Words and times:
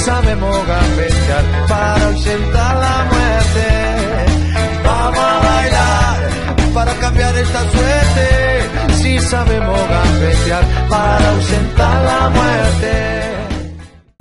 Sabemos 0.00 0.66
gambetear 0.66 1.44
para 1.68 2.06
ausentar 2.06 2.76
la 2.76 3.04
muerte. 3.12 3.66
Vamos 4.84 5.18
a 5.18 5.38
bailar 5.40 6.74
para 6.74 6.94
cambiar 6.94 7.36
esta 7.36 7.60
suerte. 7.70 8.94
Si 8.94 9.18
sabemos 9.18 9.78
gambetear 9.88 10.64
para 10.88 11.30
ausentar 11.30 12.04
la 12.04 12.28
muerte. 12.30 13.30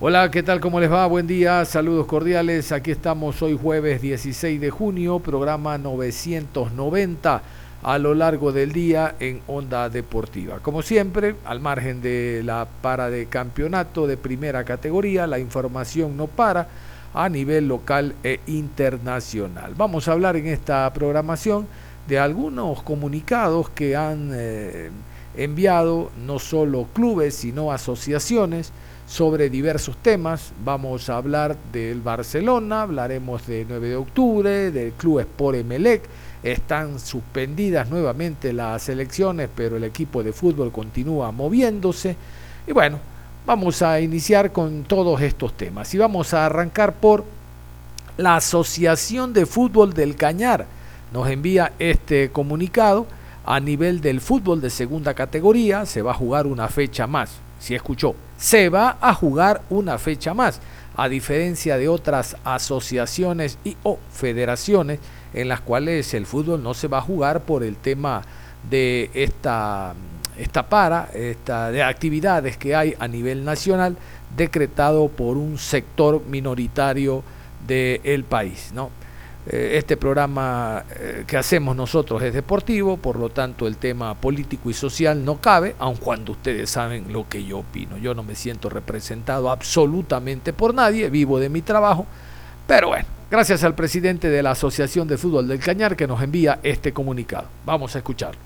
Hola, 0.02 0.32
¿qué 0.32 0.44
tal? 0.44 0.60
¿Cómo 0.60 0.80
les 0.80 0.92
va? 0.92 1.06
Buen 1.08 1.28
día, 1.28 1.66
saludos 1.66 2.06
cordiales. 2.08 2.72
Aquí 2.72 2.92
estamos 2.92 3.42
hoy 3.42 3.58
jueves 3.62 4.02
16 4.02 4.60
de 4.60 4.70
junio, 4.70 5.20
programa 5.20 5.78
990 5.78 7.42
a 7.82 7.98
lo 7.98 8.14
largo 8.14 8.52
del 8.52 8.74
día 8.74 9.16
en 9.20 9.42
Onda 9.48 9.90
Deportiva. 9.90 10.60
Como 10.60 10.82
siempre, 10.82 11.36
al 11.46 11.60
margen 11.60 12.02
de 12.02 12.42
la 12.44 12.68
para 12.82 13.10
de 13.10 13.28
campeonato 13.28 14.08
de 14.08 14.18
primera 14.18 14.64
categoría, 14.64 15.28
la 15.28 15.40
información 15.40 16.18
no 16.18 16.28
para 16.28 16.68
a 17.14 17.30
nivel 17.30 17.68
local 17.68 18.16
e 18.24 18.40
internacional. 18.48 19.74
Vamos 19.76 20.08
a 20.08 20.12
hablar 20.12 20.36
en 20.36 20.48
esta 20.48 20.92
programación 20.94 21.68
de 22.08 22.20
algunos 22.20 22.84
comunicados 22.84 23.70
que 23.70 23.96
han 23.96 24.32
eh, 24.34 24.90
enviado 25.38 26.12
no 26.26 26.40
solo 26.40 26.88
clubes, 26.94 27.36
sino 27.36 27.72
asociaciones 27.72 28.72
sobre 29.08 29.50
diversos 29.50 29.98
temas. 29.98 30.52
Vamos 30.64 31.10
a 31.10 31.18
hablar 31.18 31.56
del 31.72 32.02
Barcelona, 32.02 32.84
hablaremos 32.84 33.46
de 33.48 33.66
9 33.68 33.90
de 33.90 33.96
octubre, 33.96 34.72
del 34.72 34.92
Club 34.94 35.20
Sport 35.22 35.58
Emelec, 35.58 36.04
están 36.44 37.00
suspendidas 37.00 37.90
nuevamente 37.90 38.54
las 38.54 38.88
elecciones, 38.90 39.50
pero 39.54 39.78
el 39.78 39.84
equipo 39.84 40.24
de 40.24 40.34
fútbol 40.34 40.72
continúa 40.72 41.32
moviéndose. 41.32 42.16
Y 42.66 42.72
bueno, 42.72 43.00
vamos 43.46 43.82
a 43.82 44.00
iniciar 44.00 44.52
con 44.52 44.84
todos 44.84 45.22
estos 45.22 45.54
temas. 45.54 45.94
Y 45.94 45.98
vamos 45.98 46.34
a 46.34 46.46
arrancar 46.46 46.94
por 46.94 47.26
la 48.18 48.38
Asociación 48.38 49.34
de 49.34 49.46
Fútbol 49.46 49.94
del 49.94 50.16
Cañar. 50.16 50.66
Nos 51.12 51.28
envía 51.30 51.74
este 51.80 52.32
comunicado 52.32 53.08
a 53.46 53.60
nivel 53.60 54.02
del 54.02 54.22
fútbol 54.22 54.62
de 54.62 54.70
segunda 54.70 55.14
categoría. 55.14 55.86
Se 55.86 56.02
va 56.02 56.12
a 56.12 56.16
jugar 56.16 56.48
una 56.48 56.68
fecha 56.68 57.08
más. 57.08 57.32
Si 57.60 57.76
escuchó, 57.76 58.16
se 58.38 58.70
va 58.70 58.98
a 59.02 59.14
jugar 59.14 59.62
una 59.70 59.98
fecha 59.98 60.34
más. 60.34 60.62
A 60.96 61.10
diferencia 61.10 61.78
de 61.78 61.88
otras 61.88 62.38
asociaciones 62.44 63.58
y 63.64 63.76
o 63.84 63.98
federaciones 64.12 65.00
en 65.34 65.48
las 65.48 65.62
cuales 65.62 66.14
el 66.14 66.26
fútbol 66.26 66.64
no 66.64 66.74
se 66.74 66.88
va 66.88 67.00
a 67.00 67.02
jugar 67.02 67.42
por 67.42 67.64
el 67.64 67.76
tema 67.76 68.22
de 68.70 69.10
esta, 69.14 69.94
esta 70.38 70.68
para, 70.68 71.10
esta, 71.14 71.72
de 71.72 71.84
actividades 71.84 72.58
que 72.58 72.76
hay 72.76 72.96
a 73.00 73.08
nivel 73.08 73.44
nacional 73.46 73.98
decretado 74.36 75.08
por 75.10 75.38
un 75.38 75.58
sector 75.58 76.24
minoritario 76.26 77.24
del 77.68 78.24
país. 78.24 78.72
¿no? 78.74 78.90
Eh, 79.48 79.78
este 79.78 79.98
programa 79.98 80.84
eh, 80.96 81.24
que 81.26 81.38
hacemos 81.38 81.76
nosotros 81.76 82.22
es 82.22 82.34
deportivo, 82.34 82.98
por 82.98 83.18
lo 83.18 83.30
tanto 83.30 83.68
el 83.68 83.78
tema 83.78 84.14
político 84.16 84.70
y 84.70 84.74
social 84.74 85.24
no 85.24 85.40
cabe, 85.40 85.76
aun 85.80 85.96
cuando 85.96 86.34
ustedes 86.34 86.70
saben 86.70 87.12
lo 87.14 87.28
que 87.28 87.44
yo 87.44 87.60
opino. 87.60 87.98
Yo 87.98 88.14
no 88.14 88.24
me 88.24 88.36
siento 88.36 88.70
representado 88.70 89.50
absolutamente 89.50 90.54
por 90.54 90.74
nadie, 90.74 91.10
vivo 91.10 91.40
de 91.40 91.50
mi 91.50 91.62
trabajo, 91.62 92.06
pero 92.68 92.90
bueno, 92.90 93.08
Gracias 93.32 93.64
al 93.64 93.76
presidente 93.76 94.28
de 94.28 94.42
la 94.42 94.52
Asociación 94.52 95.08
de 95.08 95.16
Fútbol 95.16 95.48
del 95.48 95.60
Cañar 95.60 95.96
que 95.96 96.08
nos 96.08 96.20
envía 96.24 96.60
este 96.64 96.94
comunicado. 96.94 97.48
Vamos 97.64 97.96
a 97.96 98.00
escucharlo. 98.00 98.42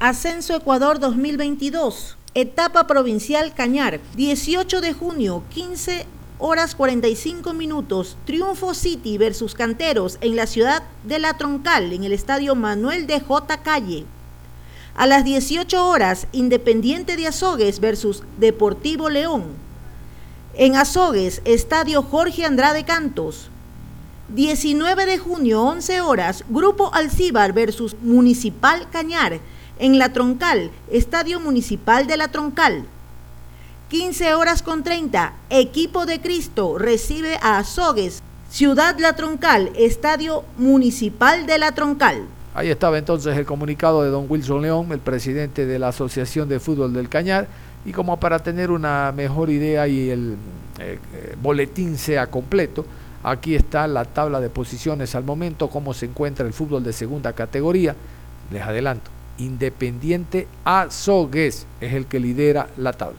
Ascenso 0.00 0.56
Ecuador 0.56 0.98
2022. 0.98 2.16
Etapa 2.32 2.86
provincial 2.86 3.52
Cañar. 3.52 4.00
18 4.16 4.80
de 4.80 4.94
junio, 4.94 5.42
15 5.50 6.06
horas 6.38 6.74
45 6.74 7.52
minutos. 7.52 8.16
Triunfo 8.24 8.72
City 8.72 9.18
versus 9.18 9.54
Canteros 9.54 10.16
en 10.22 10.34
la 10.34 10.46
ciudad 10.46 10.82
de 11.04 11.18
La 11.18 11.36
Troncal, 11.36 11.92
en 11.92 12.04
el 12.04 12.14
estadio 12.14 12.54
Manuel 12.54 13.06
de 13.06 13.20
J. 13.20 13.62
Calle. 13.62 14.06
A 14.94 15.06
las 15.06 15.26
18 15.26 15.86
horas, 15.86 16.26
Independiente 16.32 17.16
de 17.16 17.26
Azogues 17.26 17.80
versus 17.80 18.22
Deportivo 18.38 19.10
León. 19.10 19.44
En 20.54 20.74
Azogues, 20.74 21.42
estadio 21.44 22.02
Jorge 22.02 22.46
Andrade 22.46 22.84
Cantos. 22.84 23.50
19 24.28 25.06
de 25.06 25.18
junio, 25.18 25.62
11 25.62 26.00
horas, 26.00 26.44
Grupo 26.48 26.92
Alcíbar 26.92 27.52
versus 27.52 27.96
Municipal 28.02 28.88
Cañar, 28.90 29.38
en 29.78 29.98
La 29.98 30.12
Troncal, 30.12 30.72
Estadio 30.90 31.38
Municipal 31.38 32.08
de 32.08 32.16
La 32.16 32.28
Troncal. 32.28 32.84
15 33.88 34.34
horas 34.34 34.62
con 34.62 34.82
30, 34.82 35.32
Equipo 35.50 36.06
de 36.06 36.20
Cristo 36.20 36.76
recibe 36.76 37.38
a 37.40 37.58
Azogues, 37.58 38.20
Ciudad 38.50 38.98
La 38.98 39.14
Troncal, 39.14 39.70
Estadio 39.76 40.42
Municipal 40.58 41.46
de 41.46 41.58
La 41.58 41.70
Troncal. 41.72 42.24
Ahí 42.52 42.68
estaba 42.68 42.98
entonces 42.98 43.36
el 43.36 43.46
comunicado 43.46 44.02
de 44.02 44.10
don 44.10 44.26
Wilson 44.28 44.62
León, 44.62 44.88
el 44.90 44.98
presidente 44.98 45.66
de 45.66 45.78
la 45.78 45.88
Asociación 45.88 46.48
de 46.48 46.58
Fútbol 46.58 46.92
del 46.92 47.08
Cañar, 47.08 47.46
y 47.84 47.92
como 47.92 48.18
para 48.18 48.40
tener 48.40 48.72
una 48.72 49.12
mejor 49.12 49.50
idea 49.50 49.86
y 49.86 50.10
el 50.10 50.36
eh, 50.80 50.98
eh, 51.14 51.36
boletín 51.40 51.96
sea 51.96 52.26
completo, 52.26 52.84
Aquí 53.28 53.56
está 53.56 53.88
la 53.88 54.04
tabla 54.04 54.40
de 54.40 54.50
posiciones 54.50 55.16
al 55.16 55.24
momento, 55.24 55.68
cómo 55.68 55.94
se 55.94 56.06
encuentra 56.06 56.46
el 56.46 56.52
fútbol 56.52 56.84
de 56.84 56.92
segunda 56.92 57.32
categoría. 57.32 57.96
Les 58.52 58.62
adelanto, 58.62 59.10
Independiente 59.38 60.46
Azogues 60.64 61.66
es 61.80 61.92
el 61.94 62.06
que 62.06 62.20
lidera 62.20 62.68
la 62.76 62.92
tabla. 62.92 63.18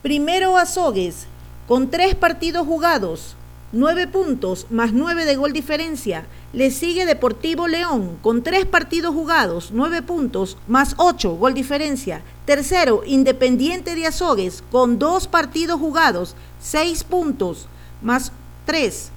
Primero 0.00 0.56
Azogues, 0.56 1.26
con 1.68 1.90
tres 1.90 2.14
partidos 2.14 2.66
jugados, 2.66 3.36
nueve 3.72 4.06
puntos 4.06 4.68
más 4.70 4.94
nueve 4.94 5.26
de 5.26 5.36
gol 5.36 5.52
diferencia. 5.52 6.24
Le 6.54 6.70
sigue 6.70 7.04
Deportivo 7.04 7.68
León 7.68 8.16
con 8.22 8.42
tres 8.42 8.64
partidos 8.64 9.12
jugados, 9.12 9.68
nueve 9.70 10.00
puntos 10.00 10.56
más 10.66 10.94
ocho 10.96 11.36
gol 11.36 11.52
diferencia. 11.52 12.22
Tercero, 12.46 13.02
Independiente 13.04 13.96
de 13.96 14.06
Azogues 14.06 14.64
con 14.72 14.98
dos 14.98 15.28
partidos 15.28 15.78
jugados, 15.78 16.34
seis 16.58 17.04
puntos 17.04 17.68
más 18.00 18.32
tres. 18.64 19.10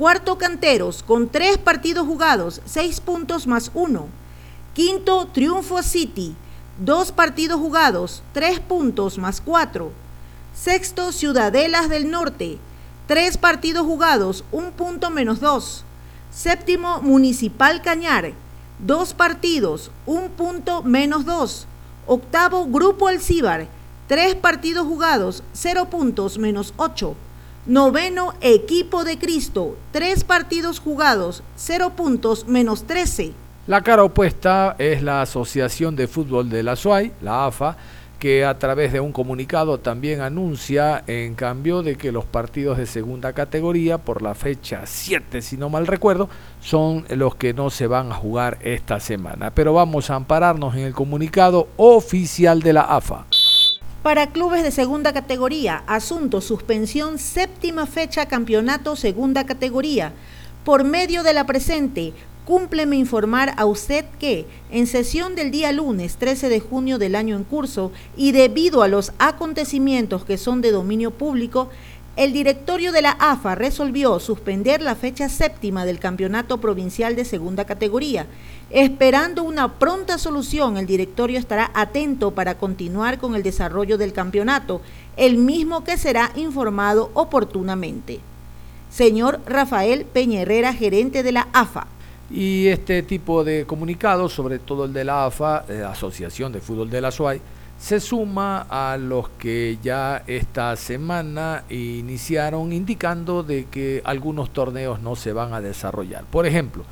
Cuarto, 0.00 0.38
Canteros, 0.38 1.02
con 1.02 1.28
tres 1.28 1.58
partidos 1.58 2.06
jugados, 2.06 2.62
seis 2.64 3.00
puntos 3.00 3.46
más 3.46 3.70
uno. 3.74 4.06
Quinto, 4.72 5.26
Triunfo 5.26 5.82
City, 5.82 6.34
dos 6.78 7.12
partidos 7.12 7.60
jugados, 7.60 8.22
tres 8.32 8.60
puntos 8.60 9.18
más 9.18 9.42
cuatro. 9.42 9.92
Sexto, 10.54 11.12
Ciudadelas 11.12 11.90
del 11.90 12.10
Norte, 12.10 12.56
tres 13.06 13.36
partidos 13.36 13.84
jugados, 13.84 14.42
un 14.52 14.72
punto 14.72 15.10
menos 15.10 15.38
dos. 15.38 15.84
Séptimo, 16.32 17.02
Municipal 17.02 17.82
Cañar, 17.82 18.32
dos 18.78 19.12
partidos, 19.12 19.90
un 20.06 20.30
punto 20.30 20.82
menos 20.82 21.26
dos. 21.26 21.66
Octavo, 22.06 22.64
Grupo 22.64 23.06
Alcíbar, 23.06 23.68
tres 24.08 24.34
partidos 24.34 24.86
jugados, 24.86 25.42
cero 25.52 25.90
puntos 25.90 26.38
menos 26.38 26.72
ocho. 26.78 27.16
Noveno, 27.66 28.32
equipo 28.40 29.04
de 29.04 29.18
Cristo, 29.18 29.76
tres 29.92 30.24
partidos 30.24 30.80
jugados, 30.80 31.42
cero 31.56 31.92
puntos, 31.94 32.48
menos 32.48 32.84
trece. 32.84 33.32
La 33.66 33.82
cara 33.82 34.02
opuesta 34.02 34.76
es 34.78 35.02
la 35.02 35.20
Asociación 35.20 35.94
de 35.94 36.08
Fútbol 36.08 36.48
de 36.48 36.62
la 36.62 36.74
SUAY, 36.74 37.12
la 37.20 37.44
AFA, 37.44 37.76
que 38.18 38.46
a 38.46 38.58
través 38.58 38.94
de 38.94 39.00
un 39.00 39.12
comunicado 39.12 39.78
también 39.78 40.22
anuncia, 40.22 41.04
en 41.06 41.34
cambio, 41.34 41.82
de 41.82 41.96
que 41.96 42.12
los 42.12 42.24
partidos 42.24 42.78
de 42.78 42.86
segunda 42.86 43.34
categoría, 43.34 43.98
por 43.98 44.22
la 44.22 44.34
fecha 44.34 44.82
7, 44.86 45.42
si 45.42 45.58
no 45.58 45.68
mal 45.68 45.86
recuerdo, 45.86 46.30
son 46.60 47.04
los 47.10 47.34
que 47.34 47.52
no 47.52 47.68
se 47.68 47.86
van 47.86 48.10
a 48.10 48.14
jugar 48.14 48.58
esta 48.62 49.00
semana. 49.00 49.50
Pero 49.54 49.74
vamos 49.74 50.08
a 50.08 50.14
ampararnos 50.14 50.74
en 50.76 50.80
el 50.80 50.94
comunicado 50.94 51.68
oficial 51.76 52.62
de 52.62 52.72
la 52.72 52.82
AFA. 52.82 53.26
Para 54.02 54.28
clubes 54.28 54.62
de 54.62 54.70
segunda 54.70 55.12
categoría, 55.12 55.84
asunto 55.86 56.40
suspensión 56.40 57.18
séptima 57.18 57.84
fecha 57.84 58.24
campeonato 58.24 58.96
segunda 58.96 59.44
categoría. 59.44 60.14
Por 60.64 60.84
medio 60.84 61.22
de 61.22 61.34
la 61.34 61.44
presente, 61.44 62.14
cúmpleme 62.46 62.96
informar 62.96 63.52
a 63.58 63.66
usted 63.66 64.06
que, 64.18 64.46
en 64.70 64.86
sesión 64.86 65.34
del 65.34 65.50
día 65.50 65.70
lunes 65.72 66.16
13 66.16 66.48
de 66.48 66.60
junio 66.60 66.96
del 66.96 67.14
año 67.14 67.36
en 67.36 67.44
curso 67.44 67.92
y 68.16 68.32
debido 68.32 68.82
a 68.82 68.88
los 68.88 69.12
acontecimientos 69.18 70.24
que 70.24 70.38
son 70.38 70.62
de 70.62 70.70
dominio 70.70 71.10
público, 71.10 71.68
el 72.20 72.34
directorio 72.34 72.92
de 72.92 73.00
la 73.00 73.16
AFA 73.18 73.54
resolvió 73.54 74.20
suspender 74.20 74.82
la 74.82 74.94
fecha 74.94 75.30
séptima 75.30 75.86
del 75.86 75.98
campeonato 75.98 76.58
provincial 76.58 77.16
de 77.16 77.24
segunda 77.24 77.64
categoría. 77.64 78.26
Esperando 78.68 79.42
una 79.42 79.78
pronta 79.78 80.18
solución, 80.18 80.76
el 80.76 80.84
directorio 80.84 81.38
estará 81.38 81.70
atento 81.72 82.32
para 82.32 82.58
continuar 82.58 83.16
con 83.16 83.36
el 83.36 83.42
desarrollo 83.42 83.96
del 83.96 84.12
campeonato, 84.12 84.82
el 85.16 85.38
mismo 85.38 85.82
que 85.82 85.96
será 85.96 86.30
informado 86.36 87.10
oportunamente. 87.14 88.20
Señor 88.90 89.40
Rafael 89.46 90.04
Peña 90.04 90.42
Herrera, 90.42 90.74
gerente 90.74 91.22
de 91.22 91.32
la 91.32 91.48
AFA. 91.54 91.86
Y 92.30 92.66
este 92.66 93.02
tipo 93.02 93.44
de 93.44 93.64
comunicados, 93.64 94.34
sobre 94.34 94.58
todo 94.58 94.84
el 94.84 94.92
de 94.92 95.04
la 95.04 95.24
AFA, 95.24 95.64
la 95.66 95.92
Asociación 95.92 96.52
de 96.52 96.60
Fútbol 96.60 96.90
de 96.90 97.00
la 97.00 97.12
SUAY, 97.12 97.40
se 97.80 97.98
suma 97.98 98.66
a 98.68 98.98
los 98.98 99.30
que 99.30 99.78
ya 99.82 100.22
esta 100.26 100.76
semana 100.76 101.64
iniciaron 101.70 102.74
indicando 102.74 103.42
de 103.42 103.64
que 103.64 104.02
algunos 104.04 104.52
torneos 104.52 105.00
no 105.00 105.16
se 105.16 105.32
van 105.32 105.54
a 105.54 105.62
desarrollar. 105.62 106.24
Por 106.24 106.44
ejemplo, 106.44 106.84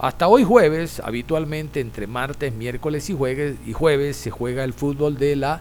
hasta 0.00 0.26
hoy 0.26 0.42
jueves, 0.42 0.98
habitualmente 0.98 1.78
entre 1.78 2.08
martes, 2.08 2.52
miércoles 2.52 3.08
y 3.08 3.14
jueves, 3.14 3.56
y 3.64 3.72
jueves 3.72 4.16
se 4.16 4.32
juega 4.32 4.64
el 4.64 4.72
fútbol 4.72 5.16
de 5.16 5.36
la 5.36 5.60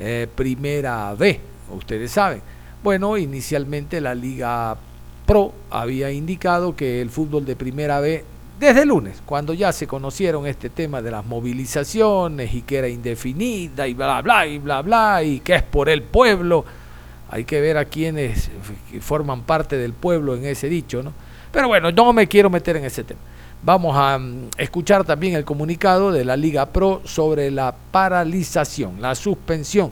eh, 0.00 0.26
primera 0.34 1.12
B, 1.14 1.38
ustedes 1.70 2.10
saben. 2.10 2.40
Bueno, 2.82 3.18
inicialmente 3.18 4.00
la 4.00 4.14
Liga 4.14 4.78
Pro 5.26 5.52
había 5.70 6.10
indicado 6.10 6.74
que 6.74 7.02
el 7.02 7.10
fútbol 7.10 7.44
de 7.44 7.54
primera 7.54 8.00
B 8.00 8.24
desde 8.58 8.86
lunes, 8.86 9.22
cuando 9.26 9.54
ya 9.54 9.72
se 9.72 9.86
conocieron 9.86 10.46
este 10.46 10.70
tema 10.70 11.02
de 11.02 11.10
las 11.10 11.26
movilizaciones 11.26 12.54
y 12.54 12.62
que 12.62 12.78
era 12.78 12.88
indefinida 12.88 13.88
y 13.88 13.94
bla, 13.94 14.22
bla, 14.22 14.46
y 14.46 14.58
bla, 14.58 14.82
bla, 14.82 15.22
y 15.22 15.40
que 15.40 15.56
es 15.56 15.62
por 15.62 15.88
el 15.88 16.02
pueblo. 16.02 16.64
Hay 17.30 17.44
que 17.44 17.60
ver 17.60 17.76
a 17.78 17.86
quienes 17.86 18.50
forman 19.00 19.42
parte 19.42 19.76
del 19.76 19.94
pueblo 19.94 20.36
en 20.36 20.44
ese 20.44 20.68
dicho, 20.68 21.02
¿no? 21.02 21.12
Pero 21.50 21.68
bueno, 21.68 21.90
no 21.90 22.12
me 22.12 22.28
quiero 22.28 22.50
meter 22.50 22.76
en 22.76 22.84
ese 22.84 23.04
tema. 23.04 23.20
Vamos 23.64 23.96
a 23.96 24.18
mm, 24.18 24.50
escuchar 24.58 25.04
también 25.04 25.34
el 25.34 25.44
comunicado 25.44 26.12
de 26.12 26.24
la 26.24 26.36
Liga 26.36 26.66
Pro 26.66 27.00
sobre 27.04 27.50
la 27.50 27.74
paralización, 27.90 29.00
la 29.00 29.14
suspensión. 29.14 29.90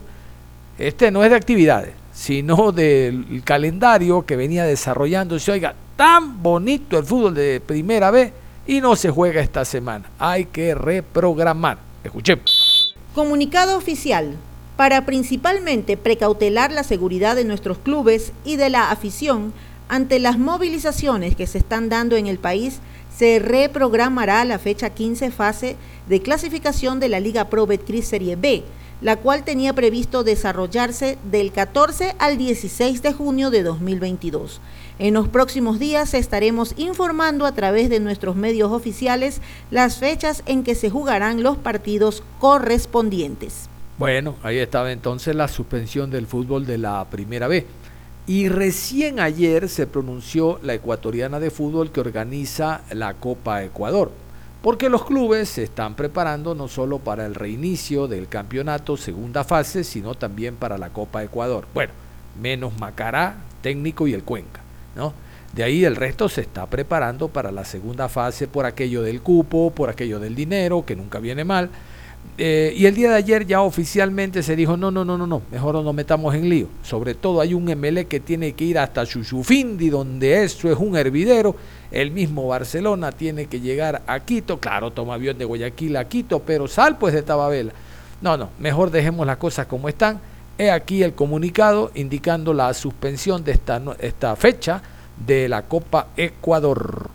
Este 0.78 1.10
no 1.10 1.22
es 1.24 1.30
de 1.30 1.36
actividades, 1.36 1.94
sino 2.12 2.72
del 2.72 3.42
calendario 3.44 4.24
que 4.24 4.36
venía 4.36 4.64
desarrollándose. 4.64 5.52
Oiga, 5.52 5.74
tan 5.96 6.42
bonito 6.42 6.98
el 6.98 7.04
fútbol 7.04 7.34
de 7.34 7.60
primera 7.60 8.10
vez 8.10 8.32
y 8.70 8.80
no 8.80 8.94
se 8.94 9.10
juega 9.10 9.40
esta 9.40 9.64
semana. 9.64 10.08
Hay 10.20 10.44
que 10.44 10.76
reprogramar. 10.76 11.78
Escuchemos. 12.04 12.94
Comunicado 13.16 13.76
oficial. 13.76 14.36
Para 14.76 15.04
principalmente 15.04 15.96
precautelar 15.96 16.70
la 16.70 16.84
seguridad 16.84 17.34
de 17.34 17.44
nuestros 17.44 17.78
clubes 17.78 18.32
y 18.44 18.54
de 18.54 18.70
la 18.70 18.92
afición 18.92 19.52
ante 19.88 20.20
las 20.20 20.38
movilizaciones 20.38 21.34
que 21.34 21.48
se 21.48 21.58
están 21.58 21.88
dando 21.88 22.14
en 22.14 22.28
el 22.28 22.38
país, 22.38 22.78
se 23.14 23.40
reprogramará 23.40 24.44
la 24.44 24.60
fecha 24.60 24.90
15 24.90 25.32
fase 25.32 25.74
de 26.08 26.22
clasificación 26.22 27.00
de 27.00 27.08
la 27.08 27.18
Liga 27.18 27.46
Pro 27.48 27.66
Betcris 27.66 28.06
Serie 28.06 28.36
B, 28.36 28.62
la 29.00 29.16
cual 29.16 29.42
tenía 29.42 29.72
previsto 29.72 30.22
desarrollarse 30.22 31.18
del 31.24 31.50
14 31.50 32.14
al 32.20 32.38
16 32.38 33.02
de 33.02 33.12
junio 33.12 33.50
de 33.50 33.64
2022. 33.64 34.60
En 35.00 35.14
los 35.14 35.28
próximos 35.28 35.78
días 35.78 36.12
estaremos 36.12 36.74
informando 36.76 37.46
a 37.46 37.52
través 37.52 37.88
de 37.88 38.00
nuestros 38.00 38.36
medios 38.36 38.70
oficiales 38.70 39.40
las 39.70 39.96
fechas 39.96 40.42
en 40.44 40.62
que 40.62 40.74
se 40.74 40.90
jugarán 40.90 41.42
los 41.42 41.56
partidos 41.56 42.22
correspondientes. 42.38 43.70
Bueno, 43.96 44.36
ahí 44.42 44.58
estaba 44.58 44.92
entonces 44.92 45.34
la 45.34 45.48
suspensión 45.48 46.10
del 46.10 46.26
fútbol 46.26 46.66
de 46.66 46.76
la 46.76 47.02
primera 47.06 47.48
B. 47.48 47.64
Y 48.26 48.50
recién 48.50 49.20
ayer 49.20 49.70
se 49.70 49.86
pronunció 49.86 50.60
la 50.62 50.74
ecuatoriana 50.74 51.40
de 51.40 51.50
fútbol 51.50 51.90
que 51.90 52.00
organiza 52.00 52.82
la 52.92 53.14
Copa 53.14 53.64
Ecuador, 53.64 54.12
porque 54.60 54.90
los 54.90 55.06
clubes 55.06 55.48
se 55.48 55.62
están 55.62 55.94
preparando 55.94 56.54
no 56.54 56.68
solo 56.68 56.98
para 56.98 57.24
el 57.24 57.34
reinicio 57.34 58.06
del 58.06 58.28
campeonato 58.28 58.98
segunda 58.98 59.44
fase, 59.44 59.82
sino 59.82 60.14
también 60.14 60.56
para 60.56 60.76
la 60.76 60.90
Copa 60.90 61.24
Ecuador. 61.24 61.64
Bueno, 61.72 61.94
menos 62.38 62.78
Macará, 62.78 63.36
técnico 63.62 64.06
y 64.06 64.12
el 64.12 64.24
Cuenca. 64.24 64.60
De 65.52 65.64
ahí 65.64 65.84
el 65.84 65.96
resto 65.96 66.28
se 66.28 66.42
está 66.42 66.66
preparando 66.66 67.28
para 67.28 67.50
la 67.50 67.64
segunda 67.64 68.08
fase 68.08 68.46
por 68.46 68.66
aquello 68.66 69.02
del 69.02 69.20
cupo, 69.20 69.72
por 69.74 69.90
aquello 69.90 70.20
del 70.20 70.34
dinero, 70.34 70.84
que 70.86 70.94
nunca 70.94 71.18
viene 71.18 71.44
mal. 71.44 71.70
Eh, 72.38 72.72
y 72.76 72.86
el 72.86 72.94
día 72.94 73.10
de 73.10 73.16
ayer 73.16 73.46
ya 73.46 73.60
oficialmente 73.60 74.42
se 74.42 74.56
dijo, 74.56 74.76
no, 74.76 74.90
no, 74.90 75.04
no, 75.04 75.18
no, 75.18 75.26
no, 75.26 75.42
mejor 75.50 75.74
no 75.74 75.82
nos 75.82 75.94
metamos 75.94 76.34
en 76.34 76.48
lío. 76.48 76.68
Sobre 76.82 77.14
todo 77.14 77.40
hay 77.40 77.52
un 77.52 77.64
MLE 77.64 78.06
que 78.06 78.20
tiene 78.20 78.52
que 78.52 78.64
ir 78.64 78.78
hasta 78.78 79.04
Chuchufindi, 79.04 79.90
donde 79.90 80.44
eso 80.44 80.70
es 80.70 80.78
un 80.78 80.96
hervidero. 80.96 81.56
El 81.90 82.12
mismo 82.12 82.46
Barcelona 82.46 83.10
tiene 83.10 83.46
que 83.46 83.60
llegar 83.60 84.02
a 84.06 84.20
Quito. 84.20 84.60
Claro, 84.60 84.92
toma 84.92 85.14
avión 85.14 85.36
de 85.36 85.44
Guayaquil 85.44 85.96
a 85.96 86.08
Quito, 86.08 86.40
pero 86.40 86.68
sal 86.68 86.96
pues 86.96 87.12
de 87.12 87.22
Tababela. 87.22 87.72
No, 88.22 88.36
no, 88.36 88.50
mejor 88.58 88.90
dejemos 88.90 89.26
las 89.26 89.38
cosas 89.38 89.66
como 89.66 89.88
están 89.88 90.20
He 90.58 90.70
aquí 90.70 91.02
el 91.02 91.14
comunicado 91.14 91.90
indicando 91.94 92.52
la 92.52 92.72
suspensión 92.74 93.44
de 93.44 93.52
esta, 93.52 93.82
esta 94.00 94.36
fecha 94.36 94.82
de 95.26 95.48
la 95.48 95.62
Copa 95.62 96.08
Ecuador. 96.16 97.10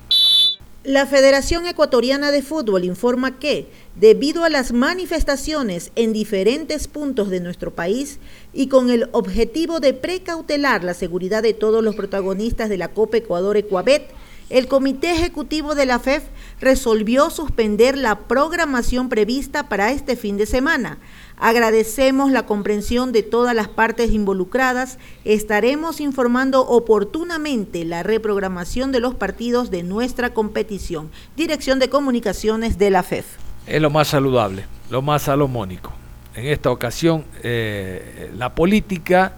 La 0.83 1.07
Federación 1.07 1.65
Ecuatoriana 1.65 2.29
de 2.31 2.43
Fútbol 2.43 2.83
informa 2.83 3.39
que, 3.39 3.67
debido 3.95 4.43
a 4.43 4.49
las 4.49 4.71
manifestaciones 4.71 5.91
en 5.95 6.13
diferentes 6.13 6.87
puntos 6.87 7.31
de 7.31 7.39
nuestro 7.39 7.73
país 7.73 8.19
y 8.53 8.67
con 8.67 8.91
el 8.91 9.09
objetivo 9.11 9.79
de 9.79 9.93
precautelar 9.93 10.83
la 10.83 10.93
seguridad 10.93 11.41
de 11.41 11.55
todos 11.55 11.83
los 11.83 11.95
protagonistas 11.95 12.69
de 12.69 12.77
la 12.77 12.89
Copa 12.89 13.17
Ecuador 13.17 13.57
Ecuabet, 13.57 14.11
el 14.51 14.67
Comité 14.67 15.11
Ejecutivo 15.11 15.73
de 15.73 15.87
la 15.87 15.97
FEF 15.97 16.25
resolvió 16.61 17.31
suspender 17.31 17.97
la 17.97 18.27
programación 18.27 19.09
prevista 19.09 19.67
para 19.69 19.91
este 19.91 20.15
fin 20.15 20.37
de 20.37 20.45
semana, 20.45 20.99
Agradecemos 21.37 22.31
la 22.31 22.45
comprensión 22.45 23.11
de 23.11 23.23
todas 23.23 23.55
las 23.55 23.67
partes 23.67 24.11
involucradas. 24.11 24.97
Estaremos 25.25 25.99
informando 25.99 26.61
oportunamente 26.67 27.83
la 27.85 28.03
reprogramación 28.03 28.91
de 28.91 29.01
los 29.01 29.15
partidos 29.15 29.69
de 29.69 29.83
nuestra 29.83 30.33
competición. 30.33 31.09
Dirección 31.35 31.79
de 31.79 31.89
Comunicaciones 31.89 32.77
de 32.77 32.89
la 32.89 33.03
FEF. 33.03 33.25
Es 33.67 33.81
lo 33.81 33.89
más 33.89 34.07
saludable, 34.07 34.65
lo 34.89 35.01
más 35.01 35.23
salomónico. 35.23 35.91
En 36.35 36.45
esta 36.47 36.71
ocasión, 36.71 37.25
eh, 37.43 38.31
la 38.37 38.53
política 38.55 39.33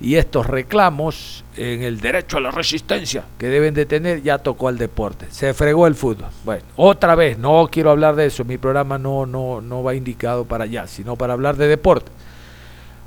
y 0.00 0.16
estos 0.16 0.46
reclamos 0.46 1.44
en 1.56 1.82
el 1.82 2.00
derecho 2.00 2.38
a 2.38 2.40
la 2.40 2.50
resistencia 2.50 3.24
que 3.38 3.48
deben 3.48 3.74
de 3.74 3.84
tener 3.84 4.22
ya 4.22 4.38
tocó 4.38 4.68
al 4.68 4.78
deporte. 4.78 5.26
Se 5.30 5.52
fregó 5.52 5.86
el 5.86 5.94
fútbol. 5.94 6.28
Bueno, 6.44 6.64
otra 6.76 7.14
vez, 7.14 7.38
no 7.38 7.68
quiero 7.70 7.90
hablar 7.90 8.16
de 8.16 8.26
eso, 8.26 8.44
mi 8.44 8.56
programa 8.56 8.98
no, 8.98 9.26
no, 9.26 9.60
no 9.60 9.82
va 9.82 9.94
indicado 9.94 10.44
para 10.44 10.64
allá, 10.64 10.86
sino 10.86 11.16
para 11.16 11.34
hablar 11.34 11.56
de 11.56 11.68
deporte. 11.68 12.10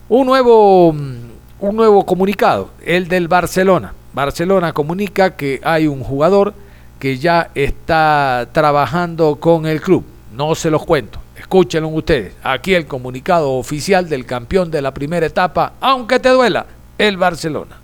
Un 0.10 0.28
nuevo, 0.28 0.94
mm, 0.94 1.16
un 1.62 1.76
nuevo 1.76 2.06
comunicado, 2.06 2.70
el 2.86 3.08
del 3.08 3.28
Barcelona. 3.28 3.94
Barcelona 4.14 4.74
comunica 4.74 5.36
que 5.36 5.60
hay 5.64 5.88
un 5.88 6.04
jugador 6.04 6.54
que 7.00 7.18
ya 7.18 7.50
está 7.56 8.48
trabajando 8.52 9.38
con 9.38 9.66
el 9.66 9.82
club. 9.82 10.06
No 10.36 10.54
se 10.56 10.70
los 10.70 10.86
cuento. 10.86 11.20
Escúchenlo 11.38 11.90
ustedes. 11.90 12.34
Aquí 12.44 12.74
el 12.74 12.86
comunicado 12.86 13.52
oficial 13.52 14.08
del 14.08 14.26
campeón 14.26 14.72
de 14.72 14.82
la 14.82 14.94
primera 14.94 15.26
etapa, 15.26 15.74
aunque 15.82 16.20
te 16.20 16.30
duela, 16.30 16.66
el 16.98 17.18
Barcelona. 17.18 17.80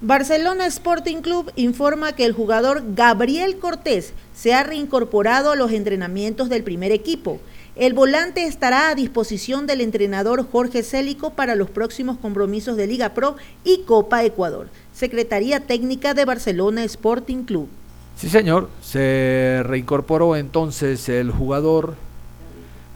Barcelona 0.00 0.66
Sporting 0.66 1.22
Club 1.22 1.50
informa 1.56 2.12
que 2.12 2.24
el 2.24 2.32
jugador 2.32 2.82
Gabriel 2.94 3.58
Cortés 3.58 4.12
se 4.34 4.54
ha 4.54 4.62
reincorporado 4.62 5.50
a 5.50 5.56
los 5.56 5.72
entrenamientos 5.72 6.48
del 6.48 6.62
primer 6.62 6.92
equipo. 6.92 7.40
El 7.74 7.94
volante 7.94 8.44
estará 8.44 8.90
a 8.90 8.94
disposición 8.94 9.66
del 9.66 9.80
entrenador 9.80 10.48
Jorge 10.50 10.82
Célico 10.82 11.30
para 11.30 11.54
los 11.54 11.70
próximos 11.70 12.18
compromisos 12.18 12.76
de 12.76 12.86
Liga 12.86 13.14
Pro 13.14 13.36
y 13.64 13.82
Copa 13.82 14.24
Ecuador. 14.24 14.68
Secretaría 14.92 15.60
Técnica 15.60 16.14
de 16.14 16.24
Barcelona 16.24 16.84
Sporting 16.84 17.44
Club. 17.44 17.68
Sí, 18.16 18.28
señor. 18.28 18.68
Se 18.82 19.62
reincorporó 19.64 20.34
entonces 20.34 21.08
el 21.08 21.30
jugador 21.30 21.94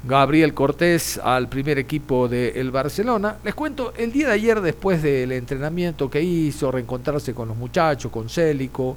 Gabriel 0.04 0.52
Cortés 0.52 1.20
al 1.22 1.48
primer 1.48 1.78
equipo 1.78 2.26
del 2.26 2.72
Barcelona. 2.72 3.36
Les 3.44 3.54
cuento, 3.54 3.92
el 3.96 4.10
día 4.10 4.28
de 4.28 4.34
ayer, 4.34 4.60
después 4.60 5.00
del 5.00 5.30
entrenamiento 5.30 6.10
que 6.10 6.20
hizo, 6.20 6.72
reencontrarse 6.72 7.32
con 7.34 7.46
los 7.46 7.56
muchachos, 7.56 8.10
con 8.10 8.28
Célico, 8.28 8.96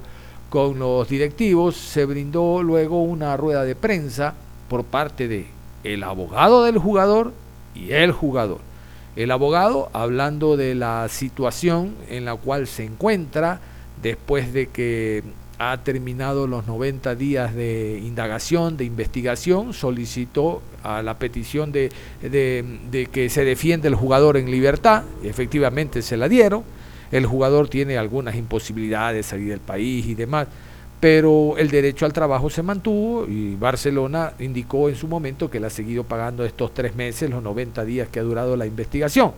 con 0.50 0.80
los 0.80 1.08
directivos, 1.08 1.76
se 1.76 2.04
brindó 2.04 2.60
luego 2.60 3.02
una 3.02 3.36
rueda 3.36 3.62
de 3.62 3.76
prensa 3.76 4.34
por 4.68 4.82
parte 4.82 5.28
de 5.28 5.46
el 5.84 6.02
abogado 6.02 6.64
del 6.64 6.78
jugador 6.78 7.32
y 7.76 7.92
el 7.92 8.10
jugador. 8.10 8.58
El 9.14 9.30
abogado 9.30 9.88
hablando 9.92 10.56
de 10.56 10.74
la 10.74 11.08
situación 11.08 11.94
en 12.08 12.24
la 12.24 12.34
cual 12.34 12.66
se 12.66 12.84
encuentra 12.84 13.60
después 14.02 14.52
de 14.52 14.66
que 14.66 15.22
ha 15.58 15.78
terminado 15.78 16.46
los 16.46 16.66
90 16.66 17.14
días 17.14 17.54
de 17.54 18.00
indagación, 18.04 18.76
de 18.76 18.84
investigación, 18.84 19.72
solicitó 19.72 20.62
a 20.82 21.02
la 21.02 21.18
petición 21.18 21.72
de, 21.72 21.90
que 22.20 23.28
se 23.30 23.44
defienda 23.44 23.88
el 23.88 23.94
jugador 23.94 24.36
en 24.36 24.50
libertad, 24.50 25.04
efectivamente 25.22 26.02
se 26.02 26.16
la 26.16 26.28
dieron, 26.28 26.62
el 27.10 27.24
jugador 27.24 27.68
tiene 27.68 27.96
algunas 27.96 28.34
imposibilidades 28.34 29.16
de 29.16 29.22
salir 29.22 29.48
del 29.48 29.60
país 29.60 30.06
y 30.06 30.14
demás, 30.14 30.48
pero 31.00 31.56
el 31.56 31.70
derecho 31.70 32.04
al 32.04 32.12
trabajo 32.12 32.50
se 32.50 32.62
mantuvo 32.62 33.26
y 33.26 33.54
Barcelona 33.54 34.32
indicó 34.38 34.88
en 34.88 34.96
su 34.96 35.08
momento 35.08 35.50
que 35.50 35.60
le 35.60 35.68
ha 35.68 35.70
seguido 35.70 36.04
pagando 36.04 36.44
estos 36.44 36.74
tres 36.74 36.94
meses, 36.96 37.30
los 37.30 37.42
90 37.42 37.84
días 37.84 38.08
que 38.08 38.20
ha 38.20 38.22
durado 38.22 38.56
la 38.56 38.66
investigación. 38.66 39.32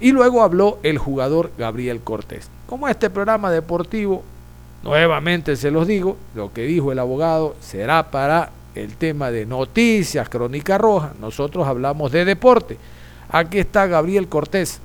Y 0.00 0.10
luego 0.10 0.42
habló 0.42 0.78
el 0.82 0.98
jugador 0.98 1.52
Gabriel 1.56 2.00
Cortés. 2.00 2.50
Como 2.66 2.88
este 2.88 3.10
programa 3.10 3.50
deportivo 3.52 4.24
Nuevamente 4.84 5.56
se 5.56 5.70
los 5.70 5.86
digo, 5.86 6.18
lo 6.34 6.52
que 6.52 6.64
dijo 6.64 6.92
el 6.92 6.98
abogado 6.98 7.56
será 7.58 8.10
para 8.10 8.50
el 8.74 8.96
tema 8.96 9.30
de 9.30 9.46
noticias, 9.46 10.28
crónica 10.28 10.76
roja. 10.76 11.14
Nosotros 11.18 11.66
hablamos 11.66 12.12
de 12.12 12.26
deporte. 12.26 12.76
Aquí 13.30 13.58
está 13.58 13.86
Gabriel 13.86 14.28
Cortés 14.28 14.80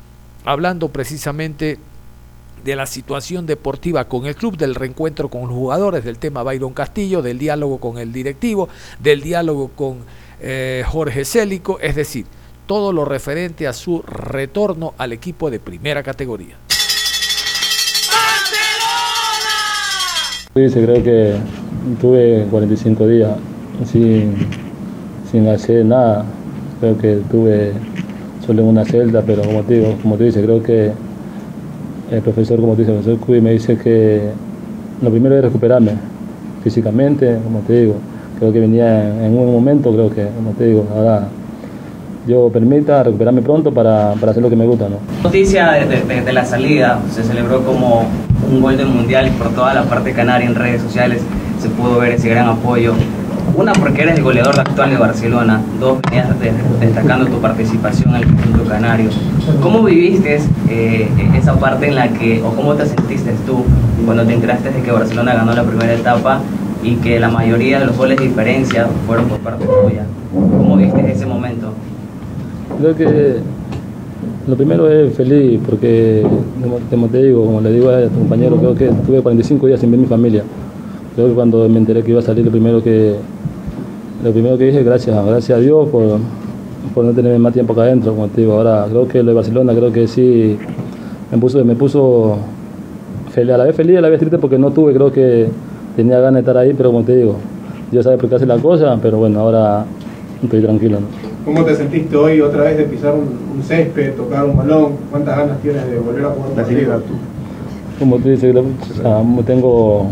hablando 0.45 0.87
precisamente 0.87 1.77
de 2.63 2.75
la 2.77 2.85
situación 2.85 3.45
deportiva 3.45 4.05
con 4.05 4.25
el 4.25 4.37
club, 4.37 4.55
del 4.55 4.75
reencuentro 4.75 5.27
con 5.27 5.41
los 5.41 5.51
jugadores, 5.51 6.05
del 6.05 6.17
tema 6.17 6.43
Byron 6.43 6.73
Castillo, 6.73 7.21
del 7.21 7.37
diálogo 7.37 7.79
con 7.79 7.97
el 7.97 8.13
directivo, 8.13 8.69
del 8.99 9.21
diálogo 9.21 9.69
con 9.75 9.97
eh, 10.39 10.85
Jorge 10.87 11.25
Célico, 11.25 11.77
es 11.81 11.95
decir, 11.95 12.25
todo 12.67 12.93
lo 12.93 13.03
referente 13.03 13.67
a 13.67 13.73
su 13.73 14.01
retorno 14.03 14.93
al 14.97 15.11
equipo 15.11 15.51
de 15.51 15.59
primera 15.59 16.03
categoría. 16.03 16.55
Dice, 20.55 20.83
creo 20.83 21.03
que 21.03 21.35
tuve 22.01 22.47
45 22.49 23.07
días 23.07 23.29
sin, 23.85 24.33
sin 25.31 25.47
hacer 25.47 25.85
nada. 25.85 26.25
Creo 26.79 26.97
que 26.97 27.19
tuve 27.29 27.71
solo 28.43 28.63
en 28.63 28.69
una 28.69 28.83
celda, 28.83 29.21
pero 29.21 29.43
como 29.43 29.61
te 29.61 29.75
digo, 29.75 29.95
como 30.01 30.17
te 30.17 30.23
dice, 30.23 30.41
creo 30.41 30.63
que 30.63 30.91
el 32.09 32.21
profesor, 32.23 32.59
como 32.59 32.73
te 32.73 32.81
dice, 32.81 32.93
el 32.93 32.97
profesor 32.97 33.27
Cuy 33.27 33.41
me 33.41 33.51
dice 33.51 33.77
que 33.77 34.21
lo 35.03 35.11
primero 35.11 35.35
es 35.35 35.43
recuperarme 35.43 35.91
físicamente, 36.63 37.37
como 37.43 37.59
te 37.59 37.81
digo. 37.81 37.95
Creo 38.39 38.51
que 38.51 38.59
venía 38.59 39.23
en 39.23 39.37
un 39.37 39.53
momento, 39.53 39.93
creo 39.93 40.09
que, 40.09 40.29
como 40.35 40.53
te 40.53 40.65
digo, 40.65 40.87
ahora 40.95 41.27
yo 42.27 42.49
permita 42.49 43.03
recuperarme 43.03 43.43
pronto 43.43 43.71
para, 43.71 44.13
hacer 44.13 44.41
lo 44.41 44.49
que 44.49 44.55
me 44.55 44.65
gusta. 44.65 44.89
¿no? 44.89 44.97
Noticia 45.23 45.73
de, 45.73 46.21
de, 46.21 46.33
la 46.33 46.43
salida, 46.43 46.99
se 47.11 47.23
celebró 47.23 47.63
como 47.63 48.07
un 48.49 48.61
gol 48.61 48.77
del 48.77 48.87
mundial 48.87 49.27
y 49.27 49.31
por 49.31 49.49
toda 49.49 49.73
la 49.73 49.83
parte 49.83 50.13
canaria 50.13 50.47
en 50.47 50.55
redes 50.55 50.81
sociales 50.81 51.21
se 51.61 51.69
pudo 51.69 51.99
ver 51.99 52.13
ese 52.13 52.29
gran 52.29 52.47
apoyo. 52.47 52.93
Una, 53.55 53.73
porque 53.73 54.03
eres 54.03 54.17
el 54.17 54.23
goleador 54.23 54.59
actual 54.59 54.91
de 54.91 54.97
Barcelona. 54.97 55.61
Dos, 55.79 55.99
venías 56.03 56.27
destacando 56.79 57.25
tu 57.25 57.41
participación 57.41 58.15
en 58.15 58.21
el 58.21 58.27
conjunto 58.27 58.63
canario. 58.65 59.09
¿Cómo 59.61 59.83
viviste 59.83 60.39
eh, 60.69 61.09
esa 61.35 61.55
parte 61.59 61.87
en 61.87 61.95
la 61.95 62.07
que, 62.09 62.41
o 62.41 62.51
cómo 62.51 62.75
te 62.75 62.85
sentiste 62.85 63.33
tú 63.45 63.65
cuando 64.05 64.25
te 64.25 64.33
enteraste 64.33 64.71
de 64.71 64.81
que 64.81 64.91
Barcelona 64.91 65.33
ganó 65.33 65.53
la 65.53 65.63
primera 65.63 65.93
etapa 65.93 66.41
y 66.83 66.95
que 66.95 67.19
la 67.19 67.29
mayoría 67.29 67.79
de 67.79 67.87
los 67.87 67.97
goles 67.97 68.17
de 68.17 68.27
diferencia 68.27 68.87
fueron 69.05 69.27
por 69.27 69.39
parte 69.39 69.65
tuya? 69.65 70.05
¿Cómo 70.31 70.77
viste 70.77 71.11
ese 71.11 71.25
momento? 71.25 71.73
Creo 72.79 72.95
que 72.95 73.41
lo 74.47 74.55
primero 74.55 74.89
es 74.89 75.13
feliz 75.13 75.59
porque, 75.65 76.23
como 76.89 77.07
te 77.07 77.23
digo, 77.23 77.45
como 77.45 77.61
le 77.61 77.71
digo 77.71 77.89
a 77.89 78.07
tu 78.07 78.19
compañero, 78.19 78.57
creo 78.57 78.75
que 78.75 78.89
tuve 79.05 79.21
45 79.21 79.67
días 79.67 79.79
sin 79.79 79.91
ver 79.91 79.99
mi 79.99 80.07
familia. 80.07 80.43
Creo 81.15 81.27
que 81.27 81.33
cuando 81.33 81.67
me 81.69 81.77
enteré 81.77 82.03
que 82.03 82.11
iba 82.11 82.19
a 82.19 82.23
salir, 82.23 82.45
lo 82.45 82.51
primero 82.51 82.83
que, 82.83 83.15
lo 84.23 84.31
primero 84.31 84.57
que 84.57 84.65
dije, 84.65 84.83
gracias, 84.83 85.25
gracias 85.25 85.57
a 85.57 85.61
Dios 85.61 85.87
por, 85.89 86.19
por 86.93 87.05
no 87.05 87.11
tener 87.13 87.37
más 87.39 87.53
tiempo 87.53 87.73
acá 87.73 87.83
adentro, 87.83 88.13
como 88.13 88.27
te 88.27 88.41
digo. 88.41 88.53
Ahora, 88.53 88.85
creo 88.89 89.07
que 89.07 89.23
lo 89.23 89.31
de 89.31 89.35
Barcelona, 89.35 89.73
creo 89.73 89.91
que 89.91 90.07
sí 90.07 90.57
me 91.31 91.37
puso, 91.37 91.63
me 91.63 91.75
puso 91.75 92.37
a 93.37 93.57
la 93.57 93.63
vez 93.63 93.75
feliz, 93.75 93.97
a 93.97 94.01
la 94.01 94.09
vez 94.09 94.19
triste 94.19 94.37
porque 94.37 94.57
no 94.57 94.71
tuve, 94.71 94.93
creo 94.93 95.11
que 95.11 95.47
tenía 95.95 96.19
ganas 96.19 96.33
de 96.35 96.39
estar 96.39 96.57
ahí, 96.57 96.73
pero 96.73 96.91
como 96.91 97.03
te 97.03 97.15
digo, 97.15 97.35
Dios 97.91 98.03
sabe 98.03 98.17
por 98.17 98.29
qué 98.29 98.35
hace 98.35 98.45
la 98.45 98.57
cosa, 98.57 98.97
pero 99.01 99.17
bueno, 99.17 99.39
ahora 99.39 99.85
estoy 100.43 100.61
tranquilo. 100.61 100.97
¿Cómo 101.45 101.63
te 101.63 101.75
sentiste 101.75 102.15
hoy 102.15 102.41
otra 102.41 102.63
vez 102.63 102.77
de 102.77 102.83
pisar 102.83 103.13
un, 103.13 103.63
césped, 103.63 104.13
tocar 104.13 104.45
un 104.45 104.57
balón? 104.57 104.93
¿Cuántas 105.09 105.37
ganas 105.37 105.59
tienes 105.61 105.89
de 105.89 105.97
volver 105.97 106.25
a 106.25 106.29
jugar 106.29 106.67
la 106.67 106.97
tú? 106.97 107.13
Como 107.97 108.17
tú 108.17 108.29
dices, 108.29 108.55
tengo, 109.45 110.07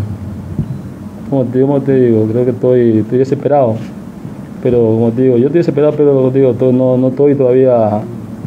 como 1.29 1.45
te, 1.45 1.59
digo, 1.93 2.27
creo 2.31 2.45
que 2.45 2.51
estoy, 2.51 2.97
estoy 2.99 3.17
desesperado. 3.17 3.75
Pero 4.63 4.77
como 4.77 5.11
te 5.11 5.23
digo, 5.23 5.37
yo 5.37 5.47
estoy 5.47 5.59
desesperado, 5.59 5.93
pero 5.95 6.13
como 6.13 6.31
te 6.31 6.39
digo, 6.39 6.55
no, 6.71 6.97
no 6.97 7.09
estoy 7.09 7.35
todavía, 7.35 8.01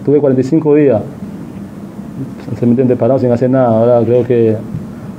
tuve 0.05 0.19
45 0.19 0.75
días, 0.75 1.03
se 2.59 2.67
me 2.67 2.73
entiende, 2.73 2.97
parado 2.97 3.21
sin 3.21 3.31
hacer 3.31 3.51
nada. 3.51 3.69
Ahora 3.69 4.05
creo 4.05 4.27
que 4.27 4.57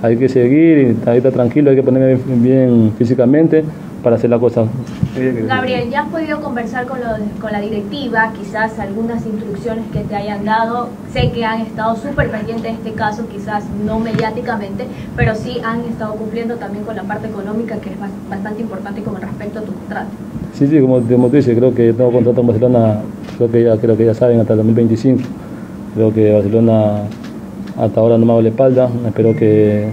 hay 0.01 0.17
que 0.17 0.27
seguir, 0.27 0.97
y 1.05 1.09
ahí 1.09 1.17
está 1.17 1.31
tranquilo, 1.31 1.69
hay 1.69 1.75
que 1.75 1.83
ponerme 1.83 2.19
bien 2.37 2.91
físicamente 2.97 3.63
para 4.03 4.15
hacer 4.15 4.29
la 4.29 4.39
cosa. 4.39 4.65
Gabriel, 5.13 5.89
¿ya 5.89 6.01
has 6.01 6.09
podido 6.09 6.39
conversar 6.39 6.85
con, 6.85 6.99
con 7.41 7.51
la 7.51 7.59
directiva? 7.59 8.31
Quizás 8.37 8.79
algunas 8.79 9.25
instrucciones 9.25 9.85
que 9.91 9.99
te 10.01 10.15
hayan 10.15 10.45
dado. 10.45 10.87
Sé 11.11 11.31
que 11.31 11.43
han 11.43 11.61
estado 11.61 11.97
súper 11.97 12.31
pendientes 12.31 12.63
de 12.63 12.69
este 12.69 12.93
caso, 12.93 13.27
quizás 13.27 13.65
no 13.85 13.99
mediáticamente, 13.99 14.85
pero 15.17 15.35
sí 15.35 15.57
han 15.65 15.81
estado 15.81 16.13
cumpliendo 16.13 16.55
también 16.55 16.85
con 16.85 16.95
la 16.95 17.03
parte 17.03 17.27
económica, 17.27 17.75
que 17.77 17.89
es 17.89 17.95
bastante 18.29 18.61
importante 18.61 19.01
con 19.01 19.19
respecto 19.19 19.59
a 19.59 19.61
tu 19.63 19.73
contrato. 19.73 20.09
Sí, 20.53 20.67
sí, 20.67 20.79
como, 20.79 21.01
como 21.01 21.27
tú 21.27 21.35
dices, 21.35 21.57
creo 21.57 21.73
que 21.75 21.91
tengo 21.91 22.11
contrato 22.11 22.39
en 22.41 22.47
Barcelona, 22.47 23.01
creo 23.37 23.51
que 23.51 23.63
ya, 23.63 23.77
creo 23.77 23.97
que 23.97 24.05
ya 24.05 24.13
saben, 24.13 24.39
hasta 24.39 24.53
el 24.53 24.57
2025. 24.57 25.21
Creo 25.95 26.13
que 26.13 26.31
Barcelona 26.33 27.03
hasta 27.77 27.99
ahora 27.99 28.17
no 28.17 28.25
me 28.25 28.31
hago 28.31 28.41
la 28.41 28.49
espalda, 28.49 28.89
espero 29.05 29.35
que, 29.35 29.87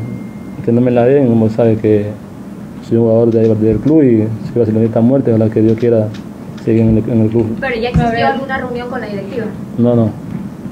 que 0.64 0.70
no 0.70 0.80
me 0.80 0.92
la 0.92 1.04
den, 1.04 1.26
como 1.26 1.48
sabe 1.48 1.76
que 1.76 2.06
soy 2.88 2.98
un 2.98 3.04
jugador 3.04 3.30
de, 3.30 3.54
del 3.54 3.78
club 3.78 4.02
y 4.02 4.28
si 4.46 4.58
Barcelona 4.58 4.86
está 4.86 5.00
muerto, 5.00 5.30
ojalá 5.30 5.50
que 5.50 5.60
Dios 5.60 5.78
quiera 5.78 6.08
seguir 6.64 6.82
en 6.82 6.96
el, 6.96 7.28
club. 7.28 7.56
¿Pero 7.60 7.74
ya 7.76 7.90
existió 7.90 8.26
alguna 8.26 8.58
reunión 8.58 8.88
con 8.88 9.00
la 9.00 9.06
directiva? 9.06 9.46
No, 9.76 9.94
no. 9.94 10.10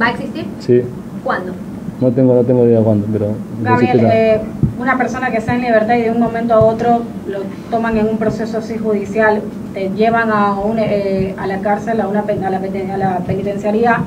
¿Va 0.00 0.06
a 0.06 0.10
existir? 0.10 0.46
Sí. 0.60 0.82
¿Cuándo? 1.22 1.52
No 2.00 2.10
tengo, 2.12 2.34
no 2.34 2.44
tengo 2.44 2.66
idea 2.66 2.80
cuándo, 2.80 3.06
pero... 3.10 3.28
Gabriel, 3.62 4.00
eh, 4.04 4.40
una 4.78 4.98
persona 4.98 5.30
que 5.30 5.38
está 5.38 5.54
en 5.54 5.62
libertad 5.62 5.94
y 5.96 6.02
de 6.02 6.10
un 6.10 6.20
momento 6.20 6.54
a 6.54 6.60
otro 6.60 7.02
lo 7.26 7.38
toman 7.70 7.96
en 7.96 8.06
un 8.08 8.18
proceso 8.18 8.58
así 8.58 8.76
judicial, 8.76 9.40
te 9.72 9.90
llevan 9.90 10.30
a, 10.30 10.58
un, 10.58 10.78
eh, 10.78 11.34
a 11.38 11.46
la 11.46 11.60
cárcel, 11.60 12.00
a, 12.00 12.08
una, 12.08 12.20
a, 12.20 12.50
la, 12.50 12.58
a 12.58 12.96
la 12.98 13.18
penitenciaría, 13.20 14.00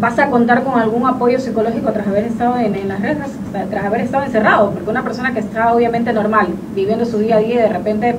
vas 0.00 0.18
a 0.18 0.30
contar 0.30 0.62
con 0.64 0.78
algún 0.78 1.06
apoyo 1.06 1.38
psicológico 1.40 1.90
tras 1.92 2.06
haber 2.06 2.24
estado 2.24 2.56
en, 2.58 2.88
las 2.88 3.00
redes, 3.00 3.26
tras 3.70 3.84
haber 3.84 4.02
estado 4.02 4.24
encerrado, 4.24 4.70
porque 4.70 4.90
una 4.90 5.02
persona 5.02 5.32
que 5.32 5.40
está 5.40 5.74
obviamente 5.74 6.12
normal, 6.12 6.48
viviendo 6.74 7.04
su 7.04 7.18
día 7.18 7.36
a 7.36 7.38
día 7.40 7.54
y 7.54 7.58
de 7.58 7.68
repente 7.68 8.16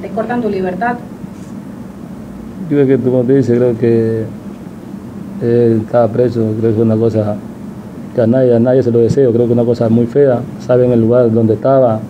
te 0.00 0.08
cortan 0.10 0.42
tu 0.42 0.48
libertad. 0.48 0.96
Creo 2.68 2.86
que, 2.86 2.98
como 2.98 3.22
te 3.22 3.36
dice, 3.36 3.56
creo 3.56 3.78
que 3.78 4.24
él 5.42 5.82
estaba 5.84 6.08
preso, 6.08 6.40
creo 6.58 6.70
que 6.70 6.76
es 6.76 6.84
una 6.84 6.96
cosa 6.96 7.36
que 8.14 8.20
a 8.20 8.26
nadie, 8.26 8.54
a 8.54 8.60
nadie 8.60 8.82
se 8.82 8.90
lo 8.90 8.98
deseo, 8.98 9.32
creo 9.32 9.46
que 9.46 9.52
es 9.52 9.58
una 9.58 9.64
cosa 9.64 9.88
muy 9.88 10.06
fea, 10.06 10.40
saben 10.60 10.92
el 10.92 11.00
lugar 11.00 11.32
donde 11.32 11.54
estaba, 11.54 12.00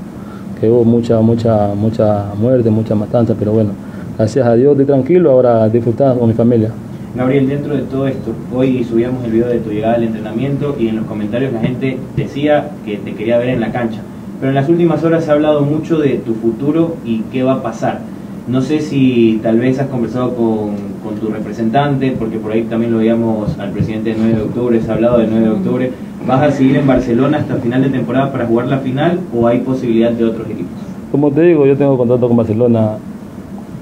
que 0.58 0.70
hubo 0.70 0.84
mucha, 0.84 1.20
mucha, 1.20 1.68
mucha 1.74 2.26
muerte, 2.38 2.70
mucha 2.70 2.94
matanza, 2.94 3.34
pero 3.38 3.52
bueno, 3.52 3.70
gracias 4.16 4.46
a 4.46 4.54
Dios 4.54 4.72
estoy 4.72 4.86
tranquilo, 4.86 5.30
ahora 5.30 5.68
disfrutando 5.68 6.20
con 6.20 6.28
mi 6.28 6.34
familia. 6.34 6.70
Gabriel, 7.12 7.48
dentro 7.48 7.74
de 7.74 7.82
todo 7.82 8.06
esto, 8.06 8.32
hoy 8.54 8.84
subíamos 8.84 9.24
el 9.24 9.32
video 9.32 9.48
de 9.48 9.58
tu 9.58 9.70
llegada 9.70 9.94
al 9.94 10.04
entrenamiento 10.04 10.76
y 10.78 10.86
en 10.86 10.96
los 10.96 11.06
comentarios 11.06 11.52
la 11.52 11.60
gente 11.60 11.98
decía 12.16 12.70
que 12.84 12.98
te 12.98 13.14
quería 13.14 13.36
ver 13.36 13.48
en 13.48 13.60
la 13.60 13.72
cancha. 13.72 14.00
Pero 14.38 14.50
en 14.50 14.54
las 14.54 14.68
últimas 14.68 15.02
horas 15.02 15.24
se 15.24 15.30
ha 15.30 15.34
hablado 15.34 15.62
mucho 15.62 15.98
de 15.98 16.18
tu 16.18 16.34
futuro 16.34 16.94
y 17.04 17.22
qué 17.32 17.42
va 17.42 17.54
a 17.54 17.62
pasar. 17.62 17.98
No 18.46 18.62
sé 18.62 18.78
si 18.80 19.40
tal 19.42 19.58
vez 19.58 19.80
has 19.80 19.88
conversado 19.88 20.34
con, 20.36 20.90
tu 21.20 21.26
representante, 21.26 22.14
porque 22.16 22.38
por 22.38 22.52
ahí 22.52 22.62
también 22.62 22.92
lo 22.92 22.98
veíamos 22.98 23.58
al 23.58 23.72
presidente 23.72 24.10
del 24.10 24.20
9 24.20 24.36
de 24.36 24.42
octubre, 24.42 24.80
se 24.80 24.90
ha 24.90 24.94
hablado 24.94 25.18
del 25.18 25.30
9 25.30 25.44
de 25.44 25.50
octubre. 25.50 25.90
¿Vas 26.24 26.42
a 26.42 26.50
seguir 26.52 26.76
en 26.76 26.86
Barcelona 26.86 27.38
hasta 27.38 27.56
final 27.56 27.82
de 27.82 27.88
temporada 27.88 28.30
para 28.30 28.46
jugar 28.46 28.68
la 28.68 28.78
final 28.78 29.18
o 29.34 29.48
hay 29.48 29.58
posibilidad 29.58 30.12
de 30.12 30.24
otros 30.24 30.48
equipos? 30.48 30.70
Como 31.10 31.32
te 31.32 31.42
digo, 31.42 31.66
yo 31.66 31.76
tengo 31.76 31.98
contrato 31.98 32.28
con 32.28 32.36
Barcelona 32.36 32.92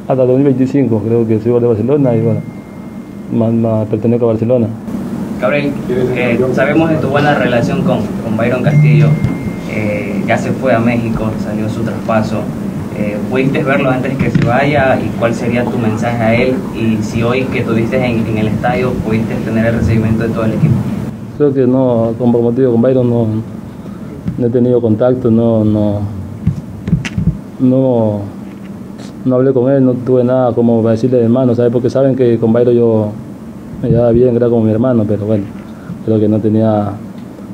hasta 0.09 0.25
2025, 0.25 1.03
creo 1.07 1.29
que 1.29 1.39
soy 1.39 1.61
de 1.61 1.67
Barcelona 1.67 2.17
y 2.17 2.23
bueno 2.23 2.58
más, 3.33 3.87
pertenezco 3.89 4.27
a 4.27 4.29
Barcelona. 4.29 4.67
Gabriel, 5.41 5.73
eh, 5.89 6.39
sabemos 6.53 6.91
de 6.91 6.97
tu 6.97 7.09
buena 7.09 7.35
relación 7.35 7.83
con, 7.83 8.01
con 8.25 8.37
Byron 8.37 8.63
Castillo, 8.63 9.07
eh, 9.71 10.23
ya 10.27 10.37
se 10.37 10.51
fue 10.51 10.75
a 10.75 10.79
México, 10.81 11.31
salió 11.43 11.69
su 11.69 11.83
traspaso. 11.83 12.41
Eh, 12.97 13.17
¿Pudiste 13.31 13.63
verlo 13.63 13.91
antes 13.91 14.17
que 14.17 14.29
se 14.29 14.45
vaya 14.45 14.99
y 15.01 15.09
cuál 15.21 15.33
sería 15.33 15.65
tu 15.65 15.79
mensaje 15.79 16.23
a 16.23 16.35
él? 16.35 16.55
Y 16.75 17.01
si 17.01 17.23
hoy 17.23 17.45
que 17.45 17.63
tuviste 17.63 17.97
en, 18.05 18.27
en 18.27 18.39
el 18.39 18.49
estadio 18.49 18.91
pudiste 19.05 19.37
tener 19.45 19.67
el 19.67 19.77
recibimiento 19.77 20.25
de 20.25 20.31
todo 20.31 20.45
el 20.47 20.55
equipo. 20.55 20.75
Creo 21.37 21.55
que 21.55 21.67
no, 21.69 22.15
como 22.19 22.43
motivo 22.43 22.73
con 22.73 22.83
Byron 22.83 23.09
no, 23.09 23.27
no 24.39 24.47
he 24.47 24.51
tenido 24.51 24.81
contacto, 24.81 25.31
no, 25.31 25.65
no, 25.65 26.01
no, 27.61 28.23
no 29.29 29.37
hablé 29.37 29.53
con 29.53 29.71
él, 29.71 29.85
no 29.85 29.93
tuve 29.93 30.25
nada 30.25 30.53
como 30.53 30.83
para 30.83 30.93
decirle 30.93 31.19
de 31.19 31.25
hermano, 31.25 31.55
¿sabes? 31.55 31.73
Porque 31.73 31.91
saben 31.91 32.17
que 32.17 32.39
con 32.39 32.53
Byron 32.53 32.75
yo 32.75 33.09
me 33.83 33.91
llevaba 33.91 34.11
bien, 34.11 34.35
era 34.35 34.49
como 34.49 34.65
mi 34.65 34.71
hermano, 34.71 35.05
pero 35.07 35.27
bueno, 35.27 35.45
creo 36.05 36.19
que 36.19 36.29
no 36.29 36.39
tenía, 36.41 36.93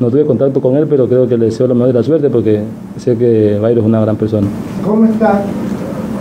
no 0.01 0.11
tuve 0.11 0.25
contacto 0.25 0.61
con 0.61 0.77
él, 0.77 0.87
pero 0.89 1.07
creo 1.07 1.29
que 1.29 1.37
le 1.37 1.47
deseo 1.47 1.67
lo 1.67 1.75
mejor 1.75 1.89
de 1.89 1.95
la 1.95 2.03
suerte 2.03 2.31
porque 2.31 2.63
sé 2.97 3.17
que 3.17 3.59
Byron 3.61 3.79
es 3.79 3.85
una 3.85 4.01
gran 4.01 4.17
persona. 4.17 4.47
¿Cómo 4.85 5.05
está 5.05 5.43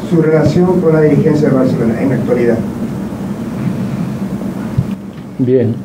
su 0.10 0.22
relación 0.22 0.81
con 0.81 0.93
la 0.93 1.01
dirigencia 1.01 1.50
de 1.50 1.55
Barcelona 1.55 2.01
en 2.01 2.10
la 2.10 2.15
actualidad? 2.15 2.57
Bien. 5.39 5.75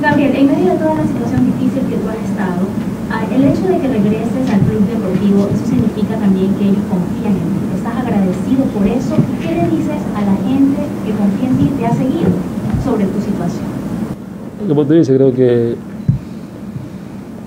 Gabriel, 0.00 0.36
en 0.36 0.46
medio 0.46 0.72
de 0.72 0.78
toda 0.78 0.94
la 0.94 1.02
situación 1.02 1.46
difícil 1.46 1.82
que 1.88 1.96
tú 1.96 2.08
has 2.08 2.30
estado, 2.30 2.66
el 3.26 3.44
hecho 3.44 3.66
de 3.68 3.78
que 3.78 3.88
regreses 3.88 4.44
al 4.50 4.60
club 4.60 4.86
deportivo, 4.86 5.48
eso 5.52 5.66
significa 5.66 6.16
también 6.16 6.54
que 6.54 6.64
ellos 6.64 6.84
confían 6.88 7.34
en 7.34 7.48
ti. 7.50 7.58
¿Estás 7.76 7.96
agradecido 7.96 8.64
por 8.74 8.86
eso? 8.86 9.14
¿Y 9.18 9.46
qué 9.46 9.54
le 9.54 9.76
dices 9.76 10.02
a 10.14 10.20
la 10.22 10.36
gente 10.36 10.82
que 11.04 11.12
confía 11.12 11.48
en 11.48 11.56
ti 11.56 11.70
y 11.74 11.78
te 11.78 11.86
ha 11.86 11.94
seguido 11.94 12.30
sobre 12.84 13.04
tu 13.06 13.20
situación? 13.20 13.66
Como 14.66 14.84
tú 14.84 14.94
dices, 14.94 15.16
creo 15.16 15.32
que 15.32 15.76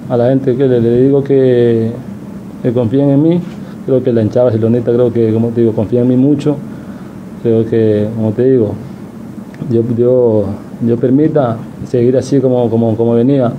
a 0.10 0.18
la 0.18 0.30
gente 0.30 0.56
que 0.56 0.68
le, 0.68 1.04
digo 1.04 1.24
que, 1.24 1.92
que 2.64 2.70
en 2.70 3.24
mí, 3.24 3.40
creo 3.86 4.04
que 4.04 4.12
la 4.12 4.22
hinchada 4.22 4.46
barceloneta, 4.46 4.92
creo 4.92 5.12
que, 5.12 5.34
como 5.34 5.50
te 5.50 5.62
digo, 5.62 5.74
confía 5.74 6.02
en 6.02 6.08
mí 6.08 6.18
mucho. 6.18 6.58
Creo 7.44 7.66
que, 7.66 8.08
como 8.16 8.32
te 8.32 8.52
digo, 8.52 8.74
yo, 9.70 9.84
yo, 9.98 10.46
yo 10.86 10.98
permita 10.98 11.58
seguir 11.88 12.18
así 12.18 12.40
como, 12.40 12.70
como, 12.70 12.96
como 12.96 13.16
venía, 13.16 13.52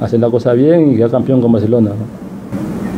hacer 0.00 0.20
la 0.20 0.30
cosa 0.30 0.52
bien 0.54 0.92
y 0.92 0.96
quedar 0.96 1.10
campeón 1.10 1.40
con 1.40 1.52
Barcelona. 1.52 1.90
¿no? 1.90 2.30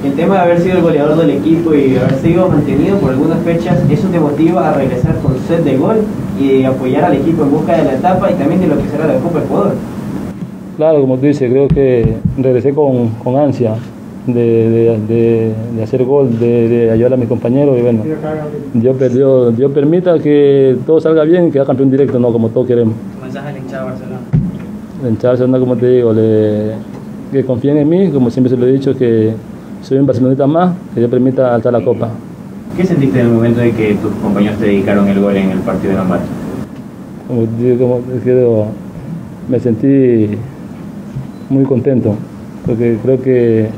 El 0.08 0.14
tema 0.14 0.34
de 0.34 0.40
haber 0.40 0.60
sido 0.60 0.78
el 0.78 0.82
goleador 0.82 1.16
del 1.16 1.30
equipo 1.30 1.74
y 1.74 1.96
haber 1.96 2.14
sido 2.14 2.48
mantenido 2.48 2.98
por 2.98 3.10
algunas 3.10 3.38
fechas, 3.42 3.78
¿eso 3.88 4.08
te 4.08 4.18
motiva 4.18 4.70
a 4.70 4.74
regresar 4.74 5.16
con 5.18 5.38
set 5.46 5.62
de 5.62 5.76
gol 5.76 5.98
y 6.40 6.64
apoyar 6.64 7.04
al 7.04 7.14
equipo 7.14 7.44
en 7.44 7.52
busca 7.52 7.76
de 7.76 7.84
la 7.84 7.94
etapa 7.94 8.30
y 8.30 8.34
también 8.34 8.60
de 8.60 8.66
lo 8.66 8.76
que 8.78 8.88
será 8.88 9.06
la 9.06 9.14
Copa 9.20 9.38
Ecuador? 9.38 9.74
Claro, 10.76 11.00
como 11.00 11.18
tú 11.18 11.26
dices, 11.26 11.48
creo 11.50 11.68
que 11.68 12.16
regresé 12.36 12.74
con, 12.74 13.10
con 13.22 13.36
ansia 13.36 13.74
de, 14.26 14.32
de, 14.34 14.98
de, 15.06 15.52
de 15.76 15.82
hacer 15.82 16.04
gol, 16.04 16.38
de, 16.38 16.68
de, 16.68 16.90
ayudar 16.90 17.14
a 17.14 17.16
mis 17.16 17.28
compañeros 17.28 17.78
y 17.78 17.82
bueno, 17.82 18.02
Dios, 18.74 18.96
Dios, 19.12 19.56
Dios 19.56 19.72
permita 19.72 20.18
que 20.18 20.76
todo 20.86 21.00
salga 21.00 21.22
bien 21.24 21.48
y 21.48 21.50
quedar 21.50 21.66
campeón 21.66 21.90
directo, 21.90 22.18
no 22.18 22.32
como 22.32 22.48
todos 22.48 22.66
queremos. 22.66 22.94
¿Tu 23.18 23.24
mensaje 23.24 23.48
al 23.50 23.58
hinchado 23.58 23.86
Barcelona? 23.86 24.20
La 25.02 25.08
hinchada 25.08 25.34
de 25.34 25.40
Barcelona, 25.40 25.58
como 25.60 25.76
te 25.76 25.86
digo, 25.88 26.12
le, 26.12 26.72
que 27.32 27.44
confíen 27.44 27.78
en 27.78 27.88
mí, 27.88 28.08
como 28.10 28.30
siempre 28.30 28.50
se 28.50 28.56
lo 28.56 28.66
he 28.66 28.72
dicho, 28.72 28.94
que 28.96 29.32
soy 29.80 29.98
un 29.98 30.06
barcelonista 30.06 30.46
más, 30.46 30.76
que 30.92 31.00
Dios 31.00 31.10
permita 31.10 31.54
alzar 31.54 31.72
la 31.72 31.82
copa. 31.82 32.10
¿Qué 32.76 32.84
sentiste 32.84 33.20
en 33.20 33.26
el 33.26 33.32
momento 33.32 33.60
de 33.60 33.72
que 33.72 33.94
tus 33.94 34.12
compañeros 34.16 34.58
te 34.58 34.66
dedicaron 34.66 35.08
el 35.08 35.18
gol 35.18 35.36
en 35.36 35.50
el 35.50 35.58
partido 35.60 35.92
de 35.92 35.98
Lambato? 35.98 36.24
Como, 37.26 37.46
como 37.78 38.00
creo, 38.22 38.66
me 39.48 39.58
sentí 39.58 40.36
muy 41.48 41.64
contento, 41.64 42.14
porque 42.66 42.98
creo 43.02 43.20
que 43.22 43.68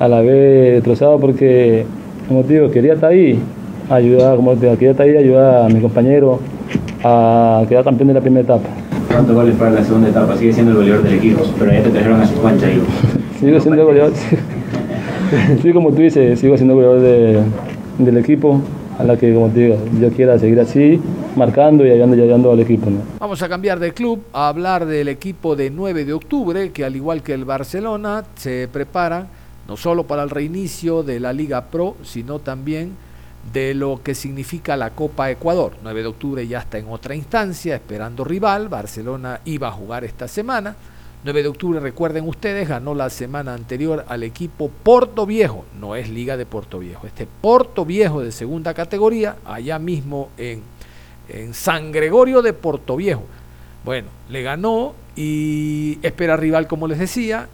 a 0.00 0.08
la 0.08 0.20
vez 0.20 0.74
destrozado 0.74 1.20
porque, 1.20 1.86
como 2.26 2.42
te 2.42 2.54
digo, 2.54 2.70
quería 2.72 2.94
estar 2.94 3.10
ahí, 3.10 3.38
ayudar, 3.88 4.36
como 4.36 4.54
te 4.54 4.66
digo, 4.66 4.72
quería 4.72 4.90
estar 4.90 5.06
ahí, 5.06 5.16
ayudar 5.16 5.66
a 5.66 5.68
mis 5.68 5.80
compañeros 5.80 6.40
a 7.04 7.62
quedar 7.68 7.84
campeón 7.84 8.08
de 8.08 8.14
la 8.14 8.20
primera 8.20 8.42
etapa. 8.42 8.68
¿Cuántos 9.12 9.34
goles 9.34 9.54
para 9.56 9.70
la 9.72 9.84
segunda 9.84 10.08
etapa? 10.08 10.36
Sigue 10.38 10.54
siendo 10.54 10.72
el 10.72 10.78
goleador 10.78 11.04
del 11.04 11.14
equipo, 11.14 11.42
pero 11.58 11.70
ya 11.70 11.82
te 11.82 11.90
trajeron 11.90 12.20
a 12.22 12.26
su 12.26 12.40
cancha 12.40 12.70
y... 12.70 12.82
Sigo 13.38 13.60
siendo 13.60 13.84
goleador, 13.84 14.12
sí, 15.62 15.72
como 15.72 15.90
tú 15.90 15.96
dices, 15.96 16.40
sigo 16.40 16.56
siendo 16.56 16.74
goleador 16.74 17.00
de, 17.00 17.42
del 17.98 18.16
equipo, 18.16 18.62
a 18.98 19.04
la 19.04 19.18
que, 19.18 19.34
como 19.34 19.48
te 19.48 19.60
digo, 19.60 19.78
yo 20.00 20.10
quiera 20.12 20.38
seguir 20.38 20.60
así, 20.60 20.98
marcando 21.36 21.84
y 21.84 21.90
ayudando, 21.90 22.16
y 22.16 22.22
ayudando 22.22 22.52
al 22.52 22.60
equipo. 22.60 22.88
¿no? 22.88 23.00
Vamos 23.18 23.42
a 23.42 23.48
cambiar 23.48 23.80
de 23.80 23.92
club 23.92 24.22
a 24.32 24.48
hablar 24.48 24.86
del 24.86 25.08
equipo 25.08 25.56
de 25.56 25.70
9 25.70 26.06
de 26.06 26.12
octubre, 26.14 26.70
que 26.70 26.84
al 26.84 26.96
igual 26.96 27.22
que 27.22 27.34
el 27.34 27.44
Barcelona, 27.44 28.24
se 28.36 28.68
preparan 28.72 29.26
no 29.68 29.76
solo 29.76 30.04
para 30.04 30.22
el 30.22 30.30
reinicio 30.30 31.02
de 31.02 31.20
la 31.20 31.32
Liga 31.32 31.66
Pro, 31.66 31.96
sino 32.02 32.38
también 32.38 32.92
de 33.50 33.74
lo 33.74 34.00
que 34.02 34.14
significa 34.14 34.76
la 34.76 34.90
Copa 34.90 35.30
Ecuador. 35.30 35.72
9 35.82 36.02
de 36.02 36.06
octubre 36.08 36.46
ya 36.46 36.60
está 36.60 36.78
en 36.78 36.88
otra 36.88 37.14
instancia, 37.14 37.74
esperando 37.74 38.24
rival. 38.24 38.68
Barcelona 38.68 39.40
iba 39.44 39.68
a 39.68 39.72
jugar 39.72 40.04
esta 40.04 40.28
semana. 40.28 40.76
9 41.24 41.42
de 41.42 41.48
octubre, 41.48 41.80
recuerden 41.80 42.26
ustedes, 42.26 42.68
ganó 42.68 42.94
la 42.94 43.08
semana 43.08 43.54
anterior 43.54 44.04
al 44.08 44.22
equipo 44.22 44.70
Porto 44.82 45.26
Viejo. 45.26 45.64
No 45.78 45.94
es 45.94 46.08
Liga 46.08 46.36
de 46.36 46.46
Porto 46.46 46.78
Viejo. 46.78 47.06
Este 47.06 47.26
Porto 47.26 47.84
Viejo 47.84 48.20
de 48.20 48.32
segunda 48.32 48.74
categoría, 48.74 49.36
allá 49.44 49.78
mismo 49.78 50.30
en, 50.36 50.62
en 51.28 51.54
San 51.54 51.92
Gregorio 51.92 52.42
de 52.42 52.52
Porto 52.52 52.96
Viejo. 52.96 53.24
Bueno, 53.84 54.08
le 54.30 54.42
ganó 54.42 54.94
y 55.14 55.98
espera 56.02 56.36
rival, 56.36 56.66
como 56.66 56.88
les 56.88 56.98
decía. 56.98 57.48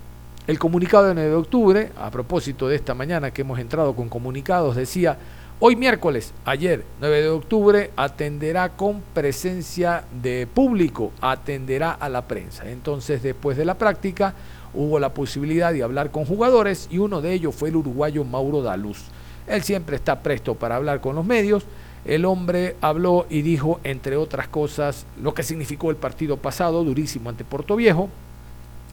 El 0.46 0.58
comunicado 0.58 1.08
de 1.08 1.14
9 1.14 1.28
de 1.28 1.36
octubre, 1.36 1.92
a 1.98 2.10
propósito 2.10 2.68
de 2.68 2.76
esta 2.76 2.94
mañana 2.94 3.32
que 3.32 3.42
hemos 3.42 3.58
entrado 3.58 3.94
con 3.94 4.08
comunicados, 4.08 4.76
decía, 4.76 5.18
hoy 5.60 5.76
miércoles, 5.76 6.32
ayer 6.44 6.84
9 7.00 7.22
de 7.22 7.28
octubre, 7.28 7.90
atenderá 7.96 8.70
con 8.70 9.02
presencia 9.12 10.04
de 10.22 10.46
público, 10.46 11.12
atenderá 11.20 11.92
a 11.92 12.08
la 12.08 12.28
prensa. 12.28 12.68
Entonces, 12.70 13.22
después 13.22 13.56
de 13.56 13.64
la 13.64 13.74
práctica, 13.74 14.34
hubo 14.74 14.98
la 14.98 15.14
posibilidad 15.14 15.72
de 15.72 15.82
hablar 15.82 16.10
con 16.10 16.24
jugadores 16.24 16.88
y 16.90 16.98
uno 16.98 17.20
de 17.20 17.32
ellos 17.32 17.54
fue 17.54 17.70
el 17.70 17.76
uruguayo 17.76 18.24
Mauro 18.24 18.62
Daluz. 18.62 19.04
Él 19.46 19.62
siempre 19.62 19.96
está 19.96 20.22
presto 20.22 20.54
para 20.54 20.76
hablar 20.76 21.00
con 21.00 21.16
los 21.16 21.24
medios. 21.24 21.64
El 22.04 22.24
hombre 22.24 22.76
habló 22.80 23.26
y 23.28 23.42
dijo, 23.42 23.80
entre 23.82 24.16
otras 24.16 24.48
cosas, 24.48 25.06
lo 25.20 25.34
que 25.34 25.42
significó 25.42 25.90
el 25.90 25.96
partido 25.96 26.36
pasado, 26.36 26.84
durísimo 26.84 27.30
ante 27.30 27.44
Puerto 27.44 27.76
Viejo, 27.76 28.08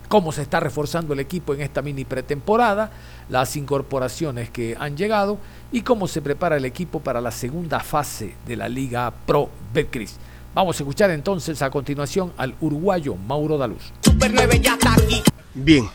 cómo 0.07 0.31
se 0.31 0.41
está 0.41 0.59
reforzando 0.59 1.13
el 1.13 1.19
equipo 1.19 1.53
en 1.53 1.61
esta 1.61 1.81
mini 1.81 2.05
pretemporada, 2.05 2.91
las 3.29 3.55
incorporaciones 3.55 4.49
que 4.49 4.75
han 4.79 4.97
llegado 4.97 5.37
y 5.71 5.81
cómo 5.81 6.07
se 6.07 6.21
prepara 6.21 6.57
el 6.57 6.65
equipo 6.65 6.99
para 6.99 7.21
la 7.21 7.31
segunda 7.31 7.79
fase 7.79 8.35
de 8.45 8.55
la 8.55 8.69
Liga 8.69 9.11
Pro 9.25 9.49
Betcris. 9.73 10.15
Vamos 10.53 10.79
a 10.79 10.83
escuchar 10.83 11.11
entonces 11.11 11.61
a 11.61 11.69
continuación 11.69 12.31
al 12.37 12.55
uruguayo 12.61 13.15
Mauro 13.15 13.57
Daluz. 13.57 13.91
Super 14.01 14.31
9 14.33 14.61
ya 14.61 14.73
está 14.73 14.93
aquí. 14.93 15.21
Bien, 15.53 15.89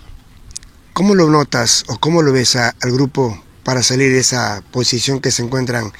¿cómo 0.92 1.14
lo 1.14 1.28
notas 1.30 1.84
o 1.88 1.98
cómo 1.98 2.22
lo 2.22 2.32
ves 2.32 2.56
a, 2.56 2.74
al 2.82 2.92
grupo 2.92 3.42
para 3.64 3.82
salir 3.82 4.12
de 4.12 4.18
esa 4.18 4.62
posición 4.70 5.20
que 5.20 5.30
se 5.30 5.42
encuentran 5.42 5.92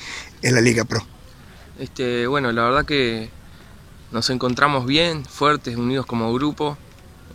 en 0.43 0.55
la 0.55 0.61
Liga 0.61 0.85
Pro? 0.85 1.01
Este, 1.79 2.27
bueno, 2.27 2.53
la 2.53 2.65
verdad 2.65 2.85
que 2.85 3.31
nos 4.13 4.29
encontramos 4.29 4.87
bien, 4.87 5.25
fuertes, 5.25 5.77
unidos 5.77 6.05
como 6.05 6.33
grupo. 6.35 6.77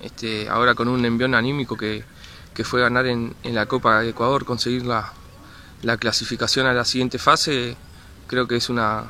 Este, 0.01 0.49
ahora 0.49 0.75
con 0.75 0.87
un 0.87 1.03
envión 1.05 1.35
anímico 1.35 1.77
que, 1.77 2.03
que 2.53 2.63
fue 2.63 2.81
ganar 2.81 3.05
en, 3.05 3.35
en, 3.43 3.55
la 3.55 3.65
Copa 3.65 4.01
de 4.01 4.09
Ecuador, 4.09 4.45
conseguir 4.45 4.85
la, 4.85 5.13
la, 5.81 5.97
clasificación 5.97 6.67
a 6.67 6.73
la 6.73 6.85
siguiente 6.85 7.17
fase, 7.17 7.75
creo 8.27 8.47
que 8.47 8.55
es 8.55 8.69
una, 8.69 9.05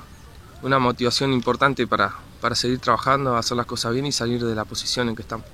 una 0.61 0.79
motivación 0.79 1.33
importante 1.33 1.87
para, 1.87 2.15
para 2.41 2.55
seguir 2.55 2.79
trabajando, 2.79 3.35
hacer 3.35 3.57
las 3.57 3.65
cosas 3.65 3.93
bien 3.93 4.05
y 4.05 4.11
salir 4.11 4.43
de 4.43 4.55
la 4.55 4.65
posición 4.65 5.09
en 5.09 5.15
que 5.15 5.21
estamos. 5.21 5.45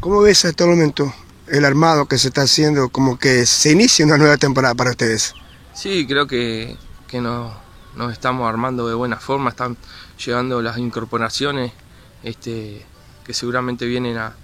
¿Cómo 0.00 0.20
ves 0.20 0.44
hasta 0.44 0.64
el 0.64 0.70
momento 0.70 1.12
el 1.46 1.64
armado 1.64 2.06
que 2.06 2.18
se 2.18 2.28
está 2.28 2.42
haciendo, 2.42 2.88
como 2.88 3.18
que 3.18 3.46
se 3.46 3.72
inicia 3.72 4.04
una 4.04 4.18
nueva 4.18 4.36
temporada 4.36 4.74
para 4.74 4.90
ustedes? 4.90 5.34
Sí, 5.74 6.06
creo 6.06 6.26
que, 6.26 6.76
que 7.08 7.20
nos, 7.20 7.52
nos 7.96 8.12
estamos 8.12 8.48
armando 8.48 8.88
de 8.88 8.94
buena 8.94 9.16
forma, 9.16 9.50
están 9.50 9.76
llegando 10.24 10.60
las 10.60 10.78
incorporaciones 10.78 11.72
este, 12.22 12.84
que 13.24 13.34
seguramente 13.34 13.86
vienen 13.86 14.18
a, 14.18 14.34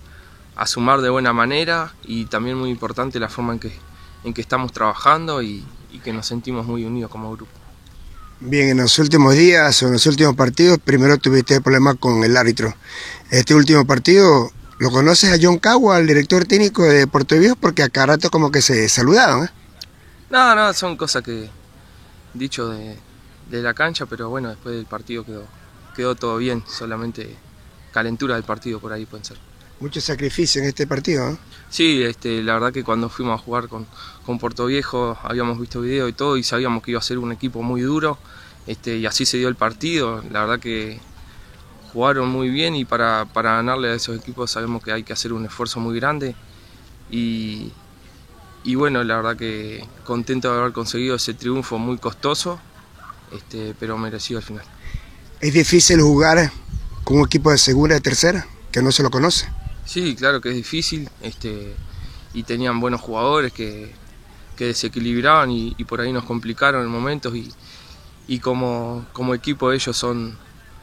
a 0.58 0.66
sumar 0.66 1.00
de 1.00 1.08
buena 1.08 1.32
manera 1.32 1.94
y 2.04 2.24
también 2.24 2.58
muy 2.58 2.68
importante 2.68 3.20
la 3.20 3.28
forma 3.28 3.52
en 3.52 3.60
que, 3.60 3.72
en 4.24 4.34
que 4.34 4.40
estamos 4.40 4.72
trabajando 4.72 5.40
y, 5.40 5.64
y, 5.92 6.00
que 6.00 6.12
nos 6.12 6.26
sentimos 6.26 6.66
muy 6.66 6.84
unidos 6.84 7.12
como 7.12 7.30
grupo. 7.30 7.52
Bien, 8.40 8.68
en 8.68 8.78
los 8.78 8.98
últimos 8.98 9.34
días 9.34 9.80
o 9.82 9.86
en 9.86 9.92
los 9.92 10.06
últimos 10.06 10.34
partidos, 10.34 10.78
primero 10.78 11.16
tuviste 11.16 11.60
problemas 11.60 11.96
con 12.00 12.24
el 12.24 12.36
árbitro. 12.36 12.74
Este 13.30 13.54
último 13.54 13.86
partido, 13.86 14.50
¿lo 14.78 14.90
conoces 14.90 15.32
a 15.32 15.38
John 15.40 15.58
Cagua, 15.58 16.00
el 16.00 16.08
director 16.08 16.44
técnico 16.44 16.82
de 16.82 17.06
Puerto 17.06 17.38
Viejo? 17.38 17.54
Porque 17.54 17.84
acá 17.84 18.06
rato 18.06 18.28
como 18.28 18.50
que 18.50 18.60
se 18.60 18.88
saludaban. 18.88 19.44
¿eh? 19.44 19.50
No, 20.28 20.56
no, 20.56 20.74
son 20.74 20.96
cosas 20.96 21.22
que 21.22 21.48
dicho 22.34 22.68
de, 22.68 22.98
de 23.48 23.62
la 23.62 23.74
cancha, 23.74 24.06
pero 24.06 24.28
bueno, 24.28 24.48
después 24.48 24.74
del 24.74 24.86
partido 24.86 25.24
quedó, 25.24 25.44
quedó 25.94 26.16
todo 26.16 26.36
bien, 26.36 26.64
solamente 26.66 27.36
calentura 27.92 28.34
del 28.34 28.44
partido 28.44 28.80
por 28.80 28.92
ahí 28.92 29.06
pueden 29.06 29.24
ser. 29.24 29.47
Mucho 29.80 30.00
sacrificio 30.00 30.62
en 30.62 30.68
este 30.68 30.86
partido. 30.86 31.30
¿no? 31.30 31.38
Sí, 31.70 32.02
este, 32.02 32.42
la 32.42 32.54
verdad 32.54 32.72
que 32.72 32.84
cuando 32.84 33.08
fuimos 33.08 33.40
a 33.40 33.42
jugar 33.42 33.68
con, 33.68 33.86
con 34.24 34.38
Puerto 34.38 34.66
Viejo 34.66 35.18
habíamos 35.22 35.60
visto 35.60 35.80
video 35.80 36.08
y 36.08 36.12
todo 36.12 36.36
y 36.36 36.42
sabíamos 36.42 36.82
que 36.82 36.92
iba 36.92 37.00
a 37.00 37.02
ser 37.02 37.18
un 37.18 37.32
equipo 37.32 37.62
muy 37.62 37.82
duro 37.82 38.18
este, 38.66 38.96
y 38.96 39.06
así 39.06 39.26
se 39.26 39.38
dio 39.38 39.48
el 39.48 39.56
partido. 39.56 40.22
La 40.30 40.40
verdad 40.40 40.60
que 40.60 41.00
jugaron 41.92 42.28
muy 42.28 42.50
bien 42.50 42.76
y 42.76 42.84
para, 42.84 43.26
para 43.26 43.56
ganarle 43.56 43.88
a 43.90 43.94
esos 43.94 44.16
equipos 44.18 44.50
sabemos 44.50 44.82
que 44.82 44.92
hay 44.92 45.02
que 45.02 45.12
hacer 45.12 45.32
un 45.32 45.44
esfuerzo 45.46 45.80
muy 45.80 45.98
grande 45.98 46.34
y, 47.10 47.72
y 48.64 48.74
bueno, 48.74 49.02
la 49.04 49.16
verdad 49.16 49.36
que 49.36 49.86
contento 50.04 50.52
de 50.52 50.60
haber 50.60 50.72
conseguido 50.72 51.16
ese 51.16 51.34
triunfo 51.34 51.78
muy 51.78 51.98
costoso, 51.98 52.60
este, 53.32 53.74
pero 53.78 53.96
merecido 53.96 54.38
al 54.38 54.44
final. 54.44 54.64
¿Es 55.40 55.54
difícil 55.54 56.00
jugar 56.00 56.50
con 57.04 57.18
un 57.18 57.26
equipo 57.26 57.50
de 57.50 57.58
segunda 57.58 57.94
y 57.94 57.98
de 57.98 58.02
tercera 58.02 58.46
que 58.70 58.82
no 58.82 58.92
se 58.92 59.02
lo 59.02 59.10
conoce? 59.10 59.48
Sí, 59.88 60.14
claro 60.14 60.42
que 60.42 60.50
es 60.50 60.54
difícil 60.54 61.08
este, 61.22 61.74
y 62.34 62.42
tenían 62.42 62.78
buenos 62.78 63.00
jugadores 63.00 63.54
que, 63.54 63.90
que 64.54 64.66
desequilibraban 64.66 65.50
y, 65.50 65.72
por 65.84 66.02
ahí 66.02 66.12
nos 66.12 66.24
complicaron 66.24 66.82
en 66.82 66.90
momentos 66.90 67.34
y, 67.34 67.50
y 68.26 68.38
como, 68.38 69.06
como 69.14 69.34
equipo 69.34 69.72
ellos 69.72 69.96
son, 69.96 70.36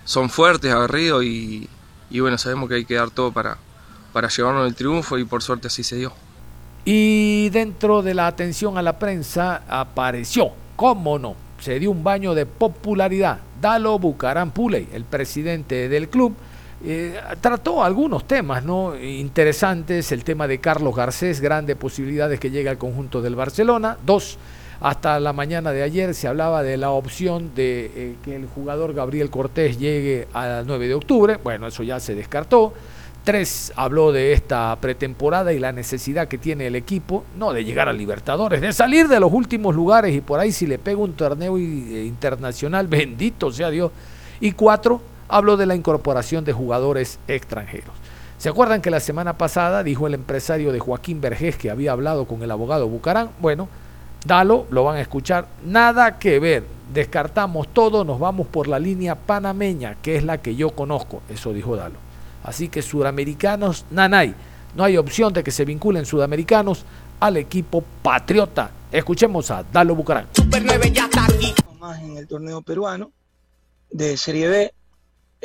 son 0.05 0.31
fuertes, 0.31 0.73
aguerridos 0.73 1.23
y, 1.23 1.69
y 2.09 2.19
bueno, 2.19 2.39
sabemos 2.39 2.67
que 2.67 2.75
hay 2.75 2.85
que 2.85 2.95
dar 2.95 3.11
todo 3.11 3.31
para, 3.31 3.59
para 4.11 4.27
llevarnos 4.27 4.67
el 4.67 4.73
triunfo 4.73 5.19
y 5.19 5.23
por 5.23 5.43
suerte 5.43 5.67
así 5.67 5.83
se 5.83 5.97
dio. 5.97 6.11
Y 6.83 7.49
dentro 7.49 8.01
de 8.01 8.15
la 8.15 8.25
atención 8.25 8.75
a 8.79 8.81
la 8.81 8.97
prensa 8.97 9.61
apareció, 9.69 10.49
cómo 10.75 11.19
no, 11.19 11.35
se 11.59 11.77
dio 11.77 11.91
un 11.91 12.03
baño 12.03 12.33
de 12.33 12.47
popularidad. 12.47 13.37
Dalo 13.61 13.99
Bucaram 13.99 14.49
Puley, 14.49 14.89
el 14.93 15.03
presidente 15.03 15.89
del 15.89 16.09
club, 16.09 16.35
eh, 16.87 17.19
trató 17.41 17.83
algunos 17.83 18.27
temas 18.27 18.63
¿no? 18.63 18.95
interesantes, 18.95 20.11
el 20.11 20.23
tema 20.23 20.47
de 20.47 20.59
Carlos 20.59 20.95
Garcés, 20.95 21.41
grandes 21.41 21.75
posibilidades 21.75 22.39
que 22.39 22.51
llegue 22.51 22.69
al 22.69 22.77
conjunto 22.77 23.23
del 23.23 23.35
Barcelona. 23.35 23.97
Dos, 24.05 24.37
hasta 24.81 25.19
la 25.19 25.33
mañana 25.33 25.71
de 25.71 25.81
ayer 25.81 26.13
se 26.13 26.27
hablaba 26.27 26.61
de 26.61 26.77
la 26.77 26.91
opción 26.91 27.55
de 27.55 27.91
eh, 27.95 28.15
que 28.23 28.35
el 28.35 28.45
jugador 28.45 28.93
Gabriel 28.93 29.31
Cortés 29.31 29.79
llegue 29.79 30.27
al 30.31 30.67
9 30.67 30.87
de 30.87 30.93
octubre. 30.93 31.39
Bueno, 31.43 31.65
eso 31.65 31.81
ya 31.81 31.99
se 31.99 32.13
descartó. 32.13 32.73
Tres, 33.23 33.73
habló 33.75 34.11
de 34.11 34.33
esta 34.33 34.77
pretemporada 34.79 35.51
y 35.53 35.57
la 35.57 35.71
necesidad 35.71 36.27
que 36.27 36.37
tiene 36.37 36.67
el 36.67 36.75
equipo, 36.75 37.23
no 37.35 37.51
de 37.51 37.65
llegar 37.65 37.89
a 37.89 37.93
Libertadores, 37.93 38.61
de 38.61 38.71
salir 38.71 39.07
de 39.07 39.19
los 39.19 39.33
últimos 39.33 39.73
lugares 39.73 40.13
y 40.13 40.21
por 40.21 40.39
ahí 40.39 40.51
si 40.51 40.67
le 40.67 40.77
pega 40.77 40.99
un 40.99 41.13
torneo 41.13 41.57
internacional, 41.57 42.85
bendito 42.89 43.51
sea 43.51 43.71
Dios. 43.71 43.91
Y 44.39 44.51
cuatro, 44.51 45.01
habló 45.27 45.57
de 45.57 45.65
la 45.65 45.75
incorporación 45.75 46.45
de 46.45 46.53
jugadores 46.53 47.19
extranjeros. 47.27 47.93
¿Se 48.37 48.49
acuerdan 48.49 48.81
que 48.81 48.91
la 48.91 48.99
semana 48.99 49.37
pasada 49.37 49.83
dijo 49.83 50.07
el 50.07 50.13
empresario 50.13 50.71
de 50.71 50.79
Joaquín 50.79 51.21
Vergés 51.21 51.57
que 51.57 51.71
había 51.71 51.93
hablado 51.93 52.25
con 52.25 52.43
el 52.43 52.51
abogado 52.51 52.87
Bucarán? 52.87 53.29
Bueno, 53.39 53.69
Dalo, 54.25 54.65
lo 54.71 54.83
van 54.83 54.97
a 54.97 55.01
escuchar, 55.01 55.47
nada 55.63 56.17
que 56.19 56.39
ver. 56.39 56.63
Descartamos 56.93 57.67
todo, 57.69 58.03
nos 58.03 58.19
vamos 58.19 58.47
por 58.47 58.67
la 58.67 58.79
línea 58.79 59.15
panameña, 59.15 59.95
que 60.01 60.15
es 60.15 60.23
la 60.23 60.39
que 60.39 60.55
yo 60.55 60.71
conozco, 60.71 61.21
eso 61.29 61.53
dijo 61.53 61.75
Dalo. 61.75 61.95
Así 62.43 62.69
que 62.69 62.81
sudamericanos, 62.81 63.85
nanay. 63.91 64.35
No 64.75 64.83
hay 64.83 64.97
opción 64.97 65.31
de 65.31 65.43
que 65.43 65.51
se 65.51 65.63
vinculen 65.63 66.05
sudamericanos 66.05 66.85
al 67.19 67.37
equipo 67.37 67.83
patriota. 68.01 68.69
Escuchemos 68.91 69.49
a 69.51 69.63
Dalo 69.63 69.95
Bucarán. 69.95 70.27
Super 70.33 70.63
9 70.65 70.91
ya 70.91 71.05
está 71.05 71.25
aquí. 71.25 71.53
Más 71.79 71.99
en 72.01 72.17
el 72.17 72.27
torneo 72.27 72.61
peruano 72.61 73.11
de 73.89 74.17
Serie 74.17 74.47
B. 74.47 74.73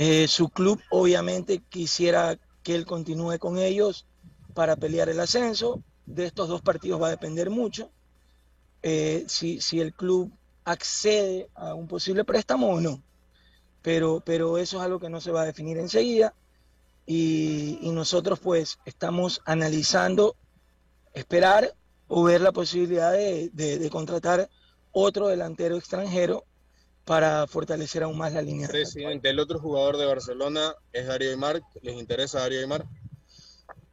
Eh, 0.03 0.29
su 0.29 0.49
club 0.49 0.81
obviamente 0.89 1.63
quisiera 1.69 2.39
que 2.63 2.75
él 2.75 2.87
continúe 2.87 3.39
con 3.39 3.59
ellos 3.59 4.07
para 4.55 4.77
pelear 4.77 5.11
el 5.11 5.21
ascenso. 5.21 5.83
De 6.07 6.25
estos 6.25 6.49
dos 6.49 6.63
partidos 6.63 7.03
va 7.03 7.09
a 7.09 7.11
depender 7.11 7.51
mucho. 7.51 7.91
Eh, 8.83 9.27
si, 9.29 9.61
si 9.61 9.79
el 9.79 9.93
club 9.93 10.33
accede 10.65 11.51
a 11.55 11.75
un 11.75 11.87
posible 11.87 12.25
préstamo 12.25 12.71
o 12.71 12.81
no. 12.81 13.03
Pero, 13.83 14.23
pero 14.25 14.57
eso 14.57 14.79
es 14.79 14.83
algo 14.83 14.99
que 15.01 15.11
no 15.11 15.21
se 15.21 15.33
va 15.33 15.43
a 15.43 15.45
definir 15.45 15.77
enseguida 15.77 16.33
y, 17.05 17.79
y, 17.83 17.91
nosotros 17.91 18.39
pues 18.39 18.79
estamos 18.87 19.43
analizando 19.45 20.35
esperar 21.13 21.75
o 22.09 22.23
ver 22.23 22.41
la 22.41 22.53
posibilidad 22.53 23.13
de, 23.13 23.51
de, 23.53 23.79
de, 23.79 23.91
contratar 23.91 24.49
otro 24.93 25.29
delantero 25.29 25.77
extranjero 25.77 26.47
para 27.11 27.45
fortalecer 27.49 28.05
aún 28.05 28.17
más 28.17 28.33
la 28.33 28.41
línea. 28.41 28.69
Presidente, 28.69 29.31
el 29.31 29.41
otro 29.41 29.59
jugador 29.59 29.97
de 29.97 30.07
Barcelona 30.07 30.77
es 30.93 31.09
Darío 31.09 31.31
Aymar. 31.31 31.61
¿Les 31.83 31.99
interesa 31.99 32.39
Darío 32.39 32.61
Aymar? 32.61 32.87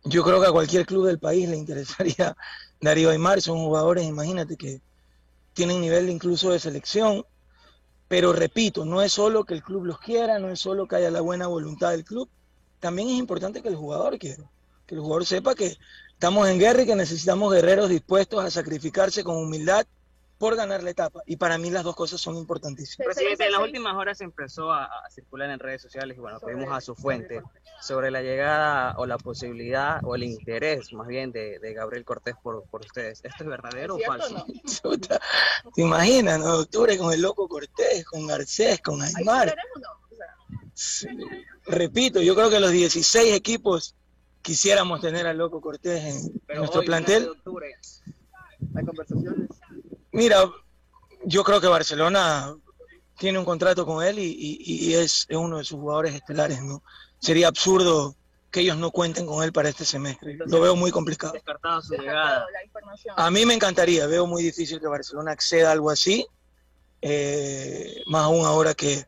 Yo 0.04 0.24
creo 0.24 0.40
que 0.40 0.46
a 0.46 0.52
cualquier 0.52 0.86
club 0.86 1.08
del 1.08 1.18
país 1.18 1.50
le 1.50 1.58
interesaría 1.58 2.38
Darío 2.80 3.10
Aymar. 3.10 3.42
Son 3.42 3.58
jugadores, 3.58 4.06
imagínate, 4.06 4.56
que 4.56 4.82
tienen 5.56 5.82
nivel 5.82 6.12
incluso 6.12 6.52
de 6.52 6.60
selección. 6.60 7.26
Pero 8.08 8.34
repito, 8.34 8.86
no 8.86 9.02
es 9.02 9.14
solo 9.14 9.46
que 9.46 9.56
el 9.56 9.64
club 9.64 9.86
los 9.86 9.98
quiera, 9.98 10.38
no 10.38 10.52
es 10.52 10.60
solo 10.60 10.88
que 10.88 10.98
haya 10.98 11.10
la 11.10 11.22
buena 11.22 11.48
voluntad 11.48 11.90
del 11.90 12.06
club, 12.06 12.30
también 12.80 13.10
es 13.10 13.16
importante 13.16 13.64
que 13.64 13.70
el 13.70 13.76
jugador 13.78 14.20
quiera, 14.20 14.44
que 14.86 14.94
el 14.94 15.02
jugador 15.02 15.26
sepa 15.26 15.56
que 15.56 15.76
estamos 16.14 16.48
en 16.48 16.60
guerra 16.60 16.84
y 16.84 16.86
que 16.86 16.96
necesitamos 16.96 17.52
guerreros 17.52 17.90
dispuestos 17.90 18.46
a 18.46 18.52
sacrificarse 18.52 19.24
con 19.24 19.38
humildad 19.38 19.88
por 20.38 20.56
ganar 20.56 20.84
la 20.84 20.92
etapa. 20.92 21.22
Y 21.26 21.38
para 21.38 21.58
mí 21.58 21.70
las 21.70 21.84
dos 21.84 21.96
cosas 21.96 22.22
son 22.22 22.38
importantísimas. 22.38 23.06
Presidente, 23.06 23.46
en 23.46 23.52
las 23.52 23.62
últimas 23.62 23.96
horas 23.96 24.18
se 24.18 24.24
empezó 24.24 24.72
a, 24.72 24.86
a, 24.86 25.10
circular 25.10 25.50
en 25.50 25.60
redes 25.60 25.82
sociales 25.82 26.18
y 26.18 26.20
bueno, 26.20 26.40
pedimos 26.40 26.72
a 26.72 26.82
su 26.82 26.96
fuente 26.96 27.42
sobre 27.82 28.12
la 28.12 28.22
llegada 28.22 28.96
o 28.98 29.06
la 29.06 29.18
posibilidad 29.18 30.00
o 30.04 30.16
el 30.16 30.24
interés 30.24 30.94
más 30.94 31.08
bien 31.08 31.32
de, 31.32 31.60
de 31.60 31.74
Gabriel 31.74 32.06
Cortés 32.06 32.36
por, 32.42 32.64
por, 32.66 32.82
ustedes. 32.82 33.22
¿Esto 33.24 33.44
es 33.44 33.50
verdadero 33.50 33.98
¿Es 33.98 34.04
o 34.04 34.12
falso? 34.12 34.46
No? 34.84 35.72
¿Te 35.74 35.82
imaginas, 35.82 36.40
no? 36.40 36.58
Octubre 36.58 36.98
con 36.98 37.14
el 37.14 37.22
loco 37.22 37.48
Cortés, 37.48 38.06
con 38.06 38.28
Garcés, 38.28 38.82
con 38.82 39.02
Aymar. 39.02 39.56
Sí. 40.74 41.08
Repito, 41.66 42.22
yo 42.22 42.36
creo 42.36 42.50
que 42.50 42.60
los 42.60 42.72
16 42.72 43.34
equipos 43.34 43.96
quisiéramos 44.42 45.02
tener 45.02 45.26
al 45.26 45.38
loco 45.38 45.60
Cortés 45.60 46.04
en 46.04 46.42
Pero 46.46 46.60
nuestro 46.60 46.82
plantel. 46.84 47.32
¿Hay 48.76 48.86
conversaciones? 48.86 49.50
Mira, 50.12 50.50
yo 51.26 51.44
creo 51.44 51.60
que 51.60 51.68
Barcelona 51.68 52.56
tiene 53.18 53.40
un 53.40 53.46
contrato 53.46 53.86
con 53.86 54.04
él 54.04 54.20
y, 54.20 54.26
y, 54.26 54.90
y 54.90 54.94
es, 54.94 55.26
es, 55.28 55.38
uno 55.38 55.58
de 55.58 55.64
sus 55.64 55.80
jugadores 55.80 56.14
estelares, 56.14 56.62
¿no? 56.62 56.84
Sería 57.20 57.48
absurdo 57.48 58.16
que 58.52 58.62
ellos 58.62 58.78
no 58.78 58.92
cuenten 58.92 59.26
con 59.26 59.44
él 59.44 59.52
para 59.52 59.70
este 59.70 59.86
semestre. 59.86 60.32
Entonces, 60.32 60.54
Lo 60.54 60.62
veo 60.62 60.76
muy 60.76 60.92
complicado. 60.92 61.34
Su 61.82 61.96
llegada. 61.96 62.46
A 63.16 63.32
mí 63.32 63.46
me 63.46 63.54
encantaría, 63.54 64.08
veo 64.08 64.26
muy 64.26 64.44
difícil 64.44 64.80
que 64.80 64.88
Barcelona 64.88 65.32
acceda 65.32 65.70
a 65.70 65.72
algo 65.74 65.90
así, 65.90 66.26
eh, 67.02 68.02
más 68.08 68.24
aún 68.24 68.46
ahora 68.46 68.74
que, 68.74 69.06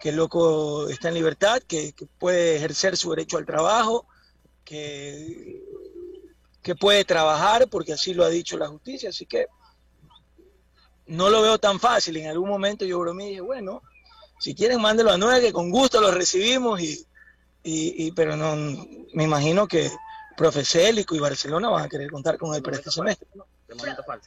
que 0.00 0.08
el 0.08 0.16
loco 0.16 0.88
está 0.88 1.08
en 1.08 1.14
libertad, 1.14 1.62
que, 1.62 1.92
que, 1.92 2.06
puede 2.06 2.56
ejercer 2.56 2.96
su 2.96 3.10
derecho 3.10 3.38
al 3.38 3.46
trabajo, 3.46 4.06
que, 4.64 5.62
que 6.62 6.74
puede 6.74 7.04
trabajar, 7.04 7.68
porque 7.68 7.92
así 7.92 8.14
lo 8.14 8.24
ha 8.24 8.28
dicho 8.28 8.58
la 8.58 8.68
justicia, 8.68 9.10
así 9.10 9.26
que 9.26 9.46
no 11.06 11.30
lo 11.30 11.42
veo 11.42 11.58
tan 11.58 11.80
fácil. 11.80 12.16
En 12.16 12.28
algún 12.28 12.48
momento 12.48 12.84
yo 12.84 12.98
bromeé 12.98 13.26
y 13.26 13.30
dije, 13.30 13.40
bueno, 13.40 13.82
si 14.38 14.54
quieren 14.54 14.80
mándelo 14.80 15.10
a 15.12 15.18
nueve, 15.18 15.40
que 15.40 15.52
con 15.52 15.70
gusto 15.70 16.00
lo 16.00 16.10
recibimos, 16.10 16.80
y, 16.80 17.06
y, 17.62 18.06
y 18.06 18.12
pero 18.12 18.36
no, 18.36 18.56
me 19.14 19.24
imagino 19.24 19.66
que 19.66 19.90
Profeselico 20.36 21.14
y 21.14 21.20
Barcelona 21.20 21.68
van 21.68 21.84
a 21.84 21.88
querer 21.88 22.10
contar 22.10 22.38
con 22.38 22.54
él 22.54 22.62
para 22.62 22.76
este 22.76 22.90
semestre. 22.90 23.28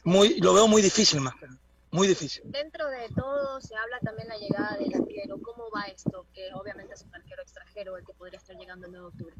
Muy, 0.04 0.38
lo 0.40 0.54
veo 0.54 0.66
muy 0.66 0.82
difícil 0.82 1.20
más 1.20 1.34
muy 1.96 2.08
difícil. 2.08 2.42
Dentro 2.46 2.88
de 2.88 3.08
todo 3.14 3.60
se 3.60 3.74
habla 3.74 3.98
también 4.00 4.28
la 4.28 4.36
llegada 4.36 4.76
del 4.76 4.94
arquero. 4.94 5.38
¿Cómo 5.40 5.70
va 5.74 5.84
esto? 5.84 6.26
Que 6.34 6.50
obviamente 6.54 6.94
es 6.94 7.02
un 7.02 7.14
arquero 7.14 7.42
extranjero 7.42 7.96
el 7.96 8.04
que 8.04 8.12
podría 8.12 8.38
estar 8.38 8.56
llegando 8.56 8.86
el 8.86 8.92
9 8.92 9.02
de 9.02 9.08
octubre. 9.08 9.34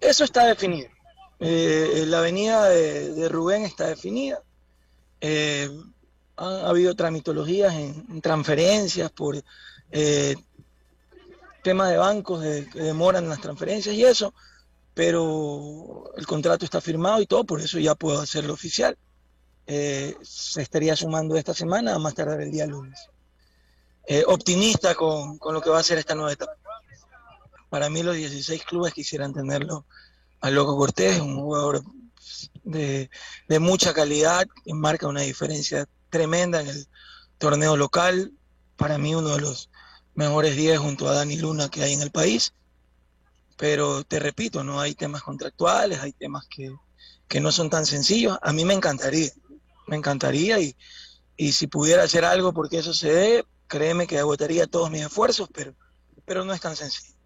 Eso 0.00 0.24
está 0.24 0.46
definido. 0.46 0.88
Eh, 1.38 2.04
la 2.06 2.18
avenida 2.18 2.68
de, 2.68 3.12
de, 3.12 3.28
Rubén 3.28 3.64
está 3.64 3.86
definida. 3.88 4.42
Eh, 5.20 5.68
ha, 6.36 6.68
habido 6.68 6.94
tramitologías 6.94 7.74
en, 7.74 8.06
en 8.08 8.20
transferencias 8.20 9.10
por 9.10 9.42
eh, 9.90 10.36
temas 11.62 11.90
de 11.90 11.96
bancos 11.96 12.42
de, 12.42 12.68
que 12.68 12.80
demoran 12.82 13.28
las 13.28 13.40
transferencias 13.40 13.94
y 13.94 14.04
eso, 14.04 14.32
pero 14.94 16.12
el 16.16 16.26
contrato 16.26 16.64
está 16.64 16.80
firmado 16.80 17.20
y 17.20 17.26
todo, 17.26 17.44
por 17.44 17.60
eso 17.60 17.78
ya 17.78 17.94
puedo 17.94 18.20
hacerlo 18.20 18.54
oficial 18.54 18.96
eh, 19.72 20.16
se 20.22 20.62
estaría 20.62 20.96
sumando 20.96 21.36
esta 21.36 21.54
semana 21.54 21.94
a 21.94 21.98
más 22.00 22.14
tardar 22.14 22.40
el 22.40 22.50
día 22.50 22.66
lunes. 22.66 23.08
Eh, 24.04 24.24
optimista 24.26 24.96
con, 24.96 25.38
con, 25.38 25.54
lo 25.54 25.60
que 25.60 25.70
va 25.70 25.78
a 25.78 25.84
ser 25.84 25.98
esta 25.98 26.16
nueva 26.16 26.32
etapa. 26.32 26.56
Para 27.68 27.88
mí 27.88 28.02
los 28.02 28.16
16 28.16 28.64
clubes 28.64 28.92
quisieran 28.92 29.32
tenerlo 29.32 29.84
a 30.40 30.50
Loco 30.50 30.76
Cortés, 30.76 31.20
un 31.20 31.36
jugador 31.36 31.84
de, 32.70 33.10
mucha 33.58 33.92
calidad, 33.92 34.46
que 34.64 34.74
marca 34.74 35.08
una 35.08 35.22
diferencia 35.22 35.86
tremenda 36.08 36.60
en 36.60 36.68
el 36.68 36.88
torneo 37.38 37.76
local, 37.76 38.32
para 38.76 38.98
mí 38.98 39.14
uno 39.14 39.34
de 39.34 39.40
los 39.40 39.70
mejores 40.14 40.56
10 40.56 40.78
junto 40.78 41.08
a 41.08 41.14
Dani 41.14 41.36
Luna 41.36 41.68
que 41.68 41.82
hay 41.82 41.92
en 41.92 42.02
el 42.02 42.10
país. 42.10 42.52
pero 43.56 44.04
te 44.04 44.18
repito, 44.18 44.64
no 44.64 44.80
hay 44.80 44.94
temas 44.94 45.22
contractuales, 45.22 46.00
hay 46.00 46.12
temas 46.12 46.46
que, 46.48 46.74
que 47.28 47.40
no 47.40 47.52
son 47.52 47.68
tan 47.68 47.84
sencillos. 47.84 48.38
A 48.40 48.52
mí 48.54 48.64
me 48.64 48.72
encantaría, 48.72 49.30
me 49.86 49.96
encantaría 49.96 50.58
y, 50.60 50.74
y 51.36 51.52
si 51.52 51.66
pudiera 51.66 52.02
hacer 52.02 52.24
algo 52.24 52.54
porque 52.54 52.78
eso 52.78 52.94
se 52.94 53.12
dé, 53.12 53.44
créeme 53.66 54.06
que 54.06 54.18
agotaría 54.18 54.66
todos 54.66 54.90
mis 54.90 55.02
esfuerzos, 55.02 55.48
pero, 55.52 55.74
pero 56.24 56.44
no 56.44 56.52
es 56.52 56.60
tan 56.60 56.74
sencillo. 56.74 57.18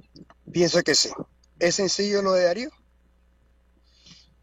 Pienso 0.53 0.83
que 0.83 0.95
sí. 0.95 1.11
¿Es 1.59 1.77
sencillo 1.77 2.21
lo 2.21 2.33
de 2.33 2.45
Darío? 2.45 2.71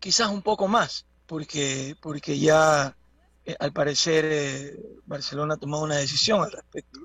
Quizás 0.02 0.30
un 0.30 0.42
poco 0.42 0.68
más, 0.68 1.06
porque, 1.28 1.96
porque 2.02 2.40
ya 2.40 2.98
eh, 3.46 3.56
al 3.60 3.72
parecer 3.72 4.26
eh, 4.28 4.80
Barcelona 5.06 5.54
ha 5.54 5.58
tomado 5.58 5.84
una 5.84 5.98
decisión 5.98 6.42
al 6.42 6.52
respecto. 6.52 7.02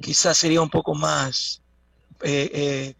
Quizás 0.00 0.38
sería 0.38 0.62
un 0.62 0.70
poco 0.70 0.94
más 0.94 1.60
eh, 2.20 2.94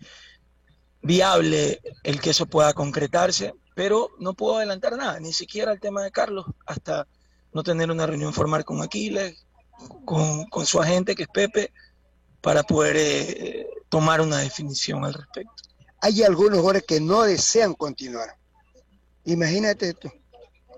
viable 1.01 1.81
el 2.03 2.21
que 2.21 2.31
eso 2.31 2.47
pueda 2.47 2.73
concretarse, 2.73 3.55
pero 3.77 4.11
no 4.19 4.35
puedo 4.35 4.57
adelantar 4.57 4.97
nada, 4.97 5.21
ni 5.21 5.33
siquiera 5.33 5.71
el 5.71 5.79
tema 5.79 6.03
de 6.03 6.11
Carlos, 6.11 6.47
hasta 6.67 7.07
no 7.53 7.63
tener 7.63 7.93
una 7.93 8.09
reunión 8.09 8.35
formal 8.35 8.65
con 8.65 8.83
Aquiles, 8.83 9.47
con, 10.05 10.47
con 10.47 10.67
su 10.67 10.83
agente, 10.83 11.15
que 11.15 11.23
es 11.23 11.29
Pepe, 11.29 11.73
para 12.41 12.65
poder 12.65 13.69
tomar 13.89 14.21
una 14.21 14.39
definición 14.39 15.05
al 15.05 15.15
respecto. 15.15 15.63
Hay 16.01 16.25
algunos 16.25 16.59
jugadores 16.59 16.83
que 16.89 17.01
no 17.01 17.23
desean 17.23 17.75
continuar. 17.75 18.37
Imagínate 19.29 19.91
esto, 19.91 20.11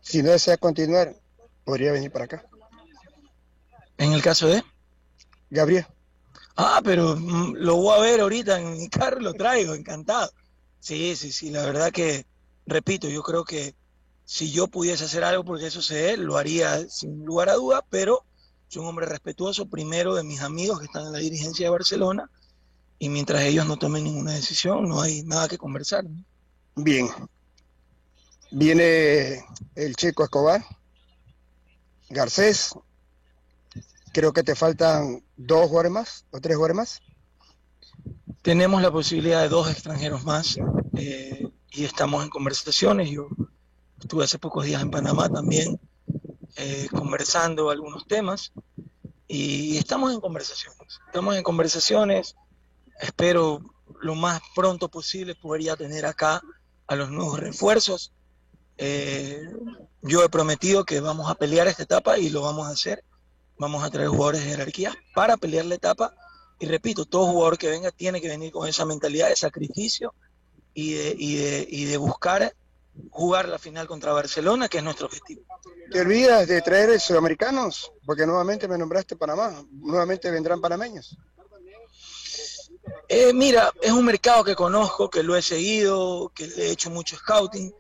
si 0.03 0.25
no 0.25 0.33
desea 0.33 0.57
continuar, 0.57 1.15
podría 1.65 1.93
venir 1.93 2.11
para 2.11 2.25
acá. 2.25 2.45
¿En 3.97 4.13
el 4.13 4.23
caso 4.23 4.49
de? 4.49 4.61
Gabriel. 5.51 5.87
Ah, 6.57 6.81
pero 6.83 7.15
mm, 7.15 7.55
lo 7.59 7.77
voy 7.77 7.97
a 7.97 8.03
ver 8.03 8.21
ahorita 8.21 8.61
en 8.61 8.73
mi 8.73 8.89
carro, 8.89 9.21
lo 9.21 9.35
traigo, 9.35 9.75
encantado. 9.75 10.33
Sí, 10.81 11.15
sí, 11.15 11.31
sí, 11.31 11.51
la 11.51 11.65
verdad 11.65 11.93
que, 11.93 12.27
repito, 12.67 13.09
yo 13.09 13.23
creo 13.23 13.45
que 13.45 13.77
si 14.25 14.51
yo 14.51 14.67
pudiese 14.67 15.05
hacer 15.05 15.23
algo 15.23 15.45
porque 15.45 15.67
eso 15.67 15.81
se 15.81 16.17
lo 16.17 16.37
haría 16.37 16.89
sin 16.89 17.25
lugar 17.25 17.51
a 17.51 17.55
duda, 17.55 17.85
pero 17.89 18.25
soy 18.67 18.83
un 18.83 18.89
hombre 18.89 19.07
respetuoso, 19.07 19.67
primero 19.67 20.17
de 20.17 20.25
mis 20.25 20.41
amigos 20.41 20.81
que 20.81 20.87
están 20.87 21.07
en 21.07 21.13
la 21.13 21.19
dirigencia 21.21 21.67
de 21.67 21.71
Barcelona, 21.71 22.29
y 22.99 23.11
mientras 23.11 23.43
ellos 23.43 23.65
no 23.69 23.77
tomen 23.77 24.03
ninguna 24.03 24.33
decisión, 24.33 24.89
no 24.89 25.01
hay 25.01 25.23
nada 25.23 25.47
que 25.47 25.57
conversar. 25.57 26.05
Bien. 26.75 27.09
Viene 28.53 29.45
el 29.77 29.95
chico 29.95 30.25
Escobar, 30.25 30.65
Garcés, 32.09 32.75
creo 34.13 34.33
que 34.33 34.43
te 34.43 34.57
faltan 34.57 35.23
dos 35.37 35.69
jugadores 35.69 36.27
o 36.33 36.41
tres 36.41 36.57
jugadores. 36.57 37.01
Tenemos 38.43 38.83
la 38.83 38.91
posibilidad 38.91 39.43
de 39.43 39.49
dos 39.49 39.71
extranjeros 39.71 40.25
más 40.25 40.59
eh, 40.97 41.49
y 41.71 41.85
estamos 41.85 42.25
en 42.25 42.31
conversaciones. 42.31 43.11
Yo 43.11 43.29
estuve 44.01 44.25
hace 44.25 44.39
pocos 44.39 44.65
días 44.65 44.83
en 44.83 44.91
Panamá 44.91 45.29
también 45.29 45.79
eh, 46.57 46.89
conversando 46.91 47.71
algunos 47.71 48.07
temas 48.07 48.53
y 49.29 49.77
estamos 49.77 50.13
en 50.13 50.21
conversaciones. 50.21 50.99
Estamos 51.07 51.37
en 51.37 51.45
conversaciones. 51.45 52.35
Espero 53.01 53.61
lo 54.01 54.15
más 54.17 54.41
pronto 54.57 54.89
posible 54.89 55.37
poder 55.37 55.77
tener 55.77 56.05
acá 56.05 56.43
a 56.89 56.97
los 56.97 57.11
nuevos 57.11 57.39
refuerzos. 57.39 58.13
Eh, 58.83 59.47
yo 60.01 60.25
he 60.25 60.29
prometido 60.31 60.85
que 60.85 61.01
vamos 61.01 61.31
a 61.31 61.35
pelear 61.35 61.69
esta 61.69 61.83
etapa 61.83 62.17
y 62.17 62.31
lo 62.31 62.41
vamos 62.41 62.67
a 62.67 62.71
hacer. 62.71 63.05
Vamos 63.59 63.85
a 63.85 63.91
traer 63.91 64.09
jugadores 64.09 64.43
de 64.43 64.51
jerarquía 64.51 64.97
para 65.15 65.37
pelear 65.37 65.67
la 65.67 65.75
etapa. 65.75 66.15
Y 66.59 66.67
repito, 66.67 67.05
todo 67.05 67.27
jugador 67.27 67.59
que 67.59 67.69
venga 67.69 67.91
tiene 67.91 68.23
que 68.23 68.29
venir 68.29 68.51
con 68.53 68.67
esa 68.67 68.87
mentalidad 68.87 69.29
de 69.29 69.37
sacrificio 69.37 70.15
y 70.73 70.95
de, 70.95 71.15
y 71.19 71.37
de, 71.37 71.67
y 71.71 71.85
de 71.85 71.97
buscar 71.99 72.55
jugar 73.11 73.49
la 73.49 73.59
final 73.59 73.87
contra 73.87 74.15
Barcelona, 74.15 74.69
que 74.69 74.79
es 74.79 74.85
nuestro 74.85 75.07
objetivo. 75.07 75.43
¿Te 75.91 76.01
olvidas 76.01 76.49
de 76.49 76.63
traer 76.63 76.99
sudamericanos? 76.99 77.93
Porque 78.07 78.27
nuevamente 78.27 78.67
me 78.67 78.79
nombraste 78.79 79.17
Panamá, 79.17 79.63
nuevamente 79.71 80.31
vendrán 80.31 80.61
panameños. 80.61 81.19
Eh, 83.09 83.33
mira, 83.35 83.73
es 83.83 83.93
un 83.93 84.05
mercado 84.05 84.43
que 84.45 84.55
conozco, 84.55 85.11
que 85.11 85.23
lo 85.23 85.37
he 85.37 85.43
seguido, 85.43 86.31
que 86.35 86.45
he 86.45 86.71
hecho 86.71 86.91
mucho 86.91 87.17
scouting, 87.17 87.75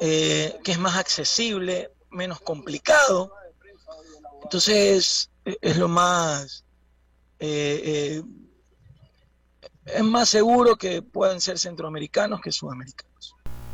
eh, 0.00 0.58
que 0.64 0.72
es 0.72 0.78
más 0.78 0.96
accesible, 0.96 1.90
menos 2.10 2.40
complicado. 2.40 3.32
Entonces, 4.42 5.30
e-, 5.44 5.58
es 5.60 5.76
lo 5.76 5.88
más... 5.88 6.64
Eh, 7.38 8.22
es 9.86 10.04
más 10.04 10.28
seguro 10.28 10.76
que 10.76 11.02
puedan 11.02 11.40
ser 11.40 11.58
centroamericanos 11.58 12.40
que 12.40 12.52
sudamericanos. 12.52 13.09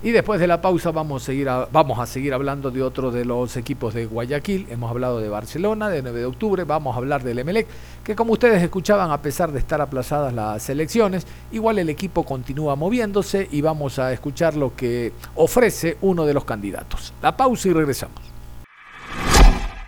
Y 0.02 0.10
después 0.10 0.38
de 0.38 0.46
la 0.46 0.60
pausa 0.60 0.90
vamos 0.90 1.22
a, 1.22 1.26
seguir 1.26 1.48
vamos 1.72 1.98
a 1.98 2.06
seguir 2.06 2.34
hablando 2.34 2.70
de 2.70 2.82
otro 2.82 3.10
de 3.10 3.24
los 3.24 3.56
equipos 3.56 3.94
de 3.94 4.04
Guayaquil. 4.04 4.66
Hemos 4.68 4.90
hablado 4.90 5.20
de 5.20 5.28
Barcelona, 5.28 5.88
de 5.88 6.02
9 6.02 6.20
de 6.20 6.26
octubre. 6.26 6.64
Vamos 6.64 6.94
a 6.94 6.98
hablar 6.98 7.22
del 7.24 7.38
Emelec, 7.38 7.66
que 8.04 8.14
como 8.14 8.34
ustedes 8.34 8.62
escuchaban, 8.62 9.10
a 9.10 9.22
pesar 9.22 9.52
de 9.52 9.58
estar 9.58 9.80
aplazadas 9.80 10.34
las 10.34 10.68
elecciones, 10.68 11.26
igual 11.50 11.78
el 11.78 11.88
equipo 11.88 12.24
continúa 12.24 12.76
moviéndose 12.76 13.48
y 13.50 13.62
vamos 13.62 13.98
a 13.98 14.12
escuchar 14.12 14.54
lo 14.54 14.76
que 14.76 15.12
ofrece 15.34 15.96
uno 16.02 16.26
de 16.26 16.34
los 16.34 16.44
candidatos. 16.44 17.14
La 17.22 17.34
pausa 17.34 17.68
y 17.68 17.72
regresamos. 17.72 18.20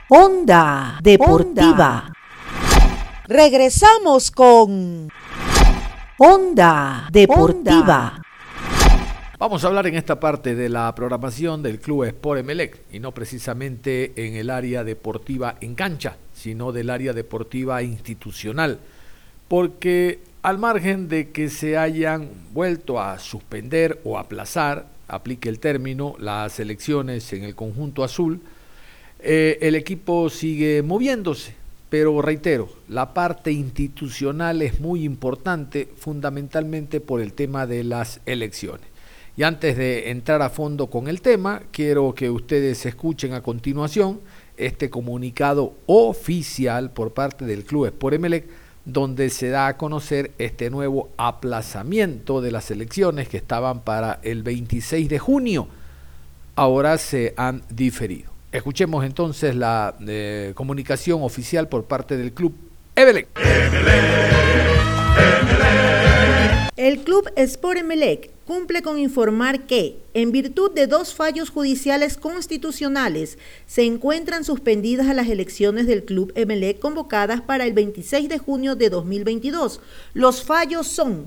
Onda 0.08 0.98
Deportiva. 1.02 2.10
Regresamos 3.26 4.30
con 4.30 5.08
Onda 6.16 7.08
Deportiva. 7.12 8.22
Vamos 9.38 9.62
a 9.62 9.68
hablar 9.68 9.86
en 9.86 9.94
esta 9.94 10.18
parte 10.18 10.56
de 10.56 10.68
la 10.68 10.92
programación 10.96 11.62
del 11.62 11.78
Club 11.78 12.02
Sport 12.02 12.40
Emelec 12.40 12.80
y 12.90 12.98
no 12.98 13.14
precisamente 13.14 14.12
en 14.16 14.34
el 14.34 14.50
área 14.50 14.82
deportiva 14.82 15.54
en 15.60 15.76
cancha, 15.76 16.16
sino 16.34 16.72
del 16.72 16.90
área 16.90 17.12
deportiva 17.12 17.80
institucional, 17.84 18.80
porque 19.46 20.18
al 20.42 20.58
margen 20.58 21.08
de 21.08 21.30
que 21.30 21.50
se 21.50 21.78
hayan 21.78 22.30
vuelto 22.52 23.00
a 23.00 23.20
suspender 23.20 24.00
o 24.02 24.18
aplazar, 24.18 24.88
aplique 25.06 25.48
el 25.48 25.60
término, 25.60 26.16
las 26.18 26.58
elecciones 26.58 27.32
en 27.32 27.44
el 27.44 27.54
conjunto 27.54 28.02
azul, 28.02 28.40
eh, 29.20 29.56
el 29.60 29.76
equipo 29.76 30.30
sigue 30.30 30.82
moviéndose, 30.82 31.54
pero 31.90 32.20
reitero, 32.22 32.70
la 32.88 33.14
parte 33.14 33.52
institucional 33.52 34.62
es 34.62 34.80
muy 34.80 35.04
importante, 35.04 35.88
fundamentalmente 35.96 36.98
por 37.00 37.20
el 37.20 37.34
tema 37.34 37.68
de 37.68 37.84
las 37.84 38.20
elecciones. 38.26 38.87
Y 39.38 39.44
antes 39.44 39.76
de 39.76 40.10
entrar 40.10 40.42
a 40.42 40.50
fondo 40.50 40.88
con 40.88 41.06
el 41.06 41.20
tema, 41.20 41.62
quiero 41.70 42.12
que 42.12 42.28
ustedes 42.28 42.84
escuchen 42.84 43.34
a 43.34 43.40
continuación 43.40 44.20
este 44.56 44.90
comunicado 44.90 45.74
oficial 45.86 46.90
por 46.90 47.12
parte 47.12 47.44
del 47.44 47.62
Club 47.62 47.86
Sport 47.86 48.16
Emelec, 48.16 48.46
donde 48.84 49.30
se 49.30 49.50
da 49.50 49.68
a 49.68 49.76
conocer 49.76 50.32
este 50.38 50.70
nuevo 50.70 51.10
aplazamiento 51.18 52.40
de 52.40 52.50
las 52.50 52.72
elecciones 52.72 53.28
que 53.28 53.36
estaban 53.36 53.82
para 53.82 54.18
el 54.24 54.42
26 54.42 55.08
de 55.08 55.20
junio. 55.20 55.68
Ahora 56.56 56.98
se 56.98 57.34
han 57.36 57.62
diferido. 57.70 58.32
Escuchemos 58.50 59.04
entonces 59.04 59.54
la 59.54 59.94
eh, 60.04 60.50
comunicación 60.56 61.22
oficial 61.22 61.68
por 61.68 61.84
parte 61.84 62.16
del 62.16 62.32
Club 62.32 62.56
Emelec. 62.96 63.28
El 66.78 67.00
Club 67.00 67.28
Sport 67.34 67.78
Emelec 67.78 68.30
cumple 68.46 68.82
con 68.82 69.00
informar 69.00 69.66
que, 69.66 69.98
en 70.14 70.30
virtud 70.30 70.70
de 70.70 70.86
dos 70.86 71.12
fallos 71.12 71.50
judiciales 71.50 72.16
constitucionales, 72.16 73.36
se 73.66 73.82
encuentran 73.82 74.44
suspendidas 74.44 75.12
las 75.12 75.26
elecciones 75.26 75.88
del 75.88 76.04
Club 76.04 76.30
Emelec 76.36 76.78
convocadas 76.78 77.40
para 77.40 77.66
el 77.66 77.72
26 77.72 78.28
de 78.28 78.38
junio 78.38 78.76
de 78.76 78.90
2022. 78.90 79.80
Los 80.14 80.44
fallos 80.44 80.86
son 80.86 81.26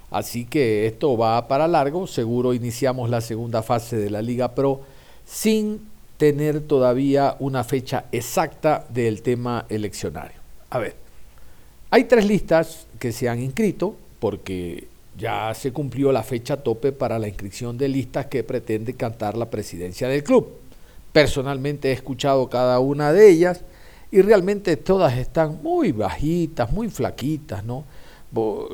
Así 0.10 0.46
que 0.46 0.88
esto 0.88 1.16
va 1.16 1.48
para 1.48 1.68
largo, 1.68 2.08
seguro 2.08 2.56
iniciamos 2.56 3.12
la 3.12 3.22
segunda 3.22 3.62
fase 3.62 3.98
de 3.98 4.10
la 4.10 4.24
Liga 4.24 4.56
Pro 4.56 4.82
sin 5.28 5.82
tener 6.18 6.62
todavía 6.62 7.36
una 7.38 7.64
fecha 7.64 8.06
exacta 8.12 8.88
del 8.90 9.22
tema 9.22 9.68
eleccionario. 9.70 10.40
A 10.72 10.80
ver, 10.80 10.96
hay 11.92 12.06
tres 12.06 12.26
listas 12.26 12.88
que 12.98 13.12
se 13.12 13.30
han 13.30 13.44
inscrito 13.44 13.96
porque 14.20 14.88
ya 15.16 15.54
se 15.54 15.72
cumplió 15.72 16.12
la 16.12 16.24
fecha 16.24 16.58
tope 16.58 16.94
para 16.94 17.20
la 17.20 17.28
inscripción 17.28 17.78
de 17.78 17.90
listas 17.90 18.26
que 18.26 18.44
pretende 18.44 18.96
cantar 18.96 19.38
la 19.38 19.52
presidencia 19.52 20.08
del 20.08 20.24
club. 20.24 20.59
Personalmente 21.12 21.90
he 21.90 21.94
escuchado 21.94 22.50
cada 22.50 22.80
una 22.80 23.12
de 23.12 23.30
ellas 23.30 23.64
y 24.12 24.22
realmente 24.22 24.78
todas 24.78 25.18
están 25.18 25.62
muy 25.62 25.92
bajitas, 25.92 26.72
muy 26.72 26.90
flaquitas, 26.90 27.64
¿no? 27.64 27.86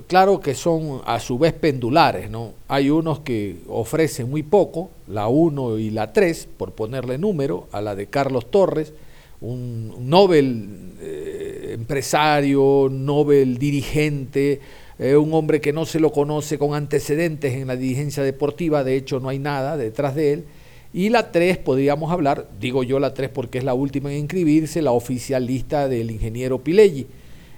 Claro 0.07 0.41
que 0.41 0.53
son 0.53 1.01
a 1.05 1.17
su 1.19 1.39
vez 1.39 1.53
pendulares, 1.53 2.29
¿no? 2.29 2.51
Hay 2.67 2.89
unos 2.89 3.21
que 3.21 3.61
ofrecen 3.69 4.29
muy 4.29 4.43
poco, 4.43 4.89
la 5.07 5.27
1 5.27 5.77
y 5.77 5.91
la 5.91 6.11
3, 6.11 6.49
por 6.57 6.73
ponerle 6.73 7.17
número, 7.17 7.67
a 7.71 7.79
la 7.79 7.95
de 7.95 8.07
Carlos 8.07 8.51
Torres, 8.51 8.91
un 9.39 10.09
Nobel 10.09 10.93
eh, 11.01 11.71
empresario, 11.73 12.89
Nobel 12.91 13.57
dirigente, 13.57 14.59
eh, 14.99 15.15
un 15.15 15.33
hombre 15.33 15.61
que 15.61 15.71
no 15.71 15.85
se 15.85 16.01
lo 16.01 16.11
conoce 16.11 16.57
con 16.57 16.73
antecedentes 16.73 17.53
en 17.53 17.67
la 17.67 17.77
dirigencia 17.77 18.23
deportiva, 18.23 18.83
de 18.83 18.97
hecho 18.97 19.21
no 19.21 19.29
hay 19.29 19.39
nada 19.39 19.77
detrás 19.77 20.15
de 20.15 20.33
él. 20.33 20.45
Y 20.95 21.09
la 21.09 21.29
3, 21.29 21.57
podríamos 21.57 22.09
hablar, 22.09 22.47
digo 22.57 22.81
yo 22.81 22.99
la 22.99 23.13
3 23.13 23.29
porque 23.29 23.57
es 23.57 23.65
la 23.65 23.73
última 23.73 24.13
en 24.13 24.19
inscribirse, 24.19 24.81
la 24.81 24.93
oficialista 24.93 25.89
del 25.89 26.09
ingeniero 26.09 26.59
Pileggi. 26.59 27.05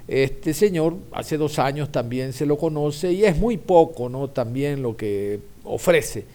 Este 0.08 0.56
señor 0.56 0.95
hace 1.12 1.38
dos 1.38 1.60
años 1.60 1.91
también 1.91 2.34
se 2.34 2.47
lo 2.47 2.58
conoce 2.58 3.13
y 3.13 3.26
es 3.26 3.38
muy 3.38 3.58
poco, 3.58 4.10
¿no? 4.10 4.32
También 4.32 4.82
lo 4.82 4.97
que 4.97 5.39
ofrece. 5.65 6.26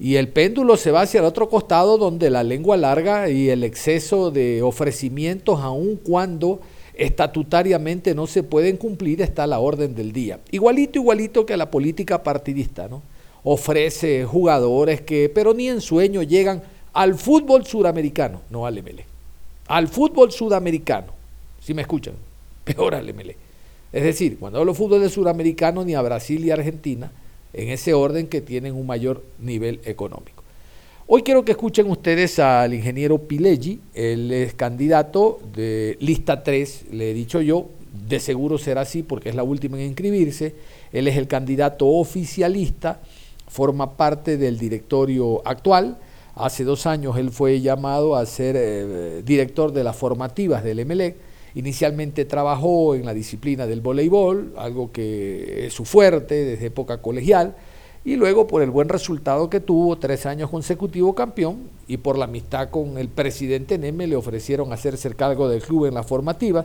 Y 0.00 0.14
el 0.14 0.28
péndulo 0.28 0.78
se 0.78 0.90
va 0.90 1.02
hacia 1.02 1.20
el 1.20 1.26
otro 1.26 1.50
costado 1.50 1.98
donde 1.98 2.30
la 2.30 2.42
lengua 2.42 2.78
larga 2.78 3.28
y 3.28 3.50
el 3.50 3.62
exceso 3.62 4.30
de 4.30 4.62
ofrecimientos, 4.62 5.60
aun 5.60 5.96
cuando 5.96 6.60
estatutariamente 6.94 8.14
no 8.14 8.26
se 8.26 8.42
pueden 8.42 8.78
cumplir, 8.78 9.20
está 9.20 9.46
la 9.46 9.58
orden 9.58 9.94
del 9.94 10.14
día. 10.14 10.40
Igualito, 10.50 10.98
igualito 10.98 11.44
que 11.44 11.58
la 11.58 11.70
política 11.70 12.22
partidista, 12.22 12.88
¿no? 12.88 13.02
Ofrece 13.44 14.24
jugadores 14.24 15.00
que, 15.00 15.30
pero 15.32 15.54
ni 15.54 15.68
en 15.68 15.80
sueño, 15.80 16.22
llegan 16.22 16.62
al 16.92 17.14
fútbol 17.14 17.64
suramericano, 17.64 18.42
no 18.50 18.66
al 18.66 18.82
MLE. 18.82 19.04
Al 19.68 19.88
fútbol 19.88 20.32
sudamericano, 20.32 21.12
si 21.60 21.74
me 21.74 21.82
escuchan, 21.82 22.14
peor 22.64 22.94
al 22.94 23.12
MLE. 23.12 23.36
Es 23.92 24.02
decir, 24.02 24.38
cuando 24.38 24.58
hablo 24.58 24.74
fútbol 24.74 25.00
de 25.00 25.08
suramericano, 25.08 25.84
ni 25.84 25.94
a 25.94 26.02
Brasil 26.02 26.44
y 26.44 26.50
Argentina, 26.50 27.10
en 27.52 27.68
ese 27.70 27.94
orden 27.94 28.26
que 28.26 28.40
tienen 28.40 28.74
un 28.74 28.86
mayor 28.86 29.24
nivel 29.38 29.80
económico. 29.84 30.42
Hoy 31.06 31.22
quiero 31.22 31.42
que 31.42 31.52
escuchen 31.52 31.90
ustedes 31.90 32.38
al 32.38 32.74
ingeniero 32.74 33.16
Pileggi, 33.16 33.80
él 33.94 34.30
es 34.30 34.52
candidato 34.52 35.40
de 35.54 35.96
lista 36.00 36.42
3, 36.42 36.84
le 36.92 37.10
he 37.10 37.14
dicho 37.14 37.40
yo, 37.40 37.68
de 38.06 38.20
seguro 38.20 38.58
será 38.58 38.82
así 38.82 39.02
porque 39.02 39.30
es 39.30 39.34
la 39.34 39.42
última 39.42 39.78
en 39.78 39.86
inscribirse, 39.86 40.54
él 40.92 41.08
es 41.08 41.16
el 41.16 41.26
candidato 41.26 41.86
oficialista, 41.86 43.00
forma 43.48 43.96
parte 43.96 44.36
del 44.36 44.58
directorio 44.58 45.42
actual, 45.46 45.98
hace 46.34 46.64
dos 46.64 46.86
años 46.86 47.16
él 47.16 47.30
fue 47.30 47.60
llamado 47.60 48.14
a 48.14 48.24
ser 48.26 48.56
eh, 48.56 49.22
director 49.24 49.72
de 49.72 49.84
las 49.84 49.96
formativas 49.96 50.62
del 50.62 50.84
MLE. 50.86 51.16
inicialmente 51.54 52.24
trabajó 52.24 52.94
en 52.94 53.04
la 53.04 53.14
disciplina 53.14 53.66
del 53.66 53.80
voleibol, 53.80 54.54
algo 54.56 54.92
que 54.92 55.66
es 55.66 55.72
su 55.72 55.84
fuerte 55.84 56.44
desde 56.44 56.66
época 56.66 57.02
colegial, 57.02 57.56
y 58.04 58.16
luego 58.16 58.46
por 58.46 58.62
el 58.62 58.70
buen 58.70 58.88
resultado 58.88 59.50
que 59.50 59.60
tuvo, 59.60 59.98
tres 59.98 60.24
años 60.26 60.50
consecutivo 60.50 61.14
campeón, 61.14 61.68
y 61.88 61.96
por 61.96 62.16
la 62.16 62.26
amistad 62.26 62.70
con 62.70 62.98
el 62.98 63.08
presidente 63.08 63.76
Neme 63.76 64.06
le 64.06 64.14
ofrecieron 64.14 64.72
hacerse 64.72 65.12
cargo 65.14 65.48
del 65.48 65.62
club 65.62 65.86
en 65.86 65.94
la 65.94 66.02
formativa, 66.04 66.64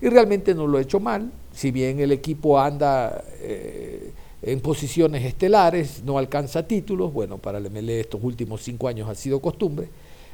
y 0.00 0.08
realmente 0.08 0.54
no 0.54 0.66
lo 0.66 0.78
ha 0.78 0.82
hecho 0.82 1.00
mal, 1.00 1.32
si 1.52 1.72
bien 1.72 1.98
el 1.98 2.12
equipo 2.12 2.60
anda 2.60 3.24
eh, 3.40 4.12
en 4.42 4.60
posiciones 4.60 5.24
estelares, 5.24 6.02
no 6.04 6.18
alcanza 6.18 6.66
títulos, 6.66 7.12
bueno, 7.12 7.38
para 7.38 7.58
el 7.58 7.70
MLE 7.70 8.00
estos 8.00 8.22
últimos 8.22 8.62
cinco 8.62 8.88
años 8.88 9.08
ha 9.08 9.14
sido 9.14 9.40
costumbre, 9.40 9.88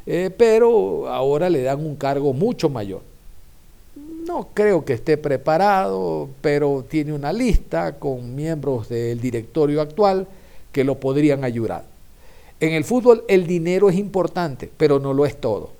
eh, 0.07 0.31
pero 0.37 1.09
ahora 1.09 1.49
le 1.49 1.63
dan 1.63 1.85
un 1.85 1.97
cargo 1.97 2.33
mucho 2.33 2.69
mayor. 2.69 3.01
No 4.27 4.49
creo 4.53 4.85
que 4.85 4.95
esté 4.95 5.17
preparado, 5.17 6.29
pero 6.41 6.85
tiene 6.89 7.13
una 7.13 7.33
lista 7.33 7.99
con 7.99 8.35
miembros 8.35 8.89
del 8.89 9.21
directorio 9.21 9.81
actual, 9.81 10.27
que 10.73 10.85
lo 10.85 10.99
podrían 10.99 11.45
ayudar. 11.45 11.85
En 12.61 12.73
el 12.73 12.85
fútbol 12.85 13.25
el 13.29 13.47
dinero 13.47 13.89
es 13.89 13.97
importante, 13.97 14.71
pero 14.77 14.99
no 14.99 15.13
lo 15.13 15.27
es 15.27 15.41
todo. 15.41 15.71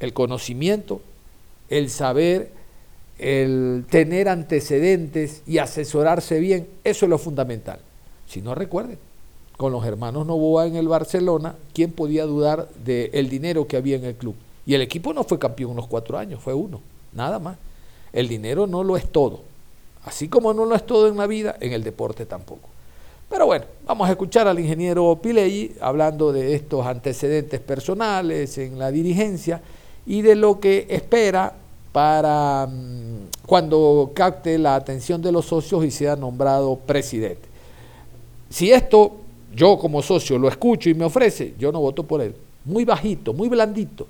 El 0.00 0.12
conocimiento, 0.12 1.00
el 1.68 1.90
saber, 1.90 2.50
el 3.18 3.84
tener 3.90 4.28
antecedentes 4.28 5.42
y 5.46 5.58
asesorarse 5.58 6.38
bien, 6.38 6.68
eso 6.84 7.06
es 7.06 7.10
lo 7.10 7.18
fundamental. 7.18 7.78
Si 8.26 8.42
no 8.42 8.54
recuerden, 8.54 8.98
con 9.56 9.72
los 9.72 9.84
hermanos 9.86 10.26
Novoa 10.26 10.66
en 10.66 10.76
el 10.76 10.88
Barcelona, 10.88 11.56
¿quién 11.72 11.92
podía 11.92 12.26
dudar 12.26 12.68
del 12.84 13.28
dinero 13.28 13.66
que 13.66 13.76
había 13.76 13.96
en 13.96 14.04
el 14.04 14.14
club? 14.14 14.34
Y 14.66 14.74
el 14.74 14.82
equipo 14.82 15.14
no 15.14 15.24
fue 15.24 15.38
campeón 15.38 15.72
unos 15.72 15.86
cuatro 15.86 16.18
años, 16.18 16.40
fue 16.42 16.52
uno, 16.52 16.80
nada 17.12 17.38
más. 17.38 17.56
El 18.12 18.28
dinero 18.28 18.66
no 18.66 18.84
lo 18.84 18.96
es 18.96 19.10
todo. 19.10 19.40
Así 20.04 20.28
como 20.28 20.52
no 20.52 20.64
lo 20.64 20.74
es 20.74 20.84
todo 20.84 21.08
en 21.08 21.16
la 21.16 21.26
vida, 21.26 21.56
en 21.60 21.72
el 21.72 21.82
deporte 21.82 22.26
tampoco. 22.26 22.68
Pero 23.28 23.46
bueno, 23.46 23.64
vamos 23.86 24.08
a 24.08 24.12
escuchar 24.12 24.46
al 24.46 24.60
ingeniero 24.60 25.18
Pilei 25.20 25.74
hablando 25.80 26.32
de 26.32 26.54
estos 26.54 26.86
antecedentes 26.86 27.60
personales 27.60 28.56
en 28.58 28.78
la 28.78 28.92
dirigencia 28.92 29.60
y 30.06 30.22
de 30.22 30.36
lo 30.36 30.60
que 30.60 30.86
espera 30.88 31.54
para 31.96 32.66
mm, 32.66 33.46
cuando 33.46 34.10
capte 34.14 34.58
la 34.58 34.74
atención 34.74 35.22
de 35.22 35.32
los 35.32 35.46
socios 35.46 35.82
y 35.82 35.90
sea 35.90 36.14
nombrado 36.14 36.76
presidente. 36.76 37.48
Si 38.50 38.70
esto 38.70 39.12
yo 39.54 39.78
como 39.78 40.02
socio 40.02 40.38
lo 40.38 40.46
escucho 40.46 40.90
y 40.90 40.94
me 40.94 41.06
ofrece, 41.06 41.54
yo 41.58 41.72
no 41.72 41.80
voto 41.80 42.02
por 42.02 42.20
él. 42.20 42.34
Muy 42.66 42.84
bajito, 42.84 43.32
muy 43.32 43.48
blandito. 43.48 44.06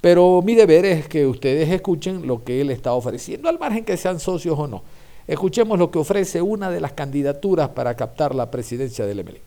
Pero 0.00 0.42
mi 0.42 0.54
deber 0.54 0.84
es 0.84 1.08
que 1.08 1.26
ustedes 1.26 1.68
escuchen 1.70 2.24
lo 2.24 2.44
que 2.44 2.60
él 2.60 2.70
está 2.70 2.92
ofreciendo, 2.92 3.48
al 3.48 3.58
margen 3.58 3.84
que 3.84 3.96
sean 3.96 4.20
socios 4.20 4.56
o 4.56 4.68
no. 4.68 4.84
Escuchemos 5.26 5.76
lo 5.76 5.90
que 5.90 5.98
ofrece 5.98 6.40
una 6.40 6.70
de 6.70 6.80
las 6.80 6.92
candidaturas 6.92 7.70
para 7.70 7.96
captar 7.96 8.32
la 8.32 8.48
presidencia 8.48 9.06
del 9.06 9.24
MLE. 9.24 9.40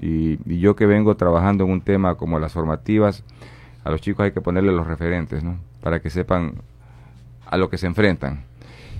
Y, 0.00 0.38
y, 0.50 0.60
yo 0.60 0.74
que 0.74 0.86
vengo 0.86 1.14
trabajando 1.14 1.64
en 1.64 1.70
un 1.70 1.82
tema 1.82 2.14
como 2.14 2.38
las 2.38 2.52
formativas, 2.52 3.22
a 3.84 3.90
los 3.90 4.00
chicos 4.00 4.24
hay 4.24 4.32
que 4.32 4.40
ponerle 4.40 4.72
los 4.72 4.86
referentes, 4.86 5.44
¿no? 5.44 5.58
Para 5.82 6.00
que 6.00 6.10
sepan 6.10 6.54
a 7.46 7.56
lo 7.56 7.68
que 7.68 7.78
se 7.78 7.86
enfrentan 7.86 8.44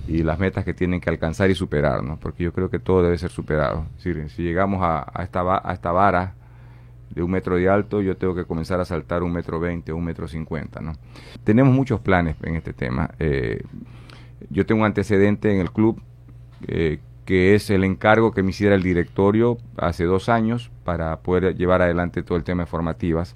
y 0.07 0.21
las 0.21 0.37
metas 0.37 0.63
que 0.63 0.73
tienen 0.73 1.01
que 1.01 1.09
alcanzar 1.09 1.49
y 1.49 1.55
superar, 1.55 2.03
¿no? 2.03 2.17
Porque 2.17 2.43
yo 2.43 2.53
creo 2.53 2.69
que 2.69 2.79
todo 2.79 3.01
debe 3.01 3.17
ser 3.17 3.31
superado. 3.31 3.87
Si, 3.97 4.13
si 4.29 4.43
llegamos 4.43 4.81
a, 4.83 5.23
esta, 5.23 5.41
a 5.67 5.73
esta 5.73 5.91
vara 5.91 6.35
de 7.09 7.23
un 7.23 7.31
metro 7.31 7.55
de 7.55 7.67
alto, 7.67 8.01
yo 8.01 8.15
tengo 8.15 8.35
que 8.35 8.45
comenzar 8.45 8.79
a 8.79 8.85
saltar 8.85 9.23
un 9.23 9.33
metro 9.33 9.59
veinte 9.59 9.91
o 9.91 9.97
un 9.97 10.05
metro 10.05 10.27
cincuenta, 10.27 10.79
¿no? 10.81 10.93
Tenemos 11.43 11.73
muchos 11.73 11.99
planes 12.01 12.35
en 12.43 12.55
este 12.55 12.73
tema. 12.73 13.09
Eh, 13.19 13.63
yo 14.49 14.65
tengo 14.65 14.81
un 14.81 14.85
antecedente 14.85 15.51
en 15.51 15.59
el 15.59 15.71
club 15.71 15.99
eh, 16.67 16.99
que 17.25 17.55
es 17.55 17.71
el 17.71 17.83
encargo 17.83 18.31
que 18.31 18.43
me 18.43 18.51
hiciera 18.51 18.75
el 18.75 18.83
directorio 18.83 19.57
hace 19.77 20.03
dos 20.03 20.29
años 20.29 20.69
para 20.83 21.17
poder 21.21 21.55
llevar 21.55 21.81
adelante 21.81 22.21
todo 22.21 22.37
el 22.37 22.43
tema 22.43 22.63
de 22.63 22.67
formativas. 22.67 23.33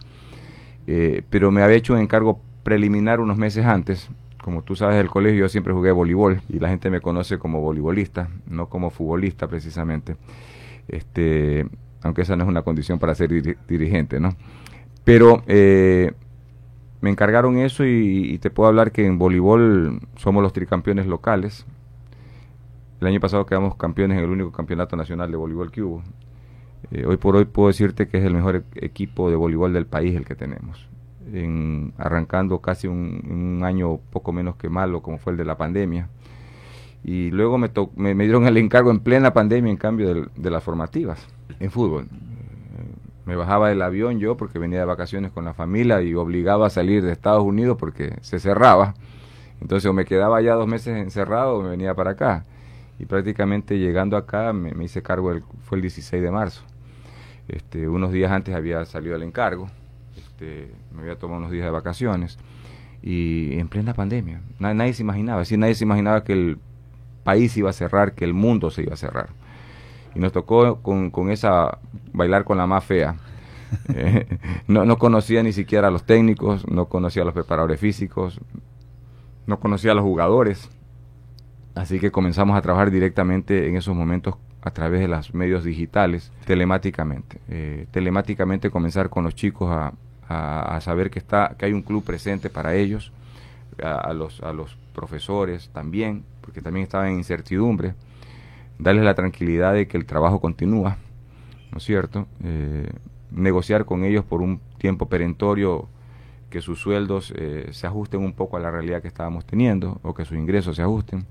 Eh, 0.91 1.21
pero 1.29 1.51
me 1.51 1.61
había 1.61 1.77
hecho 1.77 1.93
un 1.93 1.99
encargo 1.99 2.41
preliminar 2.63 3.19
unos 3.19 3.37
meses 3.37 3.65
antes 3.65 4.09
como 4.43 4.63
tú 4.63 4.75
sabes 4.75 4.97
del 4.97 5.09
colegio, 5.09 5.41
yo 5.41 5.49
siempre 5.49 5.73
jugué 5.73 5.91
voleibol 5.91 6.41
y 6.49 6.59
la 6.59 6.69
gente 6.69 6.89
me 6.89 7.01
conoce 7.01 7.37
como 7.37 7.61
voleibolista, 7.61 8.29
no 8.47 8.67
como 8.67 8.89
futbolista 8.89 9.47
precisamente. 9.47 10.15
Este, 10.87 11.67
aunque 12.01 12.23
esa 12.23 12.35
no 12.35 12.43
es 12.43 12.49
una 12.49 12.63
condición 12.63 12.99
para 12.99 13.13
ser 13.15 13.29
dirigente, 13.67 14.19
¿no? 14.19 14.35
Pero 15.03 15.43
eh, 15.47 16.13
me 17.01 17.09
encargaron 17.09 17.57
eso 17.57 17.85
y, 17.85 18.37
te 18.39 18.49
puedo 18.49 18.69
hablar 18.69 18.91
que 18.91 19.05
en 19.05 19.19
voleibol 19.19 19.99
somos 20.15 20.41
los 20.41 20.53
tricampeones 20.53 21.05
locales. 21.05 21.65
El 23.01 23.07
año 23.07 23.19
pasado 23.19 23.45
quedamos 23.45 23.75
campeones 23.75 24.17
en 24.17 24.23
el 24.23 24.29
único 24.29 24.51
campeonato 24.51 24.95
nacional 24.95 25.29
de 25.31 25.37
voleibol 25.37 25.71
que 25.71 25.81
hubo. 25.81 26.03
Eh, 26.91 27.05
hoy 27.05 27.17
por 27.17 27.35
hoy 27.35 27.45
puedo 27.45 27.67
decirte 27.67 28.07
que 28.07 28.17
es 28.17 28.23
el 28.23 28.33
mejor 28.33 28.57
e-, 28.57 28.85
equipo 28.85 29.29
de 29.29 29.35
voleibol 29.35 29.73
del 29.73 29.85
país 29.85 30.15
el 30.15 30.25
que 30.25 30.35
tenemos. 30.35 30.87
En, 31.31 31.93
arrancando 31.97 32.59
casi 32.59 32.87
un, 32.87 33.61
año 33.63 33.99
poco 34.09 34.31
menos 34.31 34.55
que 34.55 34.69
malo 34.69 35.01
como 35.01 35.17
fue 35.17 35.33
el 35.33 35.37
de 35.37 35.45
la 35.45 35.57
pandemia. 35.57 36.09
Y 37.03 37.31
luego 37.31 37.57
me, 37.57 37.69
me, 37.95 38.23
dieron 38.23 38.45
el 38.45 38.57
encargo 38.57 38.91
en 38.91 38.99
plena 38.99 39.33
pandemia 39.33 39.71
en 39.71 39.77
cambio 39.77 40.27
de 40.35 40.49
las 40.49 40.63
formativas 40.63 41.25
en 41.59 41.71
fútbol 41.71 42.07
me 43.29 43.35
bajaba 43.35 43.69
del 43.69 43.83
avión 43.83 44.19
yo 44.19 44.35
porque 44.37 44.57
venía 44.57 44.79
de 44.79 44.85
vacaciones 44.85 45.31
con 45.31 45.45
la 45.45 45.53
familia 45.53 46.01
y 46.01 46.15
obligaba 46.15 46.65
a 46.65 46.69
salir 46.71 47.03
de 47.03 47.11
Estados 47.11 47.43
Unidos 47.43 47.77
porque 47.79 48.17
se 48.21 48.39
cerraba. 48.39 48.95
Entonces 49.61 49.87
o 49.87 49.93
me 49.93 50.03
quedaba 50.03 50.41
ya 50.41 50.55
dos 50.55 50.67
meses 50.67 50.97
encerrado 50.97 51.57
o 51.57 51.61
me 51.61 51.69
venía 51.69 51.93
para 51.93 52.11
acá. 52.11 52.45
Y 52.97 53.05
prácticamente 53.05 53.77
llegando 53.77 54.17
acá 54.17 54.51
me, 54.51 54.83
hice 54.83 55.03
cargo, 55.03 55.31
el, 55.31 55.43
fue 55.61 55.77
el 55.77 55.83
16 55.83 56.23
de 56.23 56.31
marzo. 56.31 56.63
Este, 57.49 57.87
unos 57.89 58.11
días 58.11 58.31
antes 58.31 58.55
había 58.55 58.85
salido 58.85 59.15
el 59.15 59.23
encargo, 59.23 59.67
este, 60.15 60.71
me 60.93 61.01
había 61.01 61.17
tomado 61.17 61.39
unos 61.39 61.51
días 61.51 61.65
de 61.65 61.71
vacaciones 61.71 62.37
y 63.01 63.59
en 63.59 63.67
plena 63.67 63.93
pandemia. 63.93 64.41
Nadie, 64.59 64.93
se 64.93 65.03
imaginaba, 65.03 65.43
nadie 65.57 65.75
se 65.75 65.83
imaginaba 65.83 66.23
que 66.23 66.33
el 66.33 66.59
país 67.23 67.55
iba 67.57 67.69
a 67.69 67.73
cerrar, 67.73 68.13
que 68.13 68.25
el 68.25 68.33
mundo 68.33 68.69
se 68.69 68.83
iba 68.83 68.93
a 68.93 68.97
cerrar 68.97 69.29
y 70.15 70.19
nos 70.19 70.31
tocó 70.31 70.81
con, 70.81 71.11
con 71.11 71.29
esa 71.29 71.79
bailar 72.13 72.43
con 72.43 72.57
la 72.57 72.67
más 72.67 72.83
fea. 72.83 73.15
Eh, 73.93 74.25
no, 74.67 74.83
no 74.83 74.97
conocía 74.97 75.43
ni 75.43 75.53
siquiera 75.53 75.89
a 75.89 75.91
los 75.91 76.03
técnicos, 76.03 76.67
no 76.67 76.85
conocía 76.85 77.21
a 77.21 77.25
los 77.25 77.35
preparadores 77.35 77.79
físicos, 77.79 78.41
no 79.45 79.59
conocía 79.59 79.91
a 79.91 79.93
los 79.93 80.03
jugadores. 80.03 80.71
Así 81.75 81.99
que 81.99 82.09
comenzamos 82.09 82.57
a 82.57 82.63
trabajar 82.63 82.89
directamente 82.89 83.67
en 83.69 83.75
esos 83.75 83.95
momentos 83.95 84.37
a 84.61 84.71
través 84.71 85.01
de 85.01 85.07
los 85.07 85.33
medios 85.33 85.63
digitales, 85.63 86.31
telemáticamente. 86.45 87.39
Eh, 87.49 87.87
telemáticamente 87.91 88.69
comenzar 88.69 89.09
con 89.09 89.23
los 89.23 89.35
chicos 89.35 89.71
a, 89.71 89.93
a, 90.27 90.79
saber 90.81 91.09
que, 91.09 91.19
está, 91.19 91.55
que 91.57 91.65
hay 91.65 91.73
un 91.73 91.81
club 91.81 92.03
presente 92.03 92.49
para 92.49 92.75
ellos, 92.75 93.11
a, 93.81 94.13
los, 94.13 94.41
a 94.41 94.53
los 94.53 94.77
profesores 94.93 95.69
también, 95.73 96.23
porque 96.41 96.61
también 96.61 96.83
estaban 96.83 97.09
en 97.09 97.17
incertidumbre 97.17 97.93
darles 98.77 99.03
la 99.03 99.13
tranquilidad 99.13 99.73
de 99.73 99.87
que 99.87 99.97
el 99.97 100.05
trabajo 100.05 100.39
continúa, 100.39 100.97
¿no 101.71 101.77
es 101.77 101.83
cierto? 101.83 102.27
Eh, 102.43 102.89
negociar 103.31 103.85
con 103.85 104.03
ellos 104.03 104.23
por 104.25 104.41
un 104.41 104.59
tiempo 104.77 105.07
perentorio 105.07 105.87
que 106.49 106.61
sus 106.61 106.79
sueldos 106.79 107.33
eh, 107.35 107.67
se 107.71 107.85
ajusten 107.87 108.21
un 108.21 108.33
poco 108.33 108.57
a 108.57 108.59
la 108.59 108.71
realidad 108.71 109.01
que 109.01 109.07
estábamos 109.07 109.45
teniendo 109.45 109.99
o 110.01 110.13
que 110.13 110.25
sus 110.25 110.37
ingresos 110.37 110.77
se 110.77 110.81
ajusten. 110.81 111.25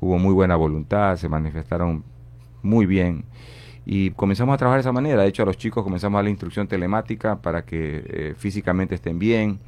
Hubo 0.00 0.18
muy 0.18 0.32
buena 0.32 0.56
voluntad, 0.56 1.16
se 1.16 1.28
manifestaron 1.28 2.04
muy 2.62 2.86
bien 2.86 3.24
y 3.86 4.10
comenzamos 4.10 4.54
a 4.54 4.58
trabajar 4.58 4.78
de 4.78 4.82
esa 4.82 4.92
manera. 4.92 5.22
De 5.22 5.28
hecho, 5.28 5.42
a 5.42 5.46
los 5.46 5.56
chicos 5.56 5.82
comenzamos 5.82 6.18
a 6.18 6.22
la 6.22 6.30
instrucción 6.30 6.68
telemática 6.68 7.40
para 7.40 7.64
que 7.64 8.04
eh, 8.06 8.34
físicamente 8.36 8.94
estén 8.94 9.18
bien. 9.18 9.60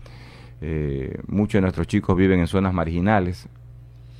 muchos 1.26 1.54
de 1.54 1.62
nuestros 1.62 1.86
chicos 1.86 2.14
viven 2.16 2.38
en 2.40 2.46
zonas 2.46 2.74
marginales, 2.74 3.48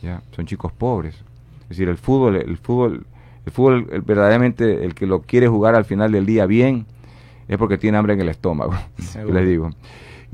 ¿ya? 0.02 0.22
son 0.30 0.46
chicos 0.46 0.72
pobres, 0.72 1.16
es 1.64 1.68
decir, 1.68 1.88
el 1.88 1.98
fútbol, 1.98 2.36
el 2.36 2.56
fútbol, 2.56 3.06
el 3.44 3.52
fútbol 3.52 3.84
verdaderamente 4.06 4.84
el 4.84 4.94
que 4.94 5.06
lo 5.06 5.20
quiere 5.20 5.48
jugar 5.48 5.74
al 5.74 5.84
final 5.84 6.12
del 6.12 6.24
día 6.24 6.46
bien 6.46 6.86
es 7.50 7.58
porque 7.58 7.76
tiene 7.76 7.98
hambre 7.98 8.14
en 8.14 8.20
el 8.20 8.28
estómago, 8.28 8.74
les 9.32 9.46
digo. 9.46 9.70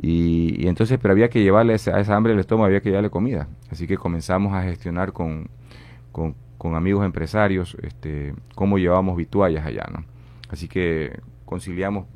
Y, 0.01 0.68
entonces, 0.68 0.99
pero 1.01 1.12
había 1.12 1.30
que 1.30 1.43
llevarle 1.43 1.72
a 1.72 1.76
esa 1.76 2.14
hambre 2.14 2.34
el 2.34 2.39
estómago, 2.39 2.66
había 2.66 2.82
que 2.82 2.91
llevarle 2.91 3.09
comida. 3.09 3.49
Así 3.70 3.87
que 3.87 3.97
comenzamos 3.97 4.53
a 4.53 4.62
gestionar 4.62 5.12
con, 5.12 5.49
con, 6.12 6.34
amigos 6.75 7.05
empresarios 7.05 7.77
este, 7.83 8.35
cómo 8.55 8.79
llevamos 8.79 9.17
vituallas 9.17 9.67
allá, 9.67 9.87
¿no? 9.93 10.05
Así 10.49 10.69
que 10.69 11.21
conciliamos 11.45 12.07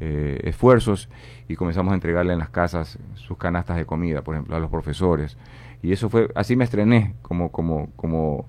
eh, 0.00 0.40
esfuerzos 0.44 1.08
y 1.48 1.56
comenzamos 1.56 1.92
a 1.92 1.94
entregarle 1.94 2.32
en 2.32 2.38
las 2.38 2.50
casas 2.50 2.98
sus 3.14 3.36
canastas 3.36 3.76
de 3.76 3.84
comida, 3.84 4.22
por 4.22 4.34
ejemplo, 4.34 4.56
a 4.56 4.60
los 4.60 4.70
profesores. 4.70 5.36
Y 5.82 5.92
eso 5.92 6.08
fue, 6.08 6.30
así 6.34 6.56
me 6.56 6.64
estrené 6.64 7.14
como, 7.22 7.50
como, 7.50 7.90
como 7.96 8.46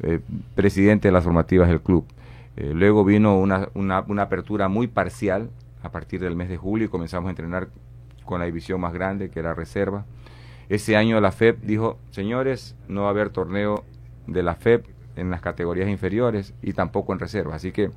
eh, 0.00 0.20
presidente 0.54 1.08
de 1.08 1.12
las 1.12 1.24
formativas 1.24 1.68
del 1.68 1.80
club. 1.80 2.06
Eh, 2.56 2.72
luego 2.74 3.04
vino 3.04 3.38
una, 3.38 3.68
una, 3.74 4.04
una, 4.06 4.22
apertura 4.22 4.68
muy 4.68 4.86
parcial 4.86 5.50
a 5.82 5.90
partir 5.90 6.20
del 6.20 6.36
mes 6.36 6.48
de 6.48 6.56
julio 6.56 6.86
y 6.86 6.88
comenzamos 6.88 7.28
a 7.28 7.30
entrenar 7.30 7.68
con 8.24 8.40
la 8.40 8.46
división 8.46 8.80
más 8.80 8.92
grande, 8.92 9.30
que 9.30 9.40
era 9.40 9.54
reserva. 9.54 10.06
Ese 10.68 10.96
año 10.96 11.20
la 11.20 11.32
FEP 11.32 11.60
dijo, 11.62 11.98
señores, 12.10 12.76
no 12.88 13.02
va 13.02 13.08
a 13.08 13.10
haber 13.10 13.30
torneo 13.30 13.84
de 14.26 14.42
la 14.42 14.54
FEP 14.54 14.86
en 15.16 15.30
las 15.30 15.40
categorías 15.40 15.88
inferiores 15.88 16.54
y 16.62 16.72
tampoco 16.72 17.12
en 17.12 17.18
reserva. 17.18 17.54
Así 17.54 17.72
que 17.72 17.90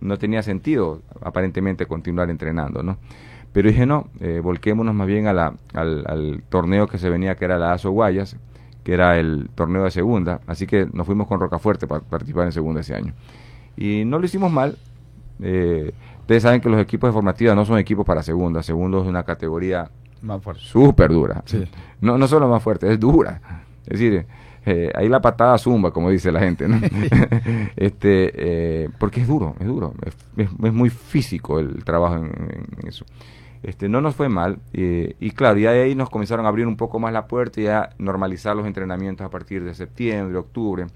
no 0.00 0.18
tenía 0.18 0.42
sentido 0.42 1.02
aparentemente 1.20 1.86
continuar 1.86 2.30
entrenando, 2.30 2.82
¿no? 2.82 2.98
Pero 3.52 3.68
dije, 3.68 3.86
no, 3.86 4.08
eh, 4.20 4.40
volquémonos 4.42 4.94
más 4.94 5.06
bien 5.06 5.26
a 5.26 5.32
la, 5.32 5.54
al, 5.74 6.04
al, 6.06 6.42
torneo 6.48 6.86
que 6.86 6.98
se 6.98 7.10
venía, 7.10 7.36
que 7.36 7.44
era 7.44 7.58
la 7.58 7.72
ASO 7.72 7.90
Guayas, 7.90 8.36
que 8.82 8.94
era 8.94 9.18
el 9.18 9.50
torneo 9.54 9.84
de 9.84 9.90
segunda. 9.90 10.40
Así 10.46 10.66
que 10.66 10.88
nos 10.92 11.06
fuimos 11.06 11.26
con 11.26 11.38
Rocafuerte 11.38 11.86
para 11.86 12.00
participar 12.00 12.46
en 12.46 12.52
segunda 12.52 12.80
ese 12.80 12.94
año. 12.94 13.12
Y 13.76 14.04
no 14.06 14.18
lo 14.18 14.24
hicimos 14.24 14.50
mal. 14.50 14.78
Eh, 15.40 15.92
ustedes 16.20 16.42
saben 16.42 16.60
que 16.60 16.70
los 16.70 16.80
equipos 16.80 17.08
de 17.08 17.12
formativa 17.12 17.54
no 17.54 17.64
son 17.64 17.78
equipos 17.78 18.06
para 18.06 18.22
segunda. 18.22 18.62
Segundo 18.62 19.02
es 19.02 19.06
una 19.06 19.22
categoría 19.22 19.90
súper 20.56 21.10
dura. 21.10 21.42
No, 22.00 22.16
no 22.16 22.26
solo 22.28 22.48
más 22.48 22.62
fuerte, 22.62 22.90
es 22.90 22.98
dura. 22.98 23.40
Es 23.86 23.98
decir, 23.98 24.26
eh, 24.66 24.90
ahí 24.94 25.08
la 25.08 25.20
patada 25.20 25.58
zumba, 25.58 25.90
como 25.90 26.10
dice 26.10 26.30
la 26.30 26.40
gente, 26.40 26.68
¿no? 26.68 26.80
este, 27.76 28.32
eh, 28.34 28.88
porque 28.98 29.20
es 29.20 29.28
duro, 29.28 29.56
es 29.58 29.66
duro, 29.66 29.94
es, 30.04 30.16
es, 30.36 30.72
muy 30.72 30.90
físico 30.90 31.58
el 31.58 31.84
trabajo 31.84 32.16
en 32.16 32.86
eso. 32.86 33.04
Este, 33.62 33.88
no 33.88 34.00
nos 34.00 34.16
fue 34.16 34.28
mal 34.28 34.58
eh, 34.72 35.14
y 35.20 35.30
claro, 35.30 35.56
ya 35.56 35.70
de 35.70 35.82
ahí 35.82 35.94
nos 35.94 36.10
comenzaron 36.10 36.46
a 36.46 36.48
abrir 36.48 36.66
un 36.66 36.76
poco 36.76 36.98
más 36.98 37.12
la 37.12 37.28
puerta 37.28 37.60
y 37.60 37.68
a 37.68 37.90
normalizar 37.96 38.56
los 38.56 38.66
entrenamientos 38.66 39.24
a 39.24 39.30
partir 39.30 39.62
de 39.62 39.72
septiembre, 39.74 40.36
octubre. 40.36 40.86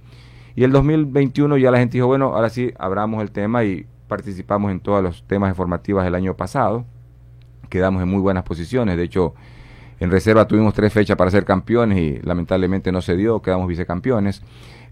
Y 0.56 0.64
el 0.64 0.72
2021 0.72 1.58
ya 1.58 1.70
la 1.70 1.78
gente 1.78 1.98
dijo, 1.98 2.08
bueno, 2.08 2.34
ahora 2.34 2.48
sí, 2.48 2.72
abramos 2.78 3.22
el 3.22 3.30
tema 3.30 3.62
y 3.62 3.86
participamos 4.08 4.72
en 4.72 4.80
todos 4.80 5.02
los 5.02 5.22
temas 5.26 5.56
formativas 5.56 6.04
del 6.04 6.14
año 6.16 6.34
pasado. 6.36 6.84
Quedamos 7.68 8.02
en 8.02 8.08
muy 8.08 8.20
buenas 8.20 8.42
posiciones, 8.42 8.96
de 8.96 9.04
hecho, 9.04 9.34
en 9.98 10.10
reserva 10.10 10.46
tuvimos 10.46 10.74
tres 10.74 10.92
fechas 10.92 11.16
para 11.16 11.30
ser 11.30 11.44
campeones 11.44 11.98
y 11.98 12.20
lamentablemente 12.22 12.92
no 12.92 13.00
se 13.00 13.16
dio, 13.16 13.40
quedamos 13.40 13.68
vicecampeones. 13.68 14.42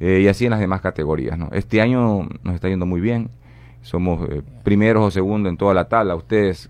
Eh, 0.00 0.20
y 0.22 0.28
así 0.28 0.44
en 0.44 0.50
las 0.50 0.60
demás 0.60 0.80
categorías. 0.80 1.38
¿no? 1.38 1.48
Este 1.52 1.80
año 1.80 2.28
nos 2.42 2.54
está 2.54 2.68
yendo 2.68 2.86
muy 2.86 3.00
bien, 3.00 3.30
somos 3.82 4.28
eh, 4.28 4.42
primeros 4.62 5.04
o 5.04 5.10
segundos 5.10 5.50
en 5.50 5.56
toda 5.56 5.74
la 5.74 5.88
tabla. 5.88 6.14
Ustedes 6.14 6.68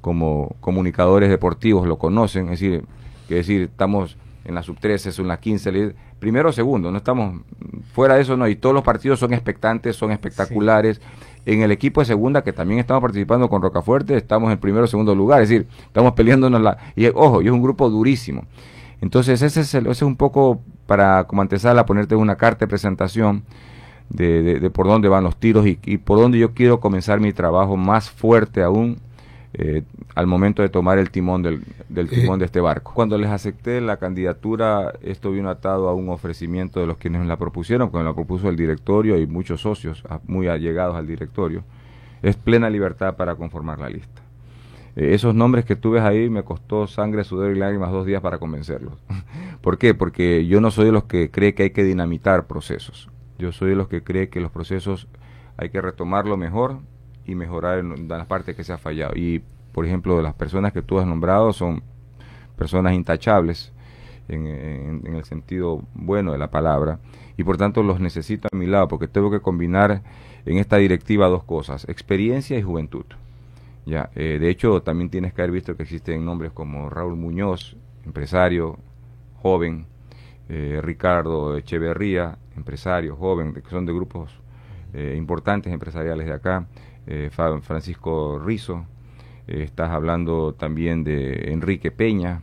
como 0.00 0.56
comunicadores 0.60 1.28
deportivos 1.30 1.86
lo 1.86 1.98
conocen, 1.98 2.44
es 2.44 2.60
decir, 2.60 2.84
que 3.28 3.36
decir, 3.36 3.62
estamos 3.62 4.16
en 4.44 4.54
la 4.54 4.62
sub 4.62 4.78
13, 4.78 5.10
son 5.10 5.26
las 5.26 5.40
15, 5.40 5.94
primero 6.20 6.50
o 6.50 6.52
segundo, 6.52 6.92
no 6.92 6.98
estamos 6.98 7.42
fuera 7.92 8.14
de 8.14 8.22
eso, 8.22 8.36
no, 8.36 8.46
y 8.46 8.54
todos 8.54 8.74
los 8.74 8.84
partidos 8.84 9.18
son 9.18 9.32
expectantes, 9.32 9.96
son 9.96 10.12
espectaculares. 10.12 11.00
En 11.46 11.62
el 11.62 11.70
equipo 11.70 12.00
de 12.00 12.06
segunda, 12.06 12.42
que 12.42 12.52
también 12.52 12.80
estamos 12.80 13.00
participando 13.00 13.48
con 13.48 13.62
Rocafuerte, 13.62 14.16
estamos 14.16 14.52
en 14.52 14.58
primero 14.58 14.84
o 14.84 14.88
segundo 14.88 15.14
lugar, 15.14 15.42
es 15.42 15.48
decir, 15.48 15.66
estamos 15.86 16.12
peleándonos 16.12 16.60
la. 16.60 16.76
Y 16.96 17.06
ojo, 17.06 17.40
y 17.40 17.46
es 17.46 17.52
un 17.52 17.62
grupo 17.62 17.88
durísimo. 17.88 18.44
Entonces, 19.00 19.40
ese 19.42 19.60
es, 19.60 19.74
ese 19.74 19.90
es 19.90 20.02
un 20.02 20.16
poco 20.16 20.60
para, 20.86 21.24
como 21.24 21.42
antesala, 21.42 21.86
ponerte 21.86 22.16
una 22.16 22.36
carta 22.36 22.60
de 22.60 22.68
presentación 22.68 23.44
de, 24.08 24.60
de, 24.60 24.70
por 24.70 24.86
dónde 24.86 25.08
van 25.08 25.24
los 25.24 25.36
tiros 25.36 25.66
y, 25.66 25.78
y 25.84 25.98
por 25.98 26.18
dónde 26.18 26.38
yo 26.38 26.52
quiero 26.52 26.80
comenzar 26.80 27.20
mi 27.20 27.32
trabajo 27.32 27.76
más 27.76 28.10
fuerte 28.10 28.62
aún 28.62 28.98
eh, 29.58 29.84
al 30.14 30.26
momento 30.26 30.60
de 30.60 30.68
tomar 30.68 30.98
el 30.98 31.10
timón 31.10 31.42
del, 31.42 31.62
del 31.88 32.10
timón 32.10 32.38
de 32.38 32.44
este 32.44 32.60
barco. 32.60 32.92
Cuando 32.94 33.16
les 33.16 33.30
acepté 33.30 33.80
la 33.80 33.96
candidatura, 33.96 34.92
esto 35.00 35.30
vino 35.30 35.48
atado 35.48 35.88
a 35.88 35.94
un 35.94 36.10
ofrecimiento 36.10 36.78
de 36.78 36.86
los 36.86 36.98
quienes 36.98 37.26
la 37.26 37.38
propusieron, 37.38 37.88
cuando 37.88 38.10
la 38.10 38.14
propuso 38.14 38.50
el 38.50 38.56
directorio 38.56 39.18
y 39.18 39.26
muchos 39.26 39.62
socios 39.62 40.04
muy 40.26 40.48
allegados 40.48 40.94
al 40.94 41.06
directorio. 41.06 41.64
Es 42.20 42.36
plena 42.36 42.68
libertad 42.68 43.16
para 43.16 43.34
conformar 43.34 43.78
la 43.78 43.88
lista. 43.88 44.20
Eh, 44.94 45.14
esos 45.14 45.34
nombres 45.34 45.64
que 45.64 45.74
tú 45.74 45.92
ves 45.92 46.02
ahí 46.02 46.28
me 46.28 46.42
costó 46.42 46.86
sangre, 46.86 47.24
sudor 47.24 47.56
y 47.56 47.58
lágrimas 47.58 47.90
dos 47.90 48.04
días 48.04 48.20
para 48.20 48.38
convencerlos. 48.38 48.94
¿Por 49.62 49.78
qué? 49.78 49.94
Porque 49.94 50.46
yo 50.46 50.60
no 50.60 50.70
soy 50.70 50.86
de 50.86 50.92
los 50.92 51.04
que 51.04 51.30
cree 51.30 51.54
que 51.54 51.62
hay 51.62 51.70
que 51.70 51.82
dinamitar 51.82 52.46
procesos. 52.46 53.08
Yo 53.38 53.52
soy 53.52 53.70
de 53.70 53.76
los 53.76 53.88
que 53.88 54.02
cree 54.02 54.28
que 54.28 54.40
los 54.40 54.50
procesos 54.50 55.08
hay 55.56 55.70
que 55.70 55.80
retomarlo 55.80 56.36
mejor, 56.36 56.80
y 57.26 57.34
mejorar 57.34 57.78
en, 57.78 58.08
las 58.08 58.26
partes 58.26 58.56
que 58.56 58.64
se 58.64 58.72
ha 58.72 58.78
fallado. 58.78 59.12
Y, 59.16 59.42
por 59.72 59.86
ejemplo, 59.86 60.20
las 60.22 60.34
personas 60.34 60.72
que 60.72 60.82
tú 60.82 60.98
has 60.98 61.06
nombrado 61.06 61.52
son 61.52 61.82
personas 62.56 62.94
intachables 62.94 63.72
en, 64.28 65.02
el 65.06 65.24
sentido 65.24 65.82
bueno 65.94 66.32
de 66.32 66.38
la 66.38 66.50
palabra, 66.50 66.98
y 67.36 67.44
por 67.44 67.58
tanto 67.58 67.82
los 67.82 68.00
necesito 68.00 68.48
a 68.50 68.56
mi 68.56 68.66
lado, 68.66 68.88
porque 68.88 69.08
tengo 69.08 69.30
que 69.30 69.40
combinar 69.40 70.02
en 70.46 70.58
esta 70.58 70.78
directiva 70.78 71.28
dos 71.28 71.44
cosas, 71.44 71.88
experiencia 71.88 72.58
y 72.58 72.62
juventud. 72.62 73.04
Ya, 73.84 74.10
eh, 74.16 74.38
de 74.40 74.50
hecho, 74.50 74.82
también 74.82 75.10
tienes 75.10 75.32
que 75.32 75.42
haber 75.42 75.52
visto 75.52 75.76
que 75.76 75.84
existen 75.84 76.24
nombres 76.24 76.50
como 76.50 76.90
Raúl 76.90 77.14
Muñoz, 77.16 77.76
empresario, 78.04 78.78
joven, 79.36 79.86
eh, 80.48 80.80
Ricardo 80.82 81.56
Echeverría, 81.56 82.38
empresario, 82.56 83.16
joven, 83.16 83.52
que 83.52 83.70
son 83.70 83.86
de 83.86 83.92
grupos 83.92 84.32
eh, 84.92 85.14
importantes 85.16 85.72
empresariales 85.72 86.26
de 86.26 86.32
acá, 86.32 86.66
Francisco 87.62 88.38
Rizo, 88.38 88.84
estás 89.46 89.90
hablando 89.90 90.54
también 90.54 91.04
de 91.04 91.52
Enrique 91.52 91.90
Peña, 91.90 92.42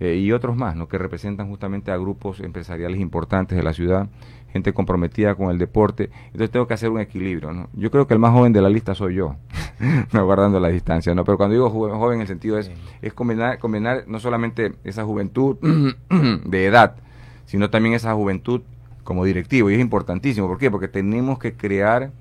y 0.00 0.32
otros 0.32 0.56
más, 0.56 0.76
¿no? 0.76 0.88
que 0.88 0.96
representan 0.96 1.48
justamente 1.48 1.92
a 1.92 1.96
grupos 1.98 2.40
empresariales 2.40 3.00
importantes 3.00 3.56
de 3.56 3.62
la 3.62 3.74
ciudad 3.74 4.08
gente 4.52 4.72
comprometida 4.72 5.34
con 5.34 5.50
el 5.50 5.58
deporte. 5.58 6.10
Entonces 6.26 6.50
tengo 6.50 6.66
que 6.66 6.74
hacer 6.74 6.90
un 6.90 7.00
equilibrio. 7.00 7.52
¿no? 7.52 7.68
Yo 7.72 7.90
creo 7.90 8.06
que 8.06 8.14
el 8.14 8.20
más 8.20 8.32
joven 8.32 8.52
de 8.52 8.60
la 8.60 8.68
lista 8.68 8.94
soy 8.94 9.14
yo, 9.14 9.36
no 10.12 10.24
guardando 10.24 10.60
la 10.60 10.68
distancia. 10.68 11.14
¿no? 11.14 11.24
Pero 11.24 11.36
cuando 11.36 11.54
digo 11.54 11.70
joven, 11.70 11.96
joven 11.96 12.16
en 12.16 12.22
el 12.22 12.28
sentido 12.28 12.58
es, 12.58 12.70
es 13.02 13.12
combinar, 13.12 13.58
combinar 13.58 14.04
no 14.06 14.20
solamente 14.20 14.74
esa 14.84 15.04
juventud 15.04 15.56
de 16.44 16.66
edad, 16.66 16.96
sino 17.46 17.70
también 17.70 17.94
esa 17.94 18.14
juventud 18.14 18.62
como 19.04 19.24
directivo. 19.24 19.70
Y 19.70 19.74
es 19.74 19.80
importantísimo. 19.80 20.46
¿Por 20.48 20.58
qué? 20.58 20.70
Porque 20.70 20.88
tenemos 20.88 21.38
que 21.38 21.54
crear 21.54 22.12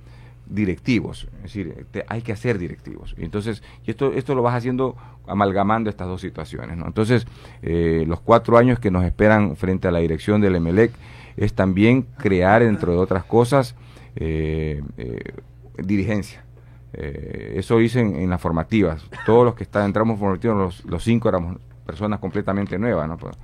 directivos, 0.49 1.27
es 1.37 1.43
decir, 1.43 1.85
hay 2.07 2.21
que 2.21 2.33
hacer 2.33 2.57
directivos. 2.57 3.15
Y 3.17 3.23
entonces, 3.23 3.63
y 3.85 3.91
esto, 3.91 4.13
esto 4.13 4.33
lo 4.35 4.41
vas 4.41 4.55
haciendo 4.55 4.97
amalgamando 5.29 5.89
estas 5.89 6.07
dos 6.07 6.21
situaciones. 6.21 6.75
¿no? 6.75 6.87
Entonces, 6.87 7.25
eh, 7.61 8.03
los 8.07 8.19
cuatro 8.19 8.57
años 8.57 8.79
que 8.79 8.91
nos 8.91 9.05
esperan 9.05 9.55
frente 9.55 9.87
a 9.87 9.91
la 9.91 9.99
dirección 9.99 10.41
del 10.41 10.55
EMELEC, 10.55 10.91
es 11.37 11.53
también 11.53 12.01
crear, 12.17 12.61
dentro 12.63 12.91
de 12.91 12.97
otras 12.97 13.23
cosas, 13.23 13.75
eh, 14.15 14.83
eh, 14.97 15.33
dirigencia. 15.77 16.43
Eso 16.91 17.79
hice 17.79 18.01
en, 18.01 18.29
las 18.29 18.41
formativas. 18.41 19.05
Todos 19.25 19.45
los 19.45 19.55
que 19.55 19.63
están, 19.63 19.85
entramos 19.85 20.19
formativos, 20.19 20.57
los, 20.57 20.85
los 20.85 21.03
cinco 21.03 21.29
éramos 21.29 21.57
personas 21.85 22.19
completamente 22.19 22.77
nuevas. 22.77 23.07
¿no? 23.07 23.17
Pues, 23.17 23.37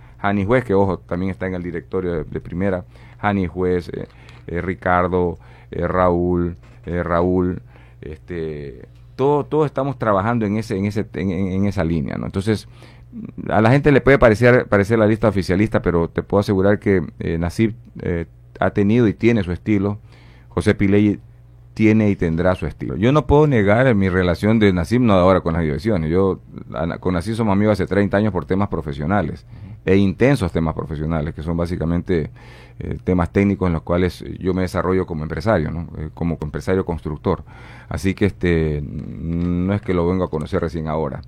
Juez, 0.45 0.65
que 0.65 0.73
ojo, 0.73 0.97
también 0.97 1.29
está 1.29 1.45
en 1.45 1.53
el 1.53 1.63
directorio 1.63 2.23
de, 2.23 2.39
primera. 2.41 2.83
Jani 3.21 3.45
Juez, 3.45 3.91
Ricardo, 4.47 5.37
Raúl, 5.71 6.57
Raúl, 7.03 7.61
este, 8.01 8.87
todo, 9.15 9.45
todos 9.45 9.65
estamos 9.65 9.97
trabajando 9.97 10.45
en 10.45 10.57
ese, 10.57 10.77
en 10.77 10.85
ese, 10.85 11.05
en, 11.13 11.65
esa 11.65 11.83
línea, 11.83 12.17
¿no? 12.17 12.25
Entonces, 12.25 12.67
a 13.49 13.61
la 13.61 13.71
gente 13.71 13.91
le 13.91 14.01
puede 14.01 14.19
parecer, 14.19 14.67
parecer 14.67 14.99
la 14.99 15.07
lista 15.07 15.27
oficialista, 15.27 15.81
pero 15.81 16.09
te 16.09 16.23
puedo 16.23 16.41
asegurar 16.41 16.79
que 16.79 17.03
eh, 17.19 17.37
Nasib 17.37 17.73
eh, 18.01 18.25
ha 18.59 18.71
tenido 18.71 19.07
y 19.07 19.13
tiene 19.13 19.43
su 19.43 19.51
estilo. 19.51 19.99
José 20.49 20.75
Piley 20.75 21.19
tiene 21.73 22.09
y 22.09 22.15
tendrá 22.15 22.55
su 22.55 22.65
estilo. 22.65 22.95
Yo 22.95 23.11
no 23.11 23.25
puedo 23.27 23.47
negar 23.47 23.93
mi 23.95 24.09
relación 24.09 24.59
de 24.59 24.71
Nasib 24.73 25.01
no 25.01 25.13
ahora 25.13 25.41
con 25.41 25.53
las 25.53 25.63
direcciones. 25.63 26.09
Yo 26.09 26.39
con 26.99 27.13
Nasib 27.13 27.35
somos 27.35 27.53
amigos 27.53 27.73
hace 27.73 27.87
30 27.87 28.17
años 28.17 28.33
por 28.33 28.45
temas 28.45 28.69
profesionales 28.69 29.45
e 29.85 29.95
intensos 29.95 30.51
temas 30.51 30.73
profesionales, 30.73 31.33
que 31.35 31.43
son 31.43 31.55
básicamente 31.55 32.31
eh, 32.79 32.97
temas 33.03 33.31
técnicos 33.31 33.67
en 33.67 33.73
los 33.73 33.83
cuales 33.83 34.23
yo 34.39 34.53
me 34.53 34.63
desarrollo 34.63 35.05
como 35.05 35.23
empresario, 35.23 35.71
¿no? 35.71 35.87
como 36.13 36.37
empresario 36.41 36.85
constructor. 36.85 37.43
Así 37.87 38.13
que 38.13 38.25
este 38.25 38.81
no 38.83 39.73
es 39.73 39.81
que 39.81 39.93
lo 39.93 40.07
vengo 40.07 40.23
a 40.23 40.29
conocer 40.29 40.61
recién 40.61 40.87
ahora. 40.87 41.21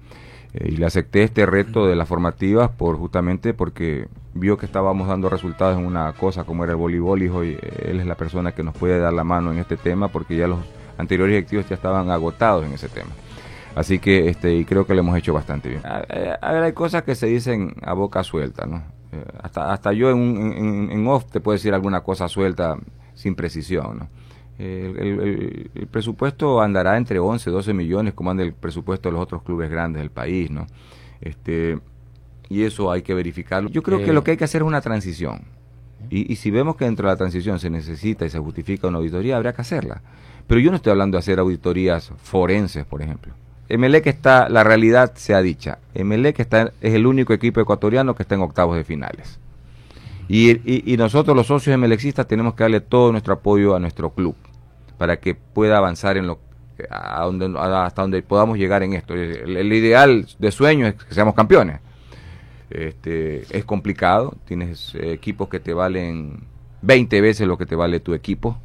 Eh, 0.54 0.70
y 0.72 0.78
le 0.78 0.86
acepté 0.86 1.24
este 1.24 1.46
reto 1.46 1.86
de 1.86 1.96
las 1.96 2.08
formativas 2.08 2.70
por 2.70 2.98
justamente 2.98 3.54
porque 3.54 4.08
vio 4.34 4.58
que 4.58 4.66
estábamos 4.66 5.08
dando 5.08 5.30
resultados 5.30 5.78
en 5.78 5.86
una 5.86 6.14
cosa 6.14 6.46
como 6.46 6.64
era 6.64 6.74
el 6.74 6.78
voleibol 6.78 7.22
y 7.22 7.28
hoy 7.28 7.58
eh, 7.62 7.90
él 7.90 8.00
es 8.00 8.06
la 8.06 8.16
persona 8.16 8.54
que 8.54 8.64
nos 8.64 8.76
puede 8.76 9.00
dar 9.00 9.14
la 9.14 9.24
mano 9.24 9.52
en 9.52 9.60
este 9.60 9.78
tema 9.78 10.08
porque 10.08 10.36
ya 10.36 10.48
los 10.48 10.60
anteriores 10.98 11.34
directivos 11.34 11.68
ya 11.70 11.76
estaban 11.76 12.10
agotados 12.10 12.66
en 12.66 12.74
ese 12.74 12.88
tema. 12.90 13.10
Así 13.78 14.00
que 14.00 14.30
este 14.30 14.56
y 14.56 14.66
creo 14.66 14.86
que 14.86 14.94
lo 14.94 15.02
hemos 15.02 15.18
hecho 15.18 15.34
bastante 15.34 15.70
bien. 15.70 15.82
A, 15.86 16.52
ver, 16.52 16.64
hay 16.64 16.74
cosas 16.74 17.04
que 17.04 17.16
se 17.16 17.28
dicen 17.28 17.76
a 17.84 17.94
boca 17.94 18.24
suelta, 18.24 18.66
¿no? 18.66 18.84
Eh, 19.12 19.24
hasta, 19.42 19.72
hasta 19.72 19.94
yo 19.94 20.10
en, 20.12 20.90
en 20.92 21.08
off 21.08 21.26
te 21.26 21.40
puedo 21.40 21.54
decir 21.54 21.74
alguna 21.74 22.02
cosa 22.02 22.28
suelta 22.28 22.78
sin 23.14 23.36
precisión, 23.36 24.00
¿no? 24.00 24.10
el, 24.60 25.88
presupuesto 25.92 26.62
andará 26.62 26.98
entre 26.98 27.20
11, 27.20 27.50
12 27.50 27.74
millones, 27.74 28.14
como 28.14 28.32
anda 28.32 28.44
el 28.44 28.54
presupuesto 28.54 29.10
de 29.10 29.14
los 29.14 29.22
otros 29.22 29.44
clubes 29.44 29.70
grandes 29.70 30.02
del 30.02 30.10
país, 30.10 30.50
¿no? 30.50 30.68
Este, 31.22 31.80
y 32.50 32.64
eso 32.64 32.92
hay 32.92 33.02
que 33.02 33.14
verificarlo. 33.14 33.70
Yo 33.70 33.84
creo 33.84 34.04
que 34.04 34.14
lo 34.14 34.24
que 34.24 34.32
hay 34.32 34.38
que 34.38 34.46
hacer 34.46 34.62
es 34.62 34.68
una 34.68 34.82
transición. 34.82 35.42
Y, 36.10 36.36
si 36.38 36.52
vemos 36.52 36.76
que 36.76 36.86
dentro 36.86 37.08
de 37.08 37.14
la 37.14 37.18
transición 37.18 37.60
se 37.60 37.70
necesita 37.70 38.26
y 38.26 38.30
se 38.30 38.40
justifica 38.40 38.88
una 38.88 38.98
auditoría, 38.98 39.36
habría 39.36 39.54
que 39.54 39.62
hacerla. 39.62 40.02
Pero 40.46 40.62
yo 40.62 40.70
no 40.70 40.78
estoy 40.78 40.92
hablando 40.92 41.18
de 41.18 41.20
hacer 41.20 41.40
auditorías 41.40 42.12
forenses, 42.18 42.86
por 42.86 43.02
ejemplo. 43.02 43.34
Que 43.68 44.10
está, 44.10 44.50
la 44.50 44.64
realidad 44.64 45.14
sea 45.16 45.42
dicha, 45.42 45.80
que 45.94 46.42
está, 46.42 46.72
es 46.82 46.94
el 46.94 47.06
único 47.06 47.34
equipo 47.34 47.60
ecuatoriano 47.60 48.16
que 48.16 48.24
está 48.24 48.36
en 48.36 48.42
octavos 48.42 48.78
de 48.78 48.84
finales. 48.84 49.40
Y, 50.30 50.92
y, 50.92 50.98
nosotros 50.98 51.36
los 51.38 51.48
socios 51.48 51.74
emelexistas 51.74 52.28
tenemos 52.28 52.54
que 52.54 52.64
darle 52.64 52.82
todo 52.82 53.12
nuestro 53.14 53.34
apoyo 53.34 53.76
a 53.76 53.80
nuestro 53.80 54.10
club 54.10 54.36
para 54.98 55.18
que 55.18 55.36
pueda 55.36 55.78
avanzar 55.78 56.18
en 56.18 56.28
lo 56.28 56.40
hasta 56.90 58.02
donde 58.02 58.22
podamos 58.22 58.58
llegar 58.58 58.84
en 58.84 58.94
esto. 58.94 59.14
El, 59.14 59.74
ideal 59.74 60.28
de 60.38 60.52
sueño 60.52 60.88
es 60.88 60.96
que 60.96 61.14
seamos 61.14 61.34
campeones. 61.34 61.80
Este, 62.70 63.44
es 63.58 63.66
complicado, 63.66 64.36
tienes 64.46 64.94
eh, 64.96 65.14
equipos 65.14 65.48
que 65.48 65.60
te 65.60 65.74
valen 65.74 66.44
20 66.82 67.22
veces 67.22 67.48
lo 67.48 67.58
que 67.58 67.66
te 67.66 67.76
vale 67.76 68.00
tu 68.00 68.14
equipo. 68.14 68.58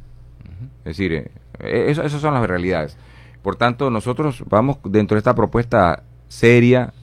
Es 0.79 0.97
decir, 0.97 1.13
eh, 1.13 1.85
eso, 1.87 2.03
esas 2.03 2.21
son 2.21 2.33
las 2.33 2.45
realidades. 2.47 2.97
Por 3.43 3.57
tanto, 3.57 3.91
nosotros 3.91 4.43
vamos 4.49 4.77
dentro 4.85 5.15
de 5.15 5.19
esta 5.19 5.35
propuesta 5.35 6.01
seria, 6.29 6.93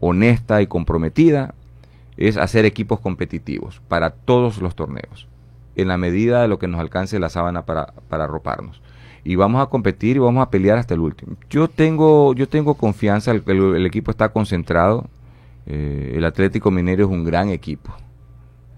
honesta 0.00 0.62
y 0.62 0.66
comprometida, 0.66 1.54
es 2.16 2.36
hacer 2.36 2.64
equipos 2.64 2.98
competitivos 2.98 3.80
para 3.86 4.10
todos 4.10 4.60
los 4.60 4.74
torneos 4.74 5.28
en 5.76 5.88
la 5.88 5.96
medida 5.96 6.42
de 6.42 6.48
lo 6.48 6.58
que 6.58 6.66
nos 6.66 6.80
alcance 6.80 7.18
la 7.18 7.28
sábana 7.28 7.64
para, 7.66 7.92
para 8.08 8.24
arroparnos. 8.24 8.82
Y 9.22 9.36
vamos 9.36 9.62
a 9.62 9.66
competir 9.66 10.16
y 10.16 10.18
vamos 10.18 10.42
a 10.42 10.50
pelear 10.50 10.78
hasta 10.78 10.94
el 10.94 11.00
último. 11.00 11.36
Yo 11.50 11.68
tengo, 11.68 12.34
yo 12.34 12.48
tengo 12.48 12.74
confianza, 12.74 13.30
el, 13.30 13.42
el, 13.46 13.86
equipo 13.86 14.10
está 14.10 14.30
concentrado. 14.30 15.06
Eh, 15.66 16.14
el 16.16 16.24
Atlético 16.24 16.70
Minero 16.70 17.04
es 17.04 17.10
un 17.10 17.24
gran 17.24 17.50
equipo. 17.50 17.94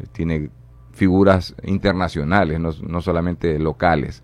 Eh, 0.00 0.06
tiene 0.12 0.50
figuras 0.92 1.54
internacionales, 1.62 2.58
no, 2.58 2.72
no 2.82 3.00
solamente 3.00 3.58
locales. 3.58 4.22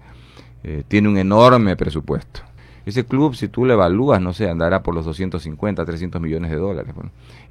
Eh, 0.65 0.83
tiene 0.89 1.09
un 1.09 1.19
enorme 1.19 1.77
presupuesto. 1.77 2.48
Ese 2.89 3.05
club, 3.05 3.35
si 3.35 3.49
tú 3.49 3.67
lo 3.67 3.75
evalúas, 3.75 4.19
no 4.19 4.33
sé, 4.33 4.49
andará 4.49 4.83
por 4.83 4.95
los 4.95 5.05
250, 5.05 5.85
300 5.85 6.23
millones 6.23 6.51
de 6.51 6.57
dólares. 6.57 6.95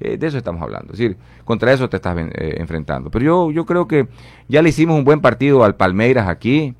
Eh, 0.00 0.16
de 0.16 0.26
eso 0.26 0.36
estamos 0.36 0.60
hablando. 0.60 0.92
Es 0.92 0.98
decir, 0.98 1.16
contra 1.44 1.72
eso 1.72 1.88
te 1.88 1.94
estás 1.94 2.18
eh, 2.18 2.56
enfrentando. 2.58 3.08
Pero 3.08 3.24
yo, 3.24 3.50
yo 3.52 3.64
creo 3.64 3.86
que 3.86 4.08
ya 4.48 4.62
le 4.62 4.70
hicimos 4.70 4.98
un 4.98 5.04
buen 5.04 5.20
partido 5.20 5.62
al 5.62 5.76
Palmeiras 5.76 6.26
aquí 6.26 6.74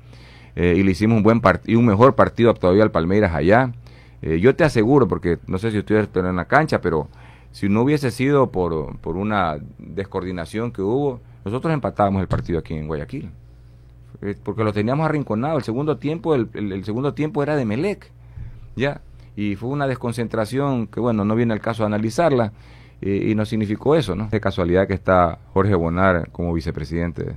eh, 0.57 0.75
y 0.75 0.83
le 0.83 0.91
hicimos 0.91 1.15
un 1.15 1.23
buen 1.23 1.41
y 1.67 1.75
un 1.75 1.85
mejor 1.85 2.15
partido 2.15 2.53
todavía 2.53 2.83
al 2.83 2.91
Palmeiras 2.91 3.33
allá. 3.33 3.71
yo 4.21 4.53
te 4.53 4.65
aseguro, 4.65 5.07
porque 5.07 5.39
no 5.47 5.57
sé 5.57 5.71
si 5.71 5.77
estuvieras 5.77 6.09
en 6.13 6.35
la 6.35 6.43
cancha, 6.43 6.81
pero 6.81 7.07
si 7.53 7.69
no 7.69 7.83
hubiese 7.83 8.11
sido 8.11 8.51
por, 8.51 8.97
por 8.97 9.15
una 9.15 9.55
descoordinación 9.77 10.73
que 10.73 10.81
hubo, 10.81 11.21
nosotros 11.45 11.73
empatábamos 11.73 12.21
el 12.21 12.27
partido 12.27 12.59
aquí 12.59 12.73
en 12.73 12.87
Guayaquil 12.87 13.29
porque 14.43 14.65
lo 14.65 14.73
teníamos 14.73 15.05
arrinconado. 15.05 15.57
El 15.57 15.63
segundo 15.63 15.97
tiempo, 15.97 16.35
el, 16.35 16.49
el 16.53 16.83
segundo 16.83 17.13
tiempo 17.13 17.41
era 17.41 17.55
de 17.55 17.63
Melec. 17.63 18.11
¿Ya? 18.79 19.01
Y 19.35 19.55
fue 19.55 19.69
una 19.69 19.87
desconcentración 19.87 20.87
que, 20.87 20.99
bueno, 20.99 21.23
no 21.23 21.35
viene 21.35 21.53
el 21.53 21.61
caso 21.61 21.83
de 21.83 21.87
analizarla, 21.87 22.51
y 23.01 23.33
nos 23.33 23.47
significó 23.47 23.95
eso, 23.95 24.15
¿no? 24.15 24.27
De 24.27 24.41
casualidad 24.41 24.85
que 24.87 24.93
está 24.93 25.39
Jorge 25.53 25.73
Bonar 25.73 26.29
como 26.31 26.53
vicepresidente 26.53 27.33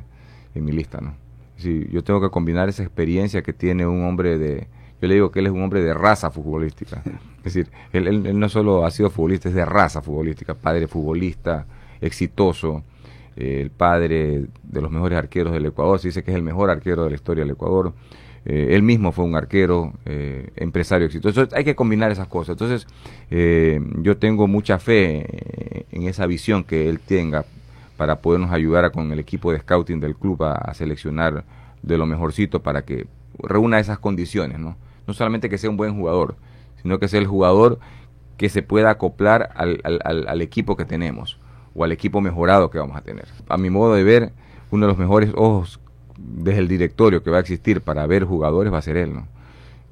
en 0.55 0.65
mi 0.65 0.73
lista, 0.73 1.01
¿no? 1.01 1.15
Sí, 1.57 1.87
yo 1.93 2.03
tengo 2.03 2.21
que 2.21 2.31
combinar 2.31 2.69
esa 2.69 2.83
experiencia 2.83 3.43
que 3.43 3.53
tiene 3.53 3.87
un 3.87 4.05
hombre 4.05 4.39
de, 4.39 4.67
yo 5.01 5.07
le 5.07 5.15
digo 5.15 5.31
que 5.31 5.39
él 5.39 5.47
es 5.47 5.53
un 5.53 5.63
hombre 5.63 5.81
de 5.81 5.95
raza 5.95 6.31
futbolística. 6.31 7.03
Es 7.45 7.55
decir, 7.55 7.73
él, 7.93 8.07
él, 8.07 8.39
no 8.39 8.49
solo 8.49 8.87
ha 8.87 8.91
sido 8.93 9.11
futbolista, 9.11 9.49
es 9.49 9.57
de 9.57 9.65
raza 9.65 10.01
futbolística, 10.01 10.55
padre 10.55 10.87
futbolista, 10.87 11.67
exitoso, 12.01 12.85
el 13.35 13.71
padre 13.71 14.47
de 14.63 14.81
los 14.81 14.93
mejores 14.93 15.19
arqueros 15.19 15.53
del 15.53 15.67
Ecuador, 15.67 15.99
se 15.99 16.09
dice 16.09 16.23
que 16.23 16.31
es 16.31 16.37
el 16.37 16.45
mejor 16.45 16.71
arquero 16.71 17.03
de 17.03 17.11
la 17.11 17.17
historia 17.17 17.43
del 17.43 17.51
Ecuador. 17.51 17.95
Eh, 18.45 18.69
él 18.71 18.83
mismo 18.83 19.13
fue 19.13 19.25
un 19.25 19.37
arquero, 19.37 19.93
eh, 20.05 20.51
empresario 20.57 21.07
exitoso. 21.07 21.47
hay 21.53 21.65
que 21.65 21.77
combinar 21.77 22.11
esas 22.11 22.27
cosas. 22.27 22.55
Entonces, 22.55 22.87
eh, 23.31 23.81
yo 23.99 24.17
tengo 24.17 24.47
mucha 24.47 24.79
fe 24.79 25.87
en 25.91 26.09
esa 26.09 26.27
visión 26.27 26.65
que 26.65 26.89
él 26.89 26.99
tenga 26.99 27.45
para 27.97 28.17
podernos 28.21 28.51
ayudar 28.51 28.91
con 28.91 29.13
el 29.13 29.19
equipo 29.19 29.53
de 29.53 29.61
scouting 29.61 30.01
del 30.01 30.17
club 30.17 30.43
a, 30.43 30.73
seleccionar 30.75 31.45
de 31.83 31.99
lo 31.99 32.07
mejorcito 32.07 32.63
para 32.63 32.83
que 32.83 33.07
reúna 33.39 33.79
esas 33.79 33.99
condiciones, 33.99 34.59
¿no? 34.59 34.77
No 35.07 35.15
solamente 35.15 35.49
que 35.49 35.59
sea 35.59 35.71
un 35.71 35.77
buen 35.77 35.97
jugador, 35.97 36.37
sino 36.83 36.99
que 36.99 37.09
sea 37.09 37.21
el 37.21 37.27
jugador 37.27 37.79
que 38.37 38.49
se 38.49 38.63
pueda 38.63 38.91
acoplar 38.91 39.51
al, 39.55 39.81
al 39.85 40.43
equipo 40.43 40.77
que 40.77 40.85
tenemos 40.85 41.39
o 41.75 41.85
al 41.85 41.93
equipo 41.93 42.21
mejorado 42.21 42.71
que 42.71 42.79
vamos 42.79 42.97
a 42.97 43.03
tener. 43.03 43.27
A 43.49 43.57
mi 43.57 43.71
modo 43.71 43.95
de 43.95 44.03
ver, 44.03 44.33
uno 44.71 44.87
de 44.87 44.93
los 44.93 44.99
mejores 44.99 45.31
ojos 45.37 45.81
desde 46.23 46.61
el 46.61 46.69
directorio 46.69 47.23
que 47.23 47.31
va 47.31 47.39
a 47.39 47.41
existir 47.41 47.81
para 47.81 48.07
ver 48.07 48.25
jugadores 48.25 48.73
va 48.73 48.79
a 48.79 48.83
ser 48.83 48.97
él, 48.97 49.15
¿no? 49.15 49.27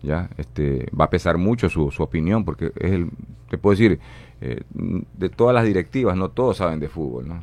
ya 0.03 0.31
este 0.39 0.89
va 0.99 1.07
a 1.07 1.11
pesar 1.11 1.39
mucho 1.39 1.69
su, 1.69 1.91
su 1.91 2.03
opinión 2.03 2.45
porque 2.45 2.73
es 2.77 2.93
el 2.93 3.11
te 3.49 3.59
puedo 3.59 3.73
decir 3.73 4.01
eh, 4.41 4.63
de 4.73 5.29
todas 5.29 5.55
las 5.55 5.65
directivas 5.65 6.17
no 6.17 6.31
todos 6.31 6.57
saben 6.57 6.81
de 6.81 6.89
fútbol 6.89 7.29
no 7.29 7.43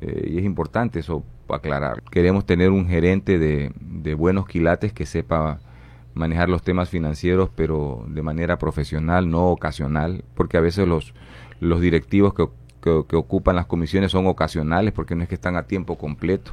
eh, 0.00 0.30
y 0.32 0.38
es 0.38 0.44
importante 0.44 0.98
eso 0.98 1.22
aclarar. 1.48 2.02
Queremos 2.10 2.46
tener 2.46 2.70
un 2.70 2.88
gerente 2.88 3.38
de, 3.38 3.72
de, 3.78 4.14
buenos 4.14 4.48
quilates 4.48 4.92
que 4.92 5.04
sepa 5.04 5.60
manejar 6.14 6.48
los 6.48 6.62
temas 6.62 6.88
financieros 6.88 7.50
pero 7.54 8.04
de 8.08 8.22
manera 8.22 8.58
profesional 8.58 9.30
no 9.30 9.48
ocasional 9.48 10.24
porque 10.34 10.56
a 10.56 10.60
veces 10.60 10.88
los 10.88 11.14
los 11.60 11.80
directivos 11.80 12.34
que, 12.34 12.48
que, 12.82 13.04
que 13.08 13.16
ocupan 13.16 13.56
las 13.56 13.66
comisiones 13.66 14.10
son 14.10 14.26
ocasionales 14.26 14.92
porque 14.92 15.14
no 15.14 15.22
es 15.22 15.28
que 15.28 15.36
están 15.36 15.56
a 15.56 15.64
tiempo 15.64 15.96
completo 15.96 16.52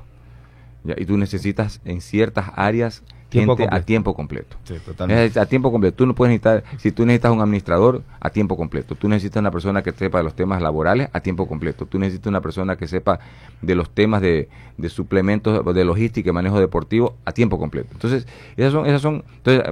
¿ya? 0.84 0.96
y 0.98 1.06
tú 1.06 1.18
necesitas 1.18 1.82
en 1.86 2.02
ciertas 2.02 2.52
áreas 2.56 3.04
Tiempo 3.30 3.56
gente 3.56 3.76
a 3.76 3.82
tiempo 3.82 4.16
completo. 4.16 4.58
Sí, 4.64 4.76
totalmente. 4.84 5.26
Es 5.26 5.38
a 5.38 5.46
tiempo 5.46 5.72
completo. 5.72 5.98
Tú 5.98 6.06
no 6.08 6.16
puedes 6.16 6.32
necesitar, 6.32 6.64
si 6.78 6.92
tú 6.92 7.06
necesitas 7.06 7.32
un 7.32 7.42
administrador, 7.42 8.02
a 8.20 8.32
tiempo 8.32 8.58
completo. 8.58 8.96
Tú 8.96 9.08
necesitas 9.08 9.40
una 9.40 9.52
persona 9.52 9.84
que 9.84 9.92
sepa 9.92 10.18
de 10.18 10.24
los 10.24 10.34
temas 10.34 10.62
laborales, 10.64 11.10
a 11.14 11.20
tiempo 11.20 11.48
completo. 11.48 11.86
Tú 11.86 12.00
necesitas 12.00 12.28
una 12.28 12.42
persona 12.42 12.76
que 12.76 12.88
sepa 12.88 13.20
de 13.62 13.76
los 13.76 13.92
temas 13.92 14.22
de, 14.22 14.50
de 14.78 14.90
suplementos, 14.90 15.64
de 15.64 15.86
logística 15.86 16.30
y 16.30 16.34
manejo 16.34 16.60
deportivo, 16.60 17.18
a 17.24 17.32
tiempo 17.32 17.60
completo. 17.60 17.90
Entonces, 17.92 18.28
esas 18.58 18.74
son, 18.74 18.88
esas 18.88 19.02
son, 19.02 19.24
entonces, 19.38 19.64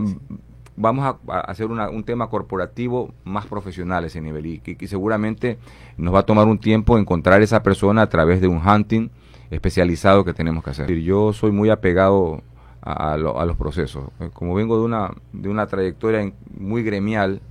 vamos 0.76 1.18
a, 1.28 1.40
hacer 1.40 1.66
una, 1.66 1.90
un 1.90 2.04
tema 2.04 2.30
corporativo 2.30 3.12
más 3.24 3.48
profesional 3.48 4.04
a 4.04 4.08
ese 4.08 4.22
nivel 4.22 4.46
y 4.46 4.60
que, 4.60 4.78
que 4.78 4.88
seguramente 4.88 5.58
nos 5.98 6.14
va 6.14 6.20
a 6.20 6.26
tomar 6.28 6.46
un 6.46 6.60
tiempo 6.60 7.00
encontrar 7.00 7.42
esa 7.42 7.64
persona 7.64 8.04
a 8.04 8.10
través 8.10 8.40
de 8.40 8.48
un 8.48 8.62
hunting 8.66 9.10
especializado 9.50 10.26
que 10.26 10.34
tenemos 10.34 10.64
que 10.64 10.72
hacer. 10.72 10.92
Yo 11.00 11.34
soy 11.34 11.52
muy 11.52 11.70
apegado 11.70 12.42
a, 12.82 13.14
a, 13.14 13.18
lo, 13.18 13.40
a, 13.40 13.46
los 13.46 13.58
procesos. 13.58 14.06
Como 14.34 14.54
vengo 14.54 14.78
de 14.78 14.86
una, 14.86 15.12
de 15.34 15.50
una 15.50 15.68
trayectoria 15.68 16.32
muy 16.58 16.84
gremial, 16.84 17.42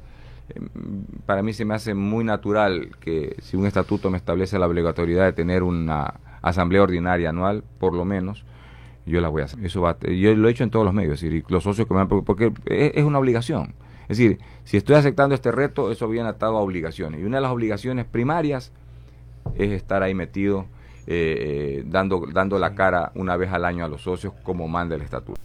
eh, 0.48 0.60
para 1.24 1.42
mí 1.42 1.52
se 1.52 1.64
me 1.64 1.74
hace 1.74 1.94
muy 1.94 2.24
natural 2.24 2.90
que 3.00 3.36
si 3.40 3.56
un 3.56 3.66
estatuto 3.66 4.10
me 4.10 4.18
establece 4.18 4.58
la 4.58 4.66
obligatoriedad 4.66 5.24
de 5.24 5.32
tener 5.32 5.62
una 5.62 6.14
asamblea 6.42 6.82
ordinaria 6.82 7.30
anual, 7.30 7.64
por 7.78 7.94
lo 7.94 8.04
menos, 8.04 8.44
yo 9.06 9.20
la 9.20 9.28
voy 9.28 9.42
a 9.42 9.44
hacer. 9.46 9.64
Eso 9.64 9.80
va, 9.80 9.96
yo 10.00 10.34
lo 10.34 10.48
he 10.48 10.50
hecho 10.50 10.64
en 10.64 10.70
todos 10.70 10.84
los 10.84 10.94
medios, 10.94 11.14
es 11.14 11.22
decir, 11.22 11.44
los 11.48 11.62
socios 11.62 11.86
que 11.86 11.94
me 11.94 12.00
han, 12.00 12.08
porque 12.08 12.52
es 12.66 13.04
una 13.04 13.18
obligación. 13.18 13.74
Es 14.08 14.18
decir, 14.18 14.38
si 14.64 14.76
estoy 14.76 14.96
aceptando 14.96 15.34
este 15.34 15.50
reto, 15.50 15.90
eso 15.90 16.08
viene 16.08 16.28
atado 16.28 16.56
a 16.56 16.60
obligaciones. 16.60 17.20
Y 17.20 17.24
una 17.24 17.38
de 17.38 17.42
las 17.42 17.50
obligaciones 17.50 18.04
primarias 18.04 18.72
es 19.56 19.72
estar 19.72 20.02
ahí 20.02 20.14
metido 20.14 20.66
eh, 21.06 21.84
dando, 21.86 22.26
dando 22.32 22.58
la 22.58 22.74
cara 22.74 23.12
una 23.14 23.36
vez 23.36 23.52
al 23.52 23.64
año 23.64 23.84
a 23.84 23.88
los 23.88 24.02
socios 24.02 24.32
como 24.42 24.66
manda 24.68 24.96
el 24.96 25.02
estatuto. 25.02 25.40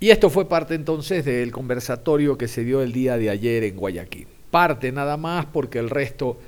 Y 0.00 0.10
esto 0.10 0.28
fue 0.30 0.46
parte 0.46 0.74
entonces 0.74 1.24
del 1.24 1.50
conversatorio 1.52 2.36
que 2.36 2.48
se 2.48 2.64
dio 2.64 2.82
el 2.82 2.92
día 2.92 3.16
de 3.16 3.30
ayer 3.30 3.64
en 3.64 3.76
Guayaquil. 3.76 4.26
Parte 4.50 4.92
nada 4.92 5.16
más 5.16 5.46
porque 5.46 5.78
el 5.78 5.88
resto 5.90 6.38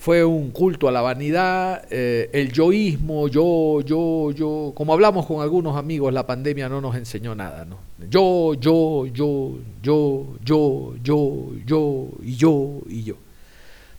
fue 0.00 0.24
un 0.24 0.50
culto 0.50 0.88
a 0.88 0.92
la 0.92 1.02
vanidad, 1.02 1.84
eh, 1.90 2.30
el 2.32 2.52
yoísmo, 2.52 3.28
yo, 3.28 3.82
yo, 3.82 4.30
yo. 4.30 4.72
Como 4.74 4.94
hablamos 4.94 5.26
con 5.26 5.42
algunos 5.42 5.76
amigos, 5.76 6.10
la 6.14 6.26
pandemia 6.26 6.70
no 6.70 6.80
nos 6.80 6.96
enseñó 6.96 7.34
nada, 7.34 7.66
¿no? 7.66 7.76
Yo, 8.08 8.54
yo, 8.54 9.04
yo, 9.06 9.58
yo, 9.82 10.38
yo, 10.42 10.94
yo, 11.02 11.52
yo, 11.66 12.08
y 12.22 12.34
yo, 12.34 12.78
y 12.88 13.02
yo. 13.02 13.14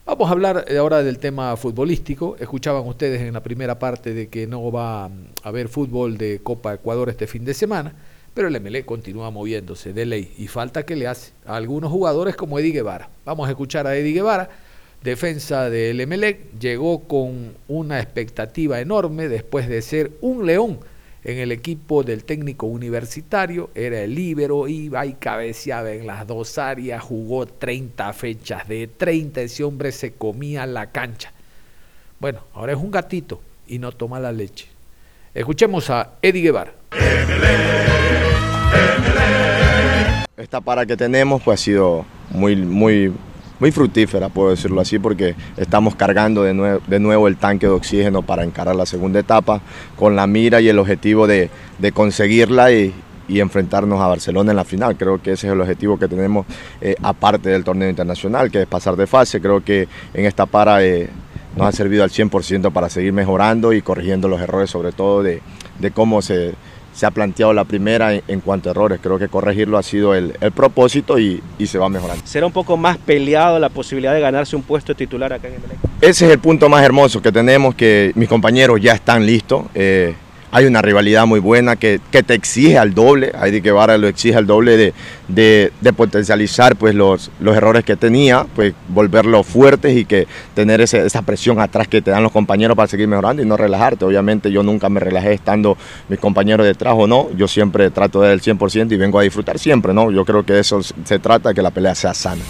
Vamos 0.04 0.30
a 0.30 0.32
hablar 0.32 0.66
ahora 0.80 1.04
del 1.04 1.20
tema 1.20 1.56
futbolístico. 1.56 2.36
Escuchaban 2.40 2.88
ustedes 2.88 3.22
en 3.22 3.36
la 3.36 3.44
primera 3.44 3.78
parte 3.78 4.16
de 4.16 4.30
que 4.30 4.48
no 4.48 4.72
va 4.72 5.06
a 5.06 5.10
haber 5.44 5.68
fútbol 5.68 6.18
de 6.18 6.40
Copa 6.42 6.74
Ecuador 6.74 7.10
este 7.10 7.28
fin 7.28 7.46
de 7.46 7.54
semana, 7.54 7.94
pero 8.34 8.48
el 8.48 8.60
MLE 8.60 8.84
continúa 8.84 9.30
moviéndose 9.30 9.94
de 9.94 10.08
ley 10.08 10.34
y 10.40 10.48
falta 10.48 10.88
que 10.88 10.96
le 10.96 11.06
hace 11.06 11.34
a 11.46 11.56
algunos 11.56 11.92
jugadores 11.92 12.36
como 12.36 12.58
Eddie 12.58 12.72
Guevara. 12.72 13.12
Vamos 13.26 13.48
a 13.48 13.52
escuchar 13.52 13.86
a 13.86 13.96
Eddie 13.96 14.14
Guevara, 14.14 14.50
defensa 15.04 15.70
del 15.70 16.08
MLE, 16.08 16.48
llegó 16.60 17.02
con 17.02 17.54
una 17.68 18.00
expectativa 18.00 18.82
enorme 18.82 19.30
después 19.30 19.70
de 19.70 19.84
ser 19.84 20.14
un 20.22 20.48
león 20.48 20.80
en 21.24 21.38
el 21.38 21.52
equipo 21.52 22.04
del 22.04 22.24
técnico 22.24 22.66
universitario, 22.66 23.70
era 23.76 24.02
el 24.02 24.16
líbero, 24.16 24.68
iba 24.68 25.06
y 25.06 25.14
cabeceaba 25.14 25.92
en 25.92 26.08
las 26.08 26.26
dos 26.26 26.58
áreas, 26.58 27.04
jugó 27.04 27.46
30 27.46 28.12
fechas, 28.14 28.68
de 28.68 28.88
30 28.88 29.42
ese 29.42 29.64
hombre 29.64 29.92
se 29.92 30.14
comía 30.14 30.66
la 30.66 30.92
cancha. 30.92 31.32
Bueno, 32.20 32.40
ahora 32.54 32.74
es 32.74 32.80
un 32.80 32.92
gatito 32.92 33.42
y 33.68 33.80
no 33.80 33.92
toma 33.92 34.20
la 34.20 34.32
leche. 34.32 34.68
Escuchemos 35.34 35.90
a 35.90 36.16
Eddie 36.22 36.42
Guevara. 36.42 36.74
Esta 40.38 40.60
para 40.60 40.86
que 40.86 40.98
tenemos 40.98 41.42
pues 41.44 41.62
ha 41.62 41.64
sido 41.64 42.06
muy, 42.32 42.56
muy, 42.56 43.14
muy 43.62 43.72
fructífera, 43.72 44.30
puedo 44.30 44.50
decirlo 44.50 44.82
así, 44.82 44.98
porque 44.98 45.36
estamos 45.56 45.96
cargando 45.96 46.42
de 46.42 46.54
nuevo, 46.56 47.28
el 47.28 47.38
tanque 47.38 47.68
de 47.68 47.72
oxígeno 47.72 48.24
para 48.24 48.44
encarar 48.44 48.76
la 48.76 48.88
segunda 48.88 49.20
etapa 49.20 49.62
con 49.96 50.16
la 50.16 50.26
mira 50.26 50.60
y 50.62 50.68
el 50.68 50.80
objetivo 50.80 51.28
de, 51.28 51.52
de 51.78 51.92
conseguirla 51.92 52.72
y, 52.72 52.92
y, 53.28 53.40
enfrentarnos 53.40 54.02
a 54.02 54.08
Barcelona 54.08 54.50
en 54.50 54.58
la 54.58 54.64
final. 54.64 54.98
Creo 54.98 55.22
que 55.22 55.34
ese 55.34 55.46
es 55.46 55.54
el 55.54 55.62
objetivo 55.62 56.00
que 56.00 56.08
tenemos 56.08 56.48
eh, 56.82 56.96
aparte 57.04 57.50
del 57.50 57.64
torneo 57.64 57.88
internacional, 57.88 58.50
que 58.50 58.64
es 58.64 58.68
pasar 58.68 58.96
de 58.96 59.06
fase. 59.06 59.40
Creo 59.40 59.64
que 59.64 59.88
en 60.16 60.26
esta 60.26 60.48
para 60.48 60.84
eh, 60.84 61.08
nos 61.56 61.68
ha 61.68 61.72
servido 61.72 62.04
al 62.04 62.10
100% 62.10 62.72
para 62.72 62.90
seguir 62.90 63.14
mejorando 63.14 63.74
y 63.74 63.84
corrigiendo 63.84 64.28
los 64.28 64.42
errores, 64.42 64.72
sobre 64.72 64.92
todo 64.92 65.22
de, 65.22 65.40
de 65.78 65.92
cómo 65.92 66.24
se 66.24 66.56
se 66.94 67.06
ha 67.06 67.12
planteado 67.12 67.54
la 67.54 67.64
primera 67.64 68.14
en, 68.14 68.24
en, 68.28 68.42
cuanto 68.42 68.70
a 68.70 68.72
errores. 68.72 69.00
Creo 69.02 69.18
que 69.18 69.28
corregirlo 69.28 69.78
ha 69.78 69.84
sido 69.84 70.14
el, 70.14 70.34
el 70.42 70.52
propósito 70.52 71.20
y, 71.20 71.42
y, 71.58 71.68
se 71.68 71.78
va 71.78 71.90
mejorando. 71.90 72.24
¿Será 72.26 72.46
un 72.46 72.52
poco 72.52 72.78
más 72.78 72.98
peleado 72.98 73.60
la 73.60 73.70
posibilidad 73.70 74.14
de 74.14 74.20
ganarse 74.20 74.56
un 74.56 74.64
puesto 74.64 74.96
titular 74.96 75.34
acá 75.34 75.48
en 75.48 75.56
el 75.56 75.62
Ese 76.02 76.26
es 76.26 76.32
el 76.32 76.40
punto 76.40 76.70
más 76.70 76.84
hermoso 76.84 77.22
que 77.22 77.32
tenemos, 77.32 77.76
que 77.76 78.12
mis 78.16 78.28
compañeros 78.28 78.80
ya 78.82 78.94
están 78.94 79.26
listos. 79.26 79.66
Eh, 79.74 80.16
hay 80.52 80.66
una 80.66 80.82
rivalidad 80.82 81.26
muy 81.26 81.40
buena 81.40 81.76
que, 81.76 82.00
que 82.12 82.24
te 82.24 82.34
exige 82.34 82.78
al 82.78 82.94
doble, 82.94 83.32
Heidi 83.42 83.62
Guevara 83.62 83.98
lo 83.98 84.08
exige 84.08 84.36
al 84.36 84.46
doble 84.46 84.78
de, 84.78 84.94
de, 85.28 85.94
potencializar 85.94 86.76
pues, 86.76 86.94
los, 86.94 87.32
los 87.40 87.56
errores 87.56 87.86
que 87.86 87.96
tenía, 87.96 88.46
pues 88.56 88.74
volverlos 88.90 89.48
fuertes 89.48 89.96
y 89.96 90.06
que 90.06 90.28
tener 90.54 90.82
ese, 90.82 91.06
esa 91.06 91.22
presión 91.22 91.60
atrás 91.60 91.88
que 91.88 92.02
te 92.02 92.12
dan 92.12 92.24
los 92.24 92.32
compañeros 92.32 92.76
para 92.76 92.88
seguir 92.88 93.08
mejorando 93.08 93.42
y 93.42 93.46
no 93.46 93.56
relajarte. 93.56 94.06
Obviamente 94.06 94.52
yo 94.52 94.64
nunca 94.64 94.90
me 94.90 95.00
relajé 95.00 95.34
estando 95.34 95.78
mis 96.10 96.20
compañeros 96.20 96.66
detrás 96.66 96.96
o 96.98 97.08
no, 97.08 97.30
yo 97.36 97.48
siempre 97.48 97.90
trato 97.90 98.22
de 98.22 98.28
dar 98.28 98.34
el 98.34 98.42
100% 98.42 98.92
y 98.92 98.98
vengo 98.98 99.20
a 99.20 99.24
disfrutar 99.24 99.58
siempre, 99.58 99.94
¿no? 99.94 100.12
Yo 100.12 100.26
creo 100.26 100.46
que 100.46 100.60
eso 100.60 100.82
se 100.82 101.20
trata, 101.20 101.54
que 101.54 101.62
la 101.62 101.72
pelea 101.72 101.96
sea 101.96 102.14
sana. 102.14 102.42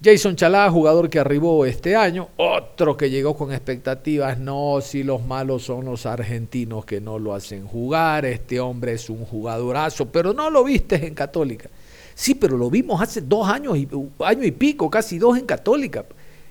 Jason 0.00 0.36
Chalá, 0.36 0.70
jugador 0.70 1.10
que 1.10 1.18
arribó 1.18 1.66
este 1.66 1.96
año, 1.96 2.28
otro 2.36 2.96
que 2.96 3.10
llegó 3.10 3.36
con 3.36 3.52
expectativas, 3.52 4.38
no, 4.38 4.80
si 4.80 5.02
los 5.02 5.24
malos 5.26 5.64
son 5.64 5.86
los 5.86 6.06
argentinos 6.06 6.84
que 6.84 7.00
no 7.00 7.18
lo 7.18 7.34
hacen 7.34 7.66
jugar, 7.66 8.24
este 8.24 8.60
hombre 8.60 8.92
es 8.92 9.10
un 9.10 9.24
jugadorazo, 9.24 10.06
pero 10.06 10.32
no 10.32 10.50
lo 10.50 10.62
viste 10.62 11.04
en 11.04 11.14
Católica. 11.14 11.68
Sí, 12.14 12.36
pero 12.36 12.56
lo 12.56 12.70
vimos 12.70 13.02
hace 13.02 13.22
dos 13.22 13.48
años 13.48 13.76
y, 13.76 13.88
año 14.20 14.44
y 14.44 14.52
pico, 14.52 14.88
casi 14.88 15.18
dos 15.18 15.36
en 15.36 15.46
Católica, 15.46 16.04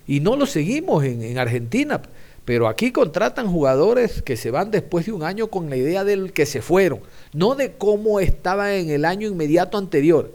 y 0.06 0.20
no 0.20 0.36
lo 0.36 0.46
seguimos 0.46 1.06
en, 1.06 1.22
en 1.22 1.38
Argentina. 1.38 2.02
Pero 2.44 2.68
aquí 2.68 2.92
contratan 2.92 3.50
jugadores 3.50 4.22
que 4.22 4.36
se 4.36 4.52
van 4.52 4.72
después 4.72 5.06
de 5.06 5.14
un 5.14 5.24
año 5.24 5.48
con 5.48 5.70
la 5.70 5.78
idea 5.78 6.04
del 6.04 6.34
que 6.34 6.46
se 6.46 6.62
fueron, 6.62 7.00
no 7.32 7.56
de 7.56 7.74
cómo 7.78 8.20
estaba 8.20 8.76
en 8.76 8.90
el 8.90 9.06
año 9.06 9.30
inmediato 9.30 9.78
anterior. 9.78 10.34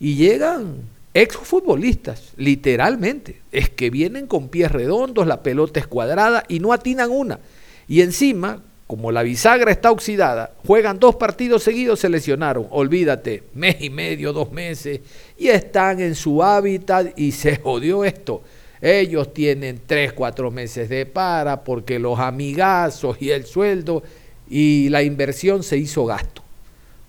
Y 0.00 0.16
llegan 0.16 0.97
exfutbolistas, 1.14 2.32
literalmente, 2.36 3.42
es 3.52 3.70
que 3.70 3.90
vienen 3.90 4.26
con 4.26 4.48
pies 4.48 4.70
redondos, 4.70 5.26
la 5.26 5.42
pelota 5.42 5.80
es 5.80 5.86
cuadrada 5.86 6.44
y 6.48 6.60
no 6.60 6.72
atinan 6.72 7.10
una. 7.10 7.40
Y 7.88 8.02
encima, 8.02 8.62
como 8.86 9.10
la 9.12 9.22
bisagra 9.22 9.70
está 9.70 9.90
oxidada, 9.90 10.52
juegan 10.66 10.98
dos 10.98 11.16
partidos 11.16 11.62
seguidos, 11.62 12.00
se 12.00 12.08
lesionaron, 12.08 12.66
olvídate, 12.70 13.44
mes 13.54 13.76
y 13.80 13.90
medio, 13.90 14.32
dos 14.32 14.52
meses, 14.52 15.00
y 15.36 15.48
están 15.48 16.00
en 16.00 16.14
su 16.14 16.42
hábitat 16.42 17.18
y 17.18 17.32
se 17.32 17.56
jodió 17.56 18.04
esto. 18.04 18.42
Ellos 18.80 19.34
tienen 19.34 19.80
tres, 19.86 20.12
cuatro 20.12 20.50
meses 20.50 20.88
de 20.88 21.04
para 21.04 21.64
porque 21.64 21.98
los 21.98 22.18
amigazos 22.20 23.16
y 23.20 23.30
el 23.30 23.44
sueldo 23.44 24.04
y 24.48 24.88
la 24.88 25.02
inversión 25.02 25.62
se 25.62 25.76
hizo 25.76 26.06
gasto. 26.06 26.42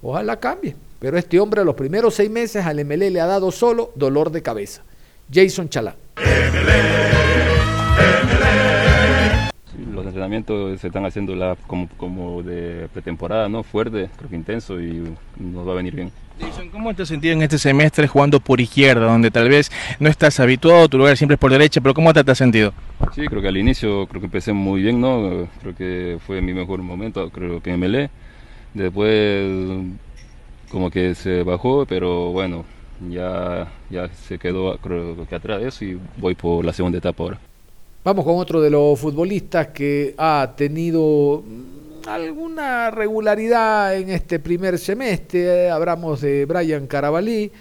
Ojalá 0.02 0.39
cambie. 0.39 0.76
Pero 1.00 1.18
este 1.18 1.39
hombre 1.39 1.64
los 1.64 1.76
primeros 1.76 2.16
seis 2.16 2.30
meses 2.30 2.66
al 2.66 2.84
MLE 2.84 3.10
le 3.10 3.22
ha 3.22 3.26
dado 3.26 3.52
solo 3.52 3.91
dolor 3.95 4.32
de 4.32 4.41
cabeza. 4.41 4.84
Jason 5.34 5.70
Chalá. 5.70 5.95
Los 9.93 10.06
entrenamientos 10.06 10.82
se 10.82 10.88
están 10.88 11.06
haciendo 11.06 11.36
la, 11.36 11.56
como, 11.68 11.88
como 11.95 12.43
de 12.43 12.89
pretemporada, 12.93 13.47
¿no? 13.47 13.64
Fuerte, 13.64 14.10
creo 14.18 14.30
que 14.30 14.36
intenso 14.36 14.80
y 14.80 15.16
nos 15.38 15.68
va 15.68 15.72
a 15.72 15.76
venir 15.76 15.95
bien. 15.95 16.12
Jason, 16.39 16.70
¿cómo 16.70 16.93
te 16.93 17.04
has 17.04 17.10
sentido 17.10 17.34
en 17.34 17.41
este 17.43 17.58
semestre 17.58 18.08
jugando 18.08 18.39
por 18.39 18.60
izquierda, 18.60 19.06
donde 19.06 19.30
tal 19.30 19.50
vez 19.50 19.72
no 20.00 20.10
estás 20.10 20.39
habituado, 20.39 20.88
tu 20.88 20.97
lugar 20.97 21.16
siempre 21.16 21.36
es 21.36 21.39
por 21.39 21.52
derecha, 21.52 21.80
pero 21.82 21.93
cómo 21.93 22.14
te, 22.14 22.24
te 22.24 22.32
has 22.32 22.38
sentido? 22.38 22.74
Sí, 23.14 23.26
creo 23.26 23.41
que 23.41 23.47
al 23.47 23.58
inicio 23.58 24.08
creo 24.08 24.22
que 24.22 24.28
empecé 24.28 24.52
muy 24.52 24.82
bien, 24.82 25.00
¿no? 25.00 25.47
Creo 25.62 25.76
que 25.76 26.18
fue 26.26 26.41
mi 26.41 26.54
mejor 26.54 26.82
momento, 26.82 27.30
creo 27.30 27.62
que 27.62 27.72
me 27.72 27.78
melé. 27.78 28.10
Después 28.74 29.45
como 30.70 30.89
que 30.89 31.15
se 31.15 31.43
bajó, 31.43 31.86
pero 31.86 32.32
bueno, 32.32 32.65
ya, 33.09 33.72
ya 33.89 34.07
se 34.09 34.38
quedó 34.38 34.78
creo 34.78 35.28
que 35.28 35.36
atrás 35.36 35.61
de 35.61 35.67
eso 35.67 35.86
y 35.86 35.99
voy 36.17 36.36
por 36.36 36.63
la 36.63 36.74
segunda 36.74 36.97
etapa 36.97 37.24
ahora. 37.24 37.39
Vamos 38.03 38.26
con 38.26 38.38
otro 38.38 38.61
de 38.61 38.70
los 38.70 38.99
futbolistas 38.99 39.67
que 39.67 40.15
ha 40.17 40.53
tenido 40.55 41.43
alguna 42.07 42.89
regularidad 42.91 43.95
en 43.95 44.09
este 44.09 44.39
primer 44.39 44.80
semestre. 44.80 45.70
Hablamos 45.70 46.22
de 46.22 46.45
Brian 46.45 46.88
Carabalí 46.88 47.51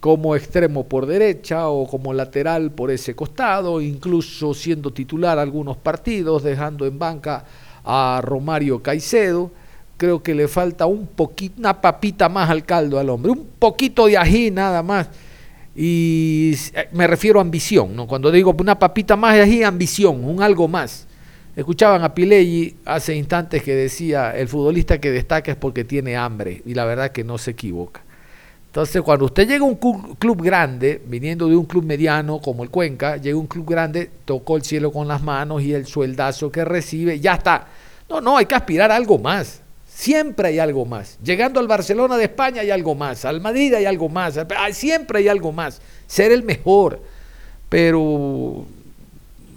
como 0.00 0.34
extremo 0.34 0.88
por 0.88 1.06
derecha 1.06 1.68
o 1.68 1.86
como 1.86 2.12
lateral 2.12 2.72
por 2.72 2.90
ese 2.90 3.14
costado, 3.14 3.80
incluso 3.80 4.54
siendo 4.54 4.92
titular 4.92 5.38
algunos 5.38 5.76
partidos, 5.76 6.42
dejando 6.42 6.86
en 6.86 6.98
banca 6.98 7.44
a 7.84 8.20
Romario 8.24 8.82
Caicedo. 8.82 9.52
Creo 10.02 10.20
que 10.20 10.34
le 10.34 10.48
falta 10.48 10.84
un 10.84 11.06
poquito, 11.06 11.60
una 11.60 11.80
papita 11.80 12.28
más 12.28 12.50
al 12.50 12.64
caldo 12.64 12.98
al 12.98 13.08
hombre, 13.08 13.30
un 13.30 13.46
poquito 13.56 14.06
de 14.06 14.18
ají 14.18 14.50
nada 14.50 14.82
más. 14.82 15.08
Y 15.76 16.56
me 16.90 17.06
refiero 17.06 17.38
a 17.38 17.42
ambición, 17.42 17.94
¿no? 17.94 18.08
Cuando 18.08 18.32
digo 18.32 18.52
una 18.58 18.76
papita 18.76 19.14
más 19.14 19.36
de 19.36 19.42
ají, 19.42 19.62
ambición, 19.62 20.24
un 20.24 20.42
algo 20.42 20.66
más. 20.66 21.06
Escuchaban 21.54 22.02
a 22.02 22.12
Pileggi 22.12 22.74
hace 22.84 23.14
instantes 23.14 23.62
que 23.62 23.76
decía, 23.76 24.36
el 24.36 24.48
futbolista 24.48 24.98
que 24.98 25.12
destaca 25.12 25.52
es 25.52 25.56
porque 25.56 25.84
tiene 25.84 26.16
hambre, 26.16 26.62
y 26.66 26.74
la 26.74 26.84
verdad 26.84 27.12
que 27.12 27.22
no 27.22 27.38
se 27.38 27.52
equivoca. 27.52 28.02
Entonces, 28.66 29.02
cuando 29.02 29.26
usted 29.26 29.46
llega 29.46 29.64
a 29.64 29.68
un 29.68 29.76
club 29.76 30.42
grande, 30.42 31.00
viniendo 31.06 31.46
de 31.46 31.54
un 31.54 31.66
club 31.66 31.84
mediano 31.84 32.40
como 32.40 32.64
el 32.64 32.70
Cuenca, 32.70 33.18
llega 33.18 33.36
a 33.36 33.40
un 33.40 33.46
club 33.46 33.70
grande, 33.70 34.10
tocó 34.24 34.56
el 34.56 34.64
cielo 34.64 34.90
con 34.90 35.06
las 35.06 35.22
manos 35.22 35.62
y 35.62 35.72
el 35.72 35.86
sueldazo 35.86 36.50
que 36.50 36.64
recibe, 36.64 37.20
ya 37.20 37.34
está. 37.34 37.68
No, 38.10 38.20
no, 38.20 38.36
hay 38.36 38.46
que 38.46 38.56
aspirar 38.56 38.90
a 38.90 38.96
algo 38.96 39.16
más. 39.16 39.61
Siempre 40.02 40.48
hay 40.48 40.58
algo 40.58 40.84
más. 40.84 41.16
Llegando 41.22 41.60
al 41.60 41.68
Barcelona 41.68 42.16
de 42.16 42.24
España 42.24 42.62
hay 42.62 42.72
algo 42.72 42.96
más. 42.96 43.24
Al 43.24 43.40
Madrid 43.40 43.72
hay 43.72 43.84
algo 43.84 44.08
más. 44.08 44.36
Siempre 44.72 45.20
hay 45.20 45.28
algo 45.28 45.52
más. 45.52 45.80
Ser 46.08 46.32
el 46.32 46.42
mejor. 46.42 47.00
Pero 47.68 48.66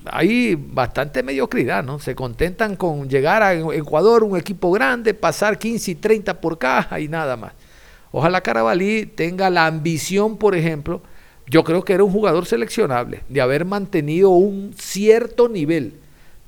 hay 0.06 0.54
bastante 0.54 1.24
mediocridad, 1.24 1.84
¿no? 1.84 1.98
Se 1.98 2.14
contentan 2.14 2.76
con 2.76 3.10
llegar 3.10 3.41
a 3.41 3.56
Ecuador, 3.56 4.24
un 4.24 4.38
equipo 4.38 4.72
grande, 4.72 5.16
pasar 5.16 5.58
15 5.58 5.89
y 5.89 5.96
30 5.96 6.39
por 6.39 6.60
caja 6.60 7.00
y 7.00 7.08
nada 7.08 7.36
más. 7.36 7.54
Ojalá 8.12 8.41
Carabalí 8.41 9.08
tenga 9.08 9.50
la 9.50 9.66
ambición, 9.66 10.38
por 10.38 10.54
ejemplo, 10.54 11.02
yo 11.48 11.64
creo 11.64 11.84
que 11.84 11.93
era 11.93 12.04
un 12.04 12.12
jugador 12.12 12.46
seleccionable, 12.46 13.24
de 13.30 13.41
haber 13.41 13.66
mantenido 13.66 14.30
un 14.30 14.76
cierto 14.78 15.50
nivel, 15.50 15.93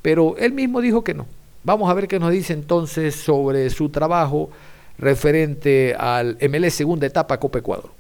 pero 0.04 0.38
él 0.38 0.54
mismo 0.54 0.82
dijo 0.82 1.04
que 1.04 1.16
no. 1.16 1.26
Vamos 1.68 1.90
a 1.90 1.94
ver 1.94 2.08
qué 2.08 2.18
nos 2.18 2.32
dice 2.32 2.54
entonces 2.54 3.14
sobre 3.14 3.70
su 3.72 3.90
trabajo 3.90 4.50
referente 4.98 5.94
al 6.00 6.38
MLE 6.50 6.72
segunda 6.72 7.06
etapa 7.06 7.42
Copa 7.42 7.60
Ecuador. 7.60 7.92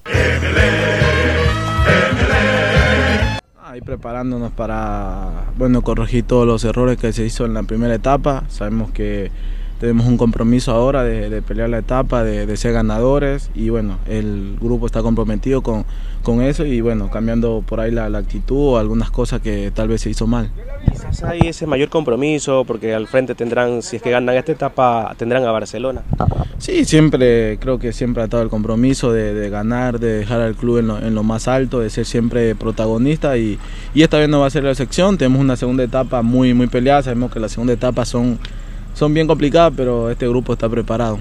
Ahí 3.62 3.82
preparándonos 3.82 4.54
para, 4.54 5.52
bueno, 5.58 5.82
corregir 5.82 6.24
todos 6.24 6.48
los 6.48 6.64
errores 6.64 6.98
que 6.98 7.12
se 7.12 7.26
hizo 7.26 7.44
en 7.44 7.56
la 7.56 7.64
primera 7.64 7.94
etapa. 7.94 8.46
Sabemos 8.48 8.92
que 8.92 9.32
tenemos 9.80 10.08
un 10.08 10.18
compromiso 10.18 10.72
ahora 10.72 11.04
de, 11.04 11.42
pelear 11.42 11.70
la 11.70 11.80
etapa, 11.80 12.24
de, 12.24 12.58
ser 12.58 12.74
ganadores 12.74 13.52
y 13.54 13.70
bueno, 13.70 13.98
el 14.08 14.58
grupo 14.60 14.86
está 14.86 15.02
comprometido 15.02 15.62
con, 15.62 15.86
con 16.24 16.42
eso 16.42 16.66
y 16.66 16.82
bueno, 16.82 17.12
cambiando 17.12 17.64
por 17.66 17.80
ahí 17.80 17.92
la, 17.92 18.06
actitud 18.18 18.74
o 18.74 18.78
algunas 18.78 19.12
cosas 19.12 19.42
que 19.42 19.72
tal 19.74 19.88
vez 19.88 20.02
se 20.02 20.10
hizo 20.10 20.26
mal. 20.26 20.50
Quizás 20.92 21.24
hay 21.24 21.42
ese 21.46 21.68
mayor 21.68 21.90
compromiso 21.90 22.66
porque 22.66 22.96
al 22.96 23.08
frente 23.08 23.36
tendrán, 23.36 23.84
si 23.84 23.98
es 23.98 24.02
que 24.02 24.10
ganan 24.10 24.36
esta 24.36 24.52
etapa, 24.52 25.14
tendrán 25.18 25.44
a 25.46 25.52
Barcelona. 25.52 26.02
Sí, 26.58 26.86
siempre, 26.86 27.60
creo 27.60 27.78
que 27.78 27.94
siempre 27.94 28.24
ha 28.24 28.26
estado 28.26 28.42
el 28.42 28.50
compromiso 28.50 29.14
de, 29.14 29.50
ganar, 29.50 30.00
de 30.00 30.20
dejar 30.20 30.42
al 30.42 30.56
club 30.56 30.80
en 30.80 31.14
lo, 31.14 31.24
más 31.24 31.48
alto, 31.48 31.82
de 31.82 31.92
ser 31.92 32.06
siempre 32.06 32.56
protagonista 32.56 33.38
y, 33.38 33.60
y 33.94 34.02
esta 34.02 34.18
vez 34.18 34.28
no 34.28 34.40
va 34.40 34.48
a 34.48 34.50
ser 34.50 34.64
la 34.64 34.72
excepción, 34.72 35.20
tenemos 35.20 35.40
una 35.40 35.56
segunda 35.56 35.84
etapa 35.84 36.24
muy, 36.24 36.56
muy 36.56 36.66
peleada, 36.66 37.04
sabemos 37.04 37.32
que 37.32 37.40
la 37.40 37.50
segunda 37.50 37.74
etapa 37.74 38.06
son 38.06 38.40
son 38.98 39.14
bien 39.14 39.28
complicadas, 39.28 39.74
pero 39.78 40.10
este 40.10 40.28
grupo 40.28 40.54
está 40.54 40.68
preparado. 40.68 41.20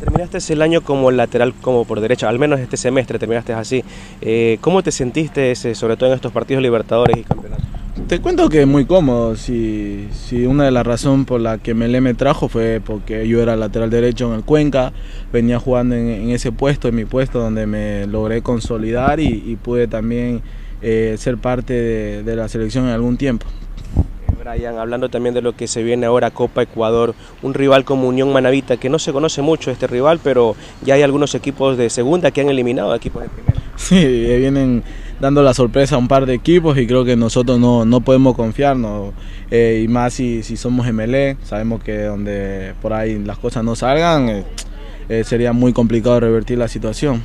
terminaste 0.00 0.38
el 0.52 0.60
año 0.60 0.80
como 0.80 1.12
lateral, 1.12 1.54
como 1.60 1.84
por 1.84 2.00
derecha, 2.00 2.28
al 2.28 2.40
menos 2.40 2.58
este 2.58 2.76
semestre 2.76 3.20
terminaste 3.20 3.52
así. 3.52 3.84
Eh, 4.20 4.58
¿Cómo 4.60 4.82
te 4.82 4.90
sentiste, 4.90 5.52
ese, 5.52 5.76
sobre 5.76 5.96
todo 5.96 6.08
en 6.08 6.16
estos 6.16 6.32
partidos 6.32 6.64
Libertadores 6.64 7.16
y 7.16 7.22
Campeonatos? 7.22 7.64
Te 8.08 8.20
cuento 8.20 8.48
que 8.48 8.66
muy 8.66 8.86
cómodo. 8.86 9.36
Si, 9.36 10.08
si 10.12 10.46
una 10.46 10.64
de 10.64 10.72
las 10.72 10.84
razones 10.84 11.26
por 11.26 11.40
la 11.40 11.58
que 11.58 11.74
Melé 11.74 12.00
me 12.00 12.14
trajo 12.14 12.48
fue 12.48 12.80
porque 12.84 13.28
yo 13.28 13.40
era 13.40 13.54
lateral 13.54 13.88
derecho 13.88 14.26
en 14.26 14.38
el 14.38 14.44
Cuenca, 14.44 14.92
venía 15.32 15.60
jugando 15.60 15.94
en, 15.94 16.30
ese 16.30 16.50
puesto, 16.50 16.88
en 16.88 16.96
mi 16.96 17.04
puesto, 17.04 17.38
donde 17.38 17.68
me 17.68 18.08
logré 18.08 18.42
consolidar 18.42 19.20
y, 19.20 19.56
pude 19.62 19.86
también 19.86 20.42
eh, 20.82 21.14
ser 21.18 21.38
parte 21.38 21.72
de 22.24 22.36
la 22.36 22.48
selección 22.48 22.86
en 22.86 22.90
algún 22.90 23.16
tiempo. 23.16 23.46
Brian, 24.46 24.78
hablando 24.78 25.08
también 25.08 25.34
de 25.34 25.42
lo 25.42 25.54
que 25.54 25.66
se 25.66 25.82
viene 25.82 26.06
ahora 26.06 26.30
Copa 26.30 26.62
Ecuador, 26.62 27.14
un 27.42 27.52
rival 27.52 27.84
como 27.84 28.06
Unión 28.06 28.32
Manavita, 28.32 28.76
que 28.76 28.88
no 28.88 28.98
se 28.98 29.12
conoce 29.12 29.42
mucho 29.42 29.72
este 29.72 29.88
rival, 29.88 30.20
pero 30.22 30.54
ya 30.84 30.94
hay 30.94 31.02
algunos 31.02 31.34
equipos 31.34 31.76
de 31.76 31.90
segunda 31.90 32.30
que 32.30 32.42
han 32.42 32.48
eliminado 32.48 32.92
a 32.92 32.96
equipos 32.96 33.22
de 33.22 33.28
primera. 33.28 33.60
Sí, 33.74 34.06
vienen 34.06 34.84
dando 35.20 35.42
la 35.42 35.52
sorpresa 35.52 35.96
a 35.96 35.98
un 35.98 36.08
par 36.08 36.26
de 36.26 36.34
equipos 36.34 36.78
y 36.78 36.86
creo 36.86 37.04
que 37.04 37.16
nosotros 37.16 37.58
no, 37.58 37.84
no 37.84 38.00
podemos 38.00 38.36
confiarnos, 38.36 39.12
eh, 39.50 39.82
y 39.84 39.88
más 39.88 40.14
si, 40.14 40.42
si 40.42 40.56
somos 40.56 40.86
MLE, 40.92 41.36
sabemos 41.42 41.82
que 41.82 42.04
donde 42.04 42.74
por 42.80 42.92
ahí 42.92 43.18
las 43.18 43.38
cosas 43.38 43.64
no 43.64 43.74
salgan, 43.74 44.28
eh, 44.28 44.44
eh, 45.08 45.24
sería 45.24 45.52
muy 45.52 45.72
complicado 45.72 46.20
revertir 46.20 46.58
la 46.58 46.68
situación. 46.68 47.22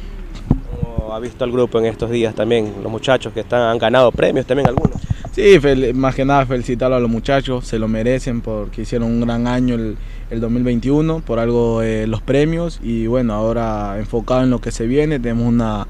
ha 1.11 1.19
visto 1.19 1.43
al 1.43 1.51
grupo 1.51 1.78
en 1.78 1.86
estos 1.86 2.09
días 2.09 2.34
también, 2.34 2.74
los 2.82 2.91
muchachos 2.91 3.32
que 3.32 3.41
están, 3.41 3.61
han 3.61 3.78
ganado 3.78 4.11
premios 4.11 4.47
también 4.47 4.67
algunos? 4.67 5.11
Sí, 5.34 5.57
más 5.93 6.13
que 6.13 6.25
nada 6.25 6.45
felicitarlo 6.45 6.97
a 6.97 6.99
los 6.99 7.09
muchachos, 7.09 7.65
se 7.65 7.79
lo 7.79 7.88
merecen 7.88 8.41
porque 8.41 8.82
hicieron 8.82 9.09
un 9.09 9.21
gran 9.21 9.47
año 9.47 9.75
el, 9.75 9.97
2021, 10.29 11.21
por 11.21 11.39
algo 11.39 11.82
eh, 11.82 12.05
los 12.07 12.21
premios 12.21 12.79
y 12.82 13.07
bueno, 13.07 13.34
ahora 13.34 13.97
enfocado 13.97 14.43
en 14.43 14.49
lo 14.49 14.59
que 14.59 14.71
se 14.71 14.88
viene, 14.88 15.19
tenemos 15.19 15.47
una, 15.47 15.88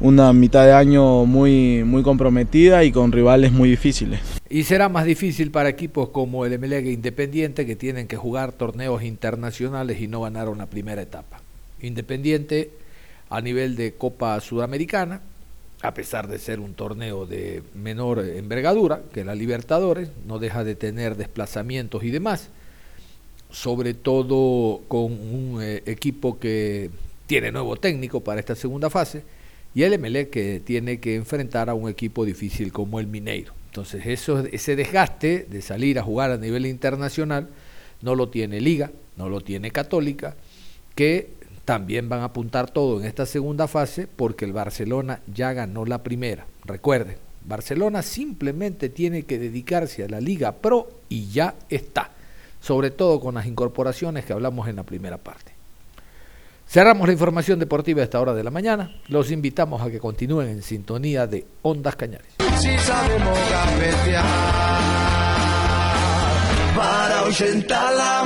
una 0.00 0.32
mitad 0.32 0.64
de 0.64 0.72
año 0.72 1.24
muy, 1.26 1.84
muy 1.84 2.02
comprometida 2.02 2.84
y 2.84 2.92
con 2.92 3.12
rivales 3.12 3.52
muy 3.52 3.70
difíciles. 3.70 4.20
Y 4.48 4.64
será 4.64 4.88
más 4.88 5.04
difícil 5.04 5.50
para 5.50 5.68
equipos 5.68 6.10
como 6.10 6.44
el 6.44 6.58
MLG 6.58 6.86
Independiente 6.86 7.66
que 7.66 7.76
tienen 7.76 8.06
que 8.06 8.16
jugar 8.16 8.52
torneos 8.52 9.02
internacionales 9.02 10.00
y 10.00 10.06
no 10.06 10.22
ganaron 10.22 10.58
la 10.58 10.66
primera 10.66 11.02
etapa. 11.02 11.40
Independiente 11.80 12.70
a 13.30 13.40
nivel 13.40 13.76
de 13.76 13.94
Copa 13.94 14.40
Sudamericana, 14.40 15.20
a 15.82 15.94
pesar 15.94 16.28
de 16.28 16.38
ser 16.38 16.60
un 16.60 16.74
torneo 16.74 17.26
de 17.26 17.62
menor 17.74 18.20
envergadura 18.20 19.02
que 19.12 19.24
la 19.24 19.34
Libertadores, 19.34 20.10
no 20.26 20.38
deja 20.38 20.64
de 20.64 20.74
tener 20.74 21.16
desplazamientos 21.16 22.02
y 22.02 22.10
demás, 22.10 22.48
sobre 23.50 23.94
todo 23.94 24.82
con 24.88 25.12
un 25.12 25.58
eh, 25.62 25.82
equipo 25.86 26.38
que 26.38 26.90
tiene 27.26 27.52
nuevo 27.52 27.76
técnico 27.76 28.20
para 28.20 28.40
esta 28.40 28.54
segunda 28.54 28.90
fase 28.90 29.22
y 29.74 29.82
el 29.82 29.98
MLE 29.98 30.28
que 30.28 30.60
tiene 30.60 31.00
que 31.00 31.16
enfrentar 31.16 31.68
a 31.68 31.74
un 31.74 31.88
equipo 31.90 32.24
difícil 32.24 32.72
como 32.72 32.98
el 32.98 33.06
Mineiro. 33.06 33.52
Entonces 33.66 34.06
eso, 34.06 34.40
ese 34.50 34.74
desgaste 34.74 35.46
de 35.50 35.60
salir 35.60 35.98
a 35.98 36.02
jugar 36.02 36.30
a 36.30 36.38
nivel 36.38 36.64
internacional 36.64 37.48
no 38.00 38.14
lo 38.14 38.30
tiene 38.30 38.60
Liga, 38.60 38.90
no 39.16 39.28
lo 39.28 39.42
tiene 39.42 39.70
Católica, 39.70 40.34
que 40.94 41.35
también 41.66 42.08
van 42.08 42.20
a 42.20 42.26
apuntar 42.26 42.70
todo 42.70 43.00
en 43.00 43.06
esta 43.06 43.26
segunda 43.26 43.66
fase 43.66 44.06
porque 44.06 44.44
el 44.44 44.52
Barcelona 44.52 45.20
ya 45.26 45.52
ganó 45.52 45.84
la 45.84 46.02
primera. 46.02 46.46
Recuerden, 46.64 47.16
Barcelona 47.44 48.02
simplemente 48.02 48.88
tiene 48.88 49.24
que 49.24 49.38
dedicarse 49.38 50.04
a 50.04 50.08
la 50.08 50.20
Liga 50.20 50.52
Pro 50.52 50.88
y 51.08 51.28
ya 51.28 51.56
está. 51.68 52.12
Sobre 52.60 52.90
todo 52.90 53.20
con 53.20 53.34
las 53.34 53.46
incorporaciones 53.46 54.24
que 54.24 54.32
hablamos 54.32 54.68
en 54.68 54.76
la 54.76 54.84
primera 54.84 55.18
parte. 55.18 55.52
Cerramos 56.68 57.08
la 57.08 57.12
información 57.12 57.58
deportiva 57.58 58.00
a 58.00 58.04
esta 58.04 58.20
hora 58.20 58.32
de 58.32 58.44
la 58.44 58.50
mañana. 58.50 58.96
Los 59.08 59.32
invitamos 59.32 59.82
a 59.82 59.90
que 59.90 59.98
continúen 59.98 60.48
en 60.48 60.62
sintonía 60.62 61.26
de 61.26 61.46
Ondas 61.62 61.96
Cañares. 61.96 62.36
para 66.76 67.24
la 67.92 68.24